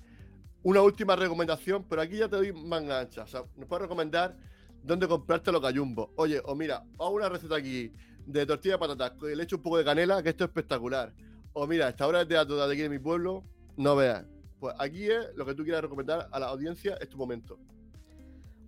[0.63, 3.23] una última recomendación, pero aquí ya te doy manga ancha.
[3.23, 4.35] O sea, nos puedes recomendar
[4.83, 6.09] dónde comprarte los gallumbos.
[6.15, 7.91] Oye, o mira, hago una receta aquí
[8.25, 11.13] de tortilla de patatas, le echo un poco de canela, que esto es espectacular.
[11.53, 13.43] O mira, esta hora de teatro de aquí de mi pueblo,
[13.77, 14.25] no veas.
[14.59, 17.57] Pues aquí es lo que tú quieras recomendar a la audiencia, es tu momento.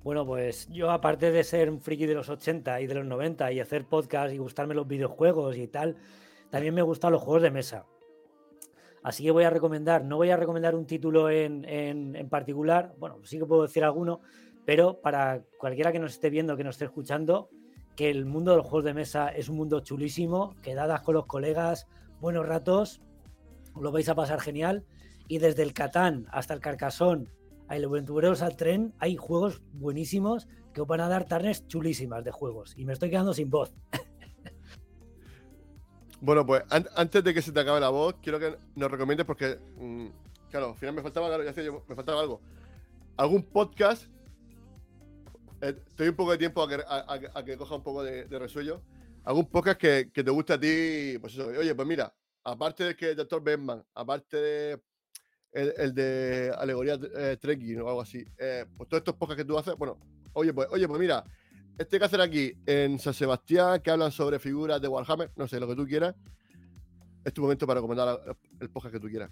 [0.03, 3.53] Bueno, pues yo aparte de ser un friki de los 80 y de los 90
[3.53, 5.95] y hacer podcast y gustarme los videojuegos y tal,
[6.49, 7.85] también me gustan los juegos de mesa.
[9.01, 13.19] Así que voy a recomendar, no voy a recomendar un título en, en, particular, bueno,
[13.23, 14.21] sí que puedo decir alguno,
[14.65, 17.49] pero para cualquiera que nos esté viendo, que nos esté escuchando,
[17.95, 21.15] que el mundo de los juegos de mesa es un mundo chulísimo, que dadas con
[21.15, 21.87] los colegas,
[22.19, 23.01] buenos ratos,
[23.79, 24.85] lo vais a pasar genial.
[25.27, 27.29] Y desde el Catán hasta el Carcasón,
[27.67, 32.23] a el Aventureros al Tren, hay juegos buenísimos que os van a dar tarnes chulísimas
[32.23, 32.73] de juegos.
[32.77, 33.73] Y me estoy quedando sin voz.
[36.23, 39.59] Bueno, pues antes de que se te acabe la voz, quiero que nos recomiendes porque,
[39.75, 40.07] mm,
[40.49, 42.39] claro, al final me faltaba, me faltaba algo.
[43.17, 44.07] ¿Algún podcast?
[45.63, 48.81] Eh, estoy un poco de tiempo a que, coja un poco de, resuello.
[49.23, 51.17] ¿Algún podcast que, te guste a ti?
[51.21, 52.13] Pues eso, oye, pues mira,
[52.43, 53.41] aparte de que el Dr.
[53.41, 54.81] Batman, aparte de
[55.53, 59.57] el, de Alegoría eh, Trekking o algo así, eh, pues todos estos podcasts que tú
[59.57, 59.97] haces, bueno,
[60.33, 61.23] oye, pues, oye, pues mira,
[61.77, 65.61] este que hacer aquí en San Sebastián, que hablan sobre figuras de Warhammer, no sé,
[65.61, 66.13] lo que tú quieras.
[67.23, 68.19] Es tu momento para recomendar
[68.59, 69.31] el podcast que tú quieras.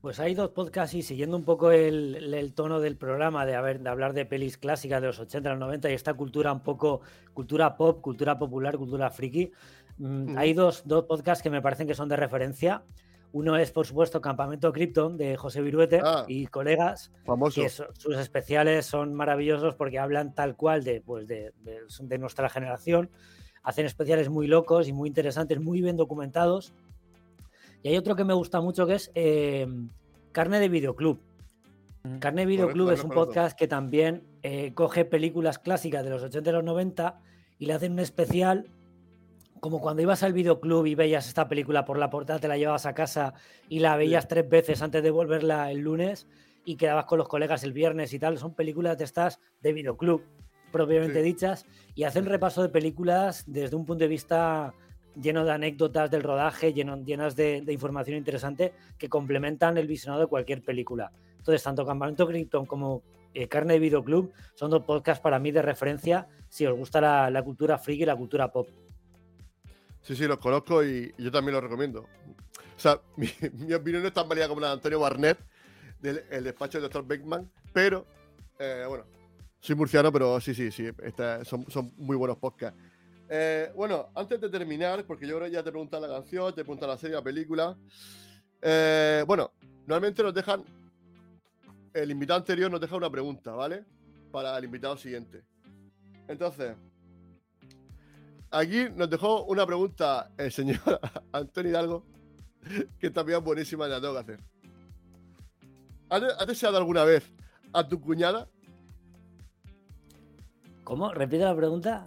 [0.00, 4.12] Pues hay dos podcasts y siguiendo un poco el, tono del programa de, de hablar
[4.12, 7.00] de pelis clásicas de los 80, los 90 y esta cultura un poco,
[7.34, 9.50] cultura pop, cultura popular, cultura friki.
[9.98, 12.82] Mm, hay dos, dos podcasts que me parecen que son de referencia.
[13.32, 16.24] Uno es, por supuesto, Campamento Krypton de José Viruete ah.
[16.26, 17.12] y colegas.
[17.24, 17.60] Famoso.
[17.60, 21.52] Que sus especiales son maravillosos porque hablan tal cual de, pues de,
[22.18, 23.10] nuestra generación.
[23.62, 26.72] Hacen especiales muy locos y muy interesantes, muy bien documentados.
[27.86, 29.64] Y hay otro que me gusta mucho que es eh,
[30.32, 31.20] Carne de Videoclub.
[32.02, 32.18] Mm.
[32.18, 36.50] Carne de Videoclub es un podcast que también eh, coge películas clásicas de los 80
[36.50, 37.20] y los 90
[37.60, 38.72] y le hacen un especial
[39.60, 42.86] como cuando ibas al videoclub y veías esta película por la portada, te la llevabas
[42.86, 43.34] a casa
[43.68, 46.26] y la veías tres veces antes de volverla el lunes
[46.64, 48.36] y quedabas con los colegas el viernes y tal.
[48.36, 50.24] Son películas de estas de videoclub,
[50.72, 54.74] propiamente dichas, y hacen repaso de películas desde un punto de vista
[55.20, 60.28] lleno de anécdotas del rodaje, lleno, llenas de, información interesante que complementan el visionado de
[60.28, 61.10] cualquier película.
[61.38, 63.02] Entonces, tanto Campamento Krypton como
[63.34, 67.30] eh, Carne de Videoclub son dos podcasts para mí de referencia si os gusta la,
[67.30, 68.68] la cultura freak y la cultura pop.
[70.06, 72.02] Sí, sí, los conozco y, yo también los recomiendo.
[72.02, 75.38] O sea, mi, opinión no es tan válida como la de Antonio Barnett,
[76.00, 77.06] del el despacho del Dr.
[77.06, 78.06] Beckman, pero,
[78.58, 79.04] eh, bueno,
[79.58, 80.88] soy murciano, pero sí, sí, sí,
[81.42, 82.78] son, muy buenos podcasts.
[83.28, 86.88] Eh, bueno, antes de terminar, porque yo creo ya te preguntan la canción, te preguntan
[86.88, 87.76] la serie, la película.
[88.62, 89.52] Eh, bueno,
[89.86, 90.64] normalmente nos dejan,
[91.92, 93.84] el invitado anterior nos deja una pregunta, ¿vale?
[94.30, 95.42] Para el invitado siguiente.
[96.28, 96.76] Entonces,
[98.50, 100.78] Aquí nos dejó una pregunta el señor
[101.32, 102.04] Antonio Hidalgo,
[102.98, 104.40] que también es buenísima, la tengo que hacer.
[106.08, 107.30] ¿Has deseado alguna vez
[107.72, 108.48] a tu cuñada?
[110.84, 111.12] ¿Cómo?
[111.12, 112.06] ¿Repite la pregunta?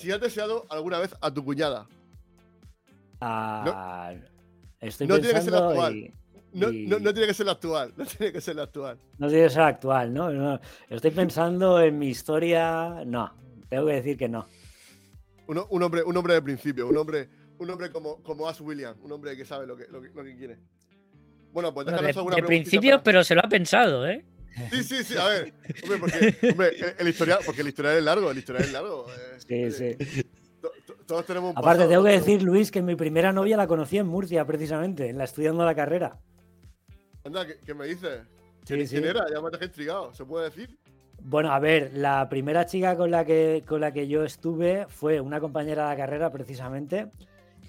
[0.00, 1.86] Si has deseado alguna vez a tu cuñada.
[3.20, 6.14] Ah, no, estoy tiene que ser actual.
[6.52, 6.68] No,
[7.12, 8.98] tiene que ser la actual, no tiene que ser la actual.
[9.18, 10.60] No tiene que ser la actual, ¿no?
[10.88, 13.04] Estoy pensando en mi historia.
[13.04, 13.30] No,
[13.68, 14.46] tengo que decir que no.
[15.46, 17.28] Un, hombre, un hombre de principio, un hombre,
[17.58, 20.58] un hombre como, como Ash William, un hombre que sabe lo que, lo que, quiere.
[21.52, 24.24] Bueno, pues déjanos alguna De principio, pero se lo ha pensado, ¿eh?
[24.70, 25.54] Sí, sí, sí, a ver.
[25.82, 29.06] Hombre, porque, hombre, el, historial, porque el historial es largo, el historial es largo.
[29.48, 30.22] Eh, sí, sí.
[31.06, 34.06] Todos tenemos un Aparte, tengo que decir, Luis, que mi primera novia la conocí en
[34.06, 36.18] Murcia, precisamente, en la estudiando la carrera.
[37.24, 38.20] Anda, ¿qué, me dices?
[38.64, 39.26] ¿Quién, era?
[39.28, 40.78] Ya me has intrigado, ¿se puede decir?
[41.22, 45.20] Bueno, a ver, la primera chica con la que, con la que yo estuve fue
[45.20, 47.10] una compañera de la carrera, precisamente.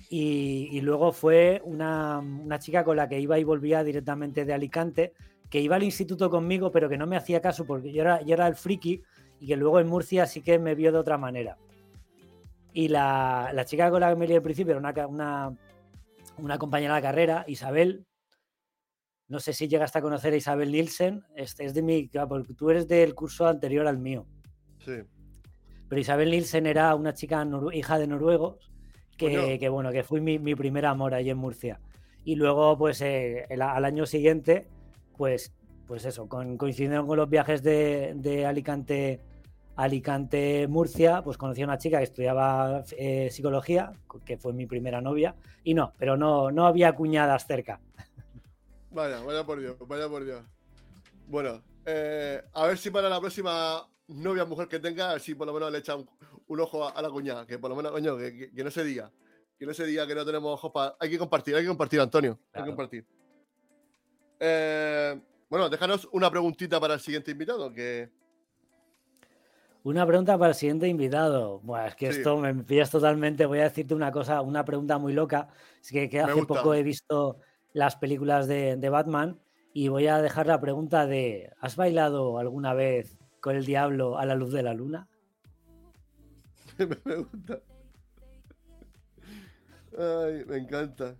[0.09, 5.13] Y, luego fue una, una, chica con la que iba y volvía directamente de Alicante,
[5.51, 8.33] que iba al instituto conmigo, pero que no me hacía caso porque yo era, yo
[8.33, 9.03] era el friki
[9.39, 11.57] y que luego en Murcia sí que me vio de otra manera.
[12.73, 15.57] Y la, la chica con la que me lié al principio era una, una,
[16.37, 18.07] una compañera de carrera, Isabel,
[19.31, 21.23] no sé si llegaste a conocer a Isabel Nielsen.
[21.37, 22.09] Este es de mi.
[22.27, 24.27] Porque tú eres del curso anterior al mío.
[24.79, 25.03] Sí.
[25.87, 28.73] Pero Isabel Nielsen era una chica hija de noruegos
[29.17, 31.79] que, bueno, que fue mi, primer amor ahí en Murcia.
[32.25, 34.67] Y luego, pues eh, al año siguiente,
[35.21, 35.53] pues,
[35.85, 39.21] pues eso, con, coincidieron con los viajes de, Alicante.
[39.75, 43.93] Alicante, Murcia, pues conocí a una chica que estudiaba eh, psicología,
[44.25, 47.79] que fue mi primera novia, y no, pero no, no había cuñadas cerca.
[48.89, 50.43] Vaya, vaya por Dios, vaya por Dios.
[51.27, 55.53] Bueno, eh, a ver si para la próxima novia mujer que tenga, si por lo
[55.53, 58.71] menos le echa un, ojo a, la cuñada, que por lo menos, coño, que, no
[58.71, 59.11] se diga.
[59.59, 60.95] Que no se diga que no tenemos ojos para.
[60.99, 62.39] Hay que compartir, hay que compartir, Antonio.
[62.53, 63.05] Hay que compartir.
[64.43, 68.09] Eh, bueno, déjanos una preguntita para el siguiente invitado, que.
[69.83, 71.59] Una pregunta para el siguiente invitado.
[71.59, 73.45] Bueno, es que esto me pillas totalmente.
[73.45, 75.49] Voy a decirte una cosa, una pregunta muy loca.
[75.81, 77.39] Es que, que hace poco he visto
[77.73, 79.39] las películas de, Batman
[79.73, 84.25] y voy a dejar la pregunta de, ¿has bailado alguna vez con el diablo a
[84.25, 85.07] la luz de la luna?
[86.77, 87.61] me gusta.
[89.97, 91.15] Ay, me encanta.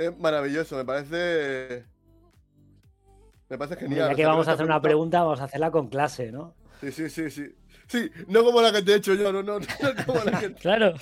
[0.00, 1.84] Es maravilloso, me parece.
[3.50, 4.08] Me parece genial.
[4.08, 6.54] Ya que vamos a hacer una pregunta, vamos a hacerla con clase, ¿no?
[6.80, 7.54] Sí, sí, sí, sí.
[7.86, 9.66] Sí, no como la que te he hecho yo, no, no, no
[10.06, 10.54] como la que.
[10.62, 10.94] claro.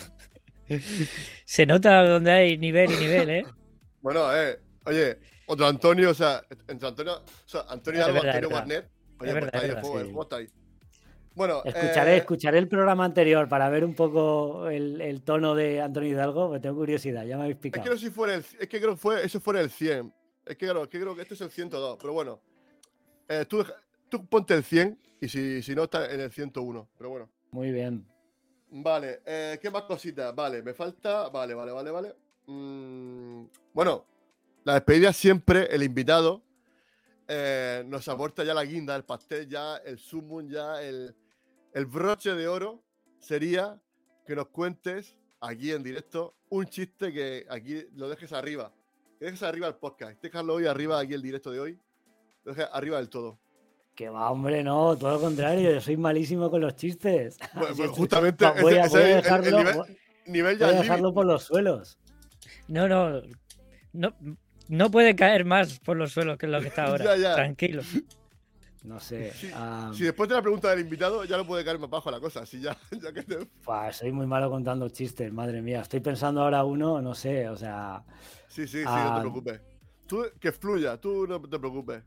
[1.44, 3.46] Se nota donde hay nivel y nivel, ¿eh?
[4.00, 8.88] Bueno, eh, oye, otro Antonio, o sea, entre Antonio, o sea, Antonio Alba, Antonio Warner.
[9.20, 10.48] Oye, pues está ahí el juego, está ahí.
[11.38, 15.80] Bueno, escucharé, eh, escucharé el programa anterior para ver un poco el, el, tono de
[15.80, 17.84] Antonio Hidalgo, porque tengo curiosidad, ya me habéis picado.
[17.84, 20.12] Es que, si fuera el, es que creo que fue, eso fuera el 100.
[20.44, 22.40] Es que claro, es que creo que este es el 102, pero bueno.
[23.28, 23.64] Eh, tú,
[24.08, 27.30] tú ponte el 100 y si, si no está en el 101, pero bueno.
[27.52, 28.04] Muy bien.
[28.70, 30.34] Vale, eh, ¿qué más cositas?
[30.34, 31.28] Vale, me falta.
[31.28, 32.14] Vale, vale, vale, vale.
[32.46, 34.04] Mm, bueno,
[34.64, 36.42] la despedida siempre, el invitado
[37.28, 41.14] eh, nos aporta ya la guinda, el pastel, ya el sumum, ya el,
[41.72, 42.82] el broche de oro
[43.20, 43.80] sería
[44.26, 48.72] que nos cuentes aquí en directo un chiste que aquí lo dejes arriba.
[49.18, 50.20] Que dejes arriba el podcast.
[50.22, 51.78] Déjalo hoy arriba, aquí el directo de hoy.
[52.44, 53.38] Lo dejes arriba del todo.
[53.94, 57.36] Que va, hombre, no, todo lo contrario, yo soy malísimo con los chistes.
[57.54, 59.84] Bueno, justamente voy, a, dejarlo,
[60.26, 61.98] nivel, dejarlo por los suelos.
[62.68, 63.22] No, no,
[63.92, 64.14] no,
[64.68, 67.34] no puede caer más por los suelos que lo que está ahora.
[67.34, 67.82] Tranquilo.
[68.84, 69.32] No sé.
[69.32, 72.46] Si, después de la pregunta del invitado ya no puede caer más bajo la cosa.
[72.46, 73.24] Si ya, ya que
[73.92, 75.80] soy muy malo contando chistes, madre mía.
[75.80, 78.04] Estoy pensando ahora uno, no sé, o sea.
[78.48, 79.60] Sí, sí, sí, no te preocupes.
[80.06, 82.02] Tú, que fluya, tú no te preocupes.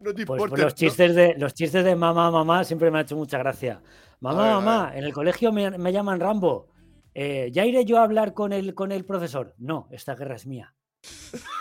[0.00, 3.02] No te pues, pues los, chistes de, los chistes de mamá, mamá siempre me ha
[3.02, 3.82] hecho mucha gracia.
[4.20, 6.68] Mamá, mamá, en el colegio me, llaman Rambo.
[7.14, 9.54] Eh, ¿Ya iré yo a hablar con el, con el profesor?
[9.58, 10.74] No, esta guerra es mía.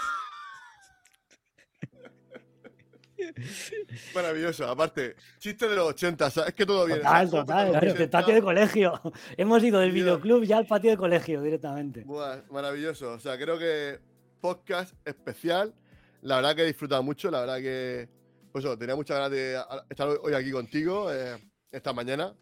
[4.15, 7.01] Maravilloso, aparte, chiste de los 80, es que todo viene.
[7.01, 9.01] Total, total, el patio de colegio.
[9.37, 12.05] Hemos ido del videoclub ya al patio de colegio directamente.
[12.51, 13.99] maravilloso, o sea, creo que
[14.41, 15.73] podcast especial
[16.21, 18.09] la verdad que he disfrutado mucho, la verdad que
[18.51, 19.57] pues tenía muchas ganas de
[19.89, 21.37] estar hoy aquí contigo eh,
[21.71, 22.33] esta mañana.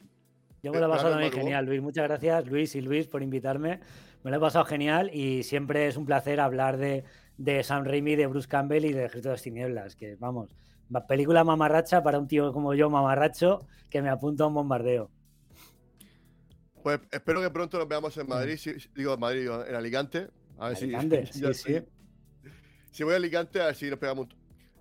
[0.64, 1.82] Yo me lo he pasado también genial, Luis.
[1.82, 3.80] Muchas gracias, Luis y Luis, por invitarme.
[4.24, 7.04] Me lo he pasado genial y siempre es un placer hablar de,
[7.38, 9.96] de Sam Raimi, de Bruce Campbell y de Ejército de las Tinieblas.
[9.96, 10.56] Que vamos,
[11.08, 15.10] película mamarracha para un tío como yo, mamarracho, que me apunta a un bombardeo.
[16.84, 18.60] Pues espero que pronto nos veamos en Madrid,
[18.96, 20.30] digo en Madrid, en Alicante.
[20.58, 21.80] A ver Alicante, sí, sí.
[22.92, 24.28] Si voy a Alicante, a ver si nos pegamos.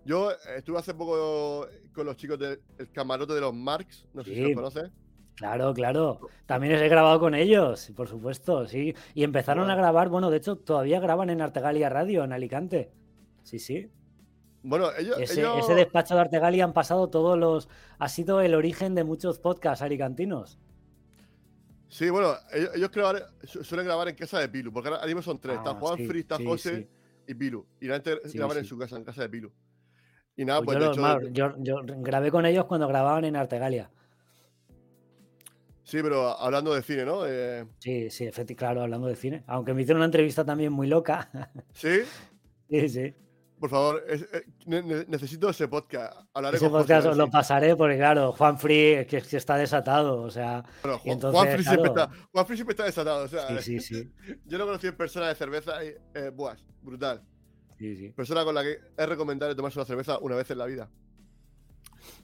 [0.04, 2.60] Yo estuve hace poco con los chicos del
[2.92, 4.90] camarote de los Marx, no sé si los conoces.
[5.34, 6.20] Claro, claro.
[6.46, 8.94] También he grabado con ellos, por supuesto, sí.
[9.14, 12.90] Y empezaron a grabar, bueno, de hecho, todavía graban en Artegalia Radio, en Alicante.
[13.42, 13.90] Sí, sí.
[14.68, 17.68] Bueno, ellos ese, ese, despacho de Artegalia han pasado todos los.
[18.00, 20.58] Ha sido el origen de muchos podcasts alicantinos.
[21.88, 22.34] Sí, bueno,
[22.74, 22.90] ellos,
[23.62, 25.56] suelen grabar en casa de Pilu, porque ahora mismo son tres.
[25.56, 26.88] está ah, Juan Free, está José
[27.28, 27.64] y Pilu.
[27.80, 29.52] Y la gente graban en su casa, en casa de Pilu.
[30.36, 33.88] Y nada, pues, pues yo, yo, grabé con ellos cuando grababan en Artegalia.
[35.84, 37.22] Sí, pero hablando de cine, ¿no?
[37.78, 39.44] Sí, sí, claro, hablando de cine.
[39.46, 41.30] Aunque me hicieron una entrevista también muy loca.
[41.72, 42.00] ¿Sí?
[42.68, 43.14] sí, sí.
[43.58, 44.44] Por favor, eh,
[45.08, 46.14] necesito ese podcast.
[46.52, 50.20] ese podcast os lo pasaré porque, claro, Juan Free que, que está desatado.
[50.20, 53.24] O sea, Juan, Free siempre está, Juan Free siempre está desatado.
[53.24, 54.12] O sea, sí, sí, sí.
[54.44, 57.22] yo no conocí en persona de cerveza y, eh, buah, brutal.
[57.78, 58.10] Sí, sí.
[58.10, 60.90] Persona con la que es recomendable tomarse una cerveza una vez en la vida.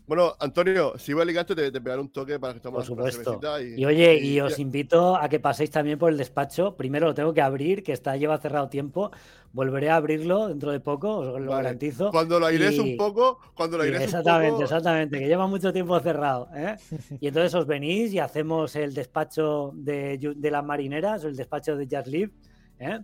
[0.06, 3.10] Bueno, Antonio, si voy a Alicante, te, te pegaré un toque para que tomemos Por
[3.12, 3.40] supuesto.
[3.60, 6.76] Y, y, oye, y, os invito a que paséis también por el despacho.
[6.76, 9.10] Primero lo tengo que abrir, que está lleva cerrado tiempo.
[9.52, 12.10] Volveré a abrirlo dentro de poco, os lo garantizo.
[12.10, 14.64] Cuando lo aires un poco, cuando lo aires Exactamente, un poco...
[14.64, 16.48] exactamente, que lleva mucho tiempo cerrado.
[16.54, 16.76] ¿eh?
[17.20, 21.86] Y entonces os venís y hacemos el despacho de, de las marineras, el despacho de
[21.86, 22.32] Jazz Live,
[22.78, 23.00] ¿eh?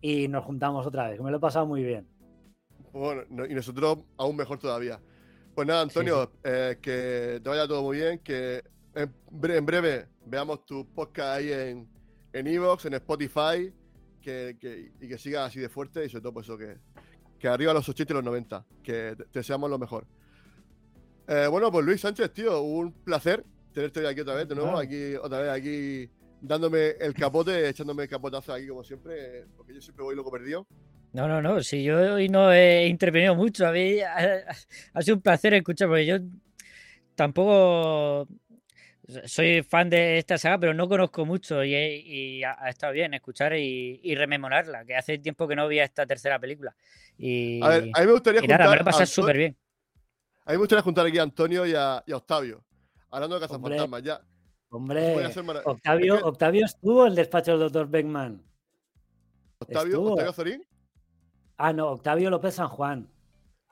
[0.00, 2.06] y nos juntamos otra vez, me lo he pasado muy bien.
[2.92, 5.00] Bueno, y nosotros aún mejor todavía.
[5.54, 8.64] Pues nada, Antonio, eh, que te vaya todo muy bien, que
[8.94, 11.52] en, breve veamos tu podcast ahí
[12.32, 13.72] en Evox, en, Spotify,
[14.22, 16.78] que, y que siga así de fuerte y sobre todo pues eso, que,
[17.38, 20.06] que arriba los 80 y los 90, que te, deseamos lo mejor.
[21.28, 24.78] Eh, bueno, pues Luis Sánchez, tío, un placer tenerte hoy aquí otra vez, de nuevo,
[24.78, 26.10] aquí, otra vez aquí
[26.40, 30.66] dándome el capote, echándome el capotazo aquí como siempre, porque yo siempre voy loco perdido.
[31.12, 31.62] No, no, no.
[31.62, 36.06] Si yo hoy no he intervenido mucho, a mí ha, sido un placer escuchar, porque
[36.06, 36.18] yo
[37.14, 38.26] tampoco
[39.26, 44.14] soy fan de esta saga, pero no conozco mucho y, ha, estado bien escuchar y,
[44.14, 46.74] rememorarla, que hace tiempo que no veía esta tercera película.
[47.18, 48.60] Y, a ver, a mí me gustaría juntar.
[48.60, 49.56] Nada, me pasar súper bien.
[50.44, 52.64] A mí me gustaría juntar aquí a Antonio y a, Octavio,
[53.10, 54.02] hablando de Cazafantasmas.
[54.02, 54.20] Ya.
[54.70, 55.26] Hombre,
[55.66, 58.42] Octavio, Octavio estuvo en el despacho del doctor Beckman.
[59.58, 60.71] ¿Octavio, ¿Octavio Zorín?
[61.56, 63.08] Ah, no, Octavio López San Juan.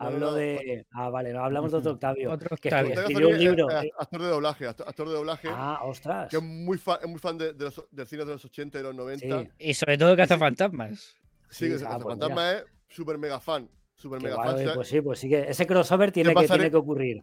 [0.01, 0.87] Hablo de.
[0.93, 2.33] Ah, vale, no hablamos de otro Octavio.
[2.33, 2.95] Otro Octavio.
[2.95, 3.69] Que escribió un libro.
[3.69, 5.49] actor de doblaje, actor, de doblaje.
[5.51, 6.31] Ah, ostras.
[6.31, 8.83] Que es muy fan, es muy fan de, los, del cine de los 80 y
[8.83, 9.49] los 90.
[9.59, 11.17] Y sobre todo de Cazafantasmas.
[11.51, 13.69] Sí, sí Cazafantasmas pues es súper mega fan.
[13.95, 14.57] Super mega fan.
[14.75, 17.23] pues sí, pues sí que ese crossover tiene, que, tiene que ocurrir.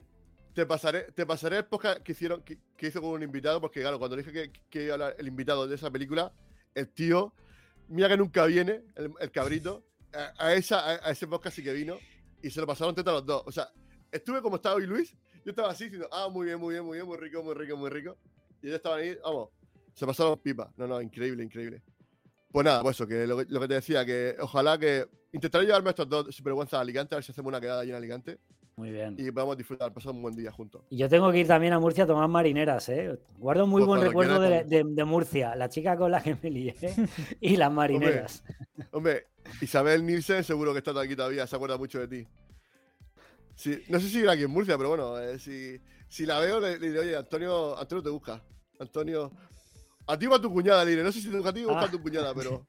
[0.54, 3.98] Te pasaré, te pasaré el podcast que, hicieron, que, hizo con un invitado, porque claro,
[3.98, 6.32] cuando dije que, que iba a hablar el invitado de esa película,
[6.76, 7.34] el tío,
[7.88, 11.98] mira que nunca viene, el cabrito a, esa, a, ese podcast sí que vino
[12.42, 13.44] y se lo pasaron teta los dos.
[13.46, 13.70] O sea,
[14.12, 15.16] estuve como estaba hoy Luis,
[15.46, 17.78] yo estaba así diciendo, ah, muy bien, muy bien, muy bien, muy rico, muy rico,
[17.78, 18.18] muy rico.
[18.62, 19.50] Y ellos estaban ahí, vamos,
[19.94, 20.72] se pasaron pipa.
[20.78, 21.82] No, no, increíble, increíble.
[22.52, 26.08] Pues nada, pues eso, que lo, que te decía, que ojalá que intentaré llevarme estos
[26.08, 28.40] dos sinvergüenzas a Alicante, a ver si hacemos una quedada allí en Alicante.
[28.78, 29.16] Muy bien.
[29.18, 30.84] Y podemos disfrutar, pasar un buen día juntos.
[30.92, 33.20] Y yo tengo que ir también a Murcia a tomar marineras, ¿eh?
[33.40, 36.76] Guardo muy pues buen recuerdo de, de, Murcia, la chica con la que me lié
[37.42, 38.44] y las marineras.
[38.92, 39.26] hombre
[39.62, 42.28] Isabel Nielsen seguro que está aquí todavía, se acuerda mucho de ti.
[43.56, 46.60] Sí, no sé si era aquí en Murcia, pero bueno, eh, si, si, la veo,
[46.60, 48.44] le, diré, oye, Antonio, Antonio te busca.
[48.80, 49.32] Antonio.
[50.06, 51.04] A ti o a tu cuñada, le diré.
[51.04, 51.90] No sé si te busca a ti o a ah.
[51.90, 52.68] tu cuñada, pero.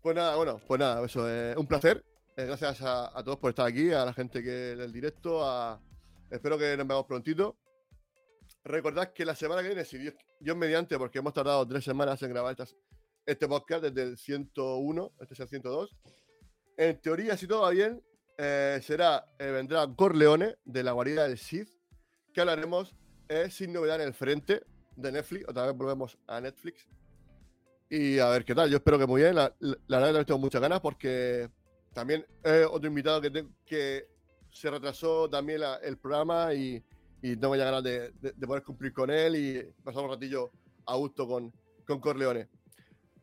[0.00, 1.28] pues nada, bueno, pues nada, eso.
[1.28, 2.02] es un placer.
[2.38, 5.44] Eh, gracias a, todos por estar aquí, a la gente que del directo.
[5.44, 5.82] A,
[6.30, 7.56] espero que nos veamos prontito.
[8.62, 12.30] Recordad que la semana que viene, si Dios, mediante, porque hemos tardado tres semanas en
[12.30, 12.56] grabar
[13.26, 15.96] este podcast desde el 101, este es el 102.
[16.76, 18.00] En teoría, si todo va bien,
[18.36, 21.70] eh, será, eh, vendrá Corleone de la guarida del Sith,
[22.32, 22.94] que hablaremos
[23.28, 24.62] eh, sin novedad en el frente
[24.94, 25.44] de Netflix.
[25.48, 26.86] Otra vez volvemos a Netflix.
[27.90, 28.70] Y a ver qué tal.
[28.70, 29.34] Yo espero que muy bien.
[29.34, 31.50] La, la verdad que tengo muchas ganas porque
[31.92, 32.24] también
[32.70, 34.08] otro invitado que, que
[34.50, 36.82] se retrasó también el programa y,
[37.22, 38.12] y tengo ya ganas de,
[38.46, 40.50] poder cumplir con él y pasar un ratillo
[40.86, 41.52] a gusto con,
[41.86, 42.48] con Corleone.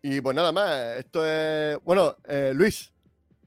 [0.01, 1.77] Y pues nada más, esto es.
[1.83, 2.93] Bueno, eh, Luis,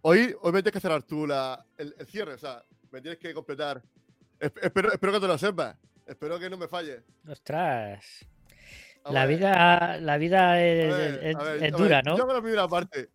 [0.03, 3.33] hoy, hoy me tienes que cerrar tú la, el, cierre, o sea, me tienes que
[3.33, 3.83] completar.
[4.41, 5.77] espero, espero que te lo sepas,
[6.07, 7.05] espero que no me falle.
[7.29, 8.27] Ostras.
[9.11, 12.17] La vida, la vida es, es, dura, ¿no?
[12.17, 13.09] Yo hago la primera parte.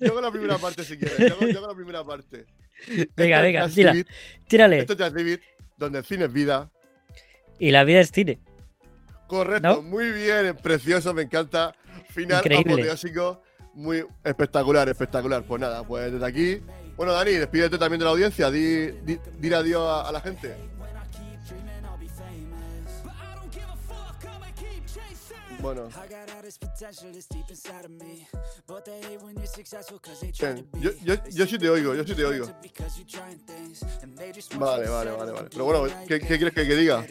[0.00, 1.18] Yo hago la primera parte si quieres.
[1.18, 2.46] Yo hago, la primera parte.
[3.16, 3.94] Venga, venga, tira,
[4.46, 4.80] tírale.
[4.80, 5.38] Esto es David,
[5.78, 6.70] donde el cine es vida.
[7.58, 8.38] Y la vida es cine.
[9.26, 11.74] Correcto, muy bien, precioso, me encanta
[12.10, 13.42] final apoteósico,
[13.74, 15.42] muy espectacular, espectacular.
[15.42, 16.60] Pues nada, pues desde aquí.
[16.96, 20.54] Bueno, Dani, despídete también de la audiencia, di, di, adiós a, la gente.
[25.60, 25.88] Bueno.
[30.80, 32.46] Yo, yo, yo sí te oigo, yo sí te oigo.
[34.58, 35.48] Vale, vale, vale, vale.
[35.50, 37.06] Pero bueno, ¿qué, quieres que, diga?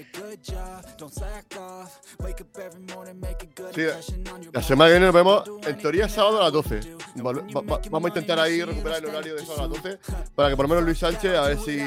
[4.54, 6.80] La semana que viene nos vemos, en teoría, sábado a las 12.
[7.16, 10.00] vamos a intentar ahí recuperar el horario de sábado a las 12
[10.36, 11.80] para que por lo menos Luis Sánchez, a ver si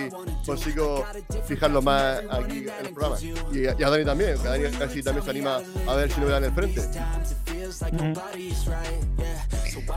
[0.44, 1.04] consigo
[1.46, 3.16] fijarlo más aquí en el programa.
[3.52, 6.44] Y, a Dani también, que Dani casi también se anima a ver si lo vean
[6.44, 6.82] en el frente.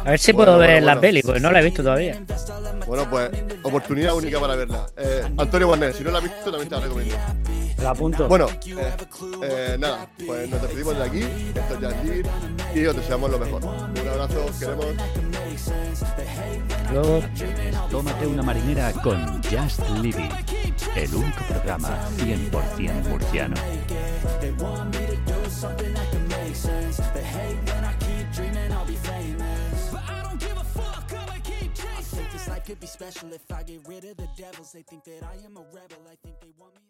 [0.03, 2.19] A ver si puedo ver la peli, porque no la he visto todavía.
[2.87, 3.31] Bueno, pues
[3.63, 4.85] oportunidad única para verla.
[4.97, 7.15] Eh, Antonio Warner, si no la has visto, también te la recomiendo.
[7.81, 8.27] La apunto.
[8.27, 8.93] Bueno, eh,
[9.43, 11.21] eh, nada, pues nos despedimos de aquí.
[11.21, 11.95] Esto es Jazz
[12.75, 13.63] y os deseamos lo mejor.
[13.63, 14.85] Un abrazo, queremos.
[16.91, 17.23] Luego,
[17.89, 20.29] tómate una marinera con Just Living,
[20.95, 23.55] el único programa 100% murciano.
[26.51, 26.97] make sense.
[27.13, 29.89] They hate when I keep dreaming I'll be famous.
[29.91, 32.87] But I don't give a fuck, I'ma keep chasing I think this life could be
[32.87, 34.71] special if I get rid of the devils.
[34.73, 36.80] They think that I am a rebel, I think they want me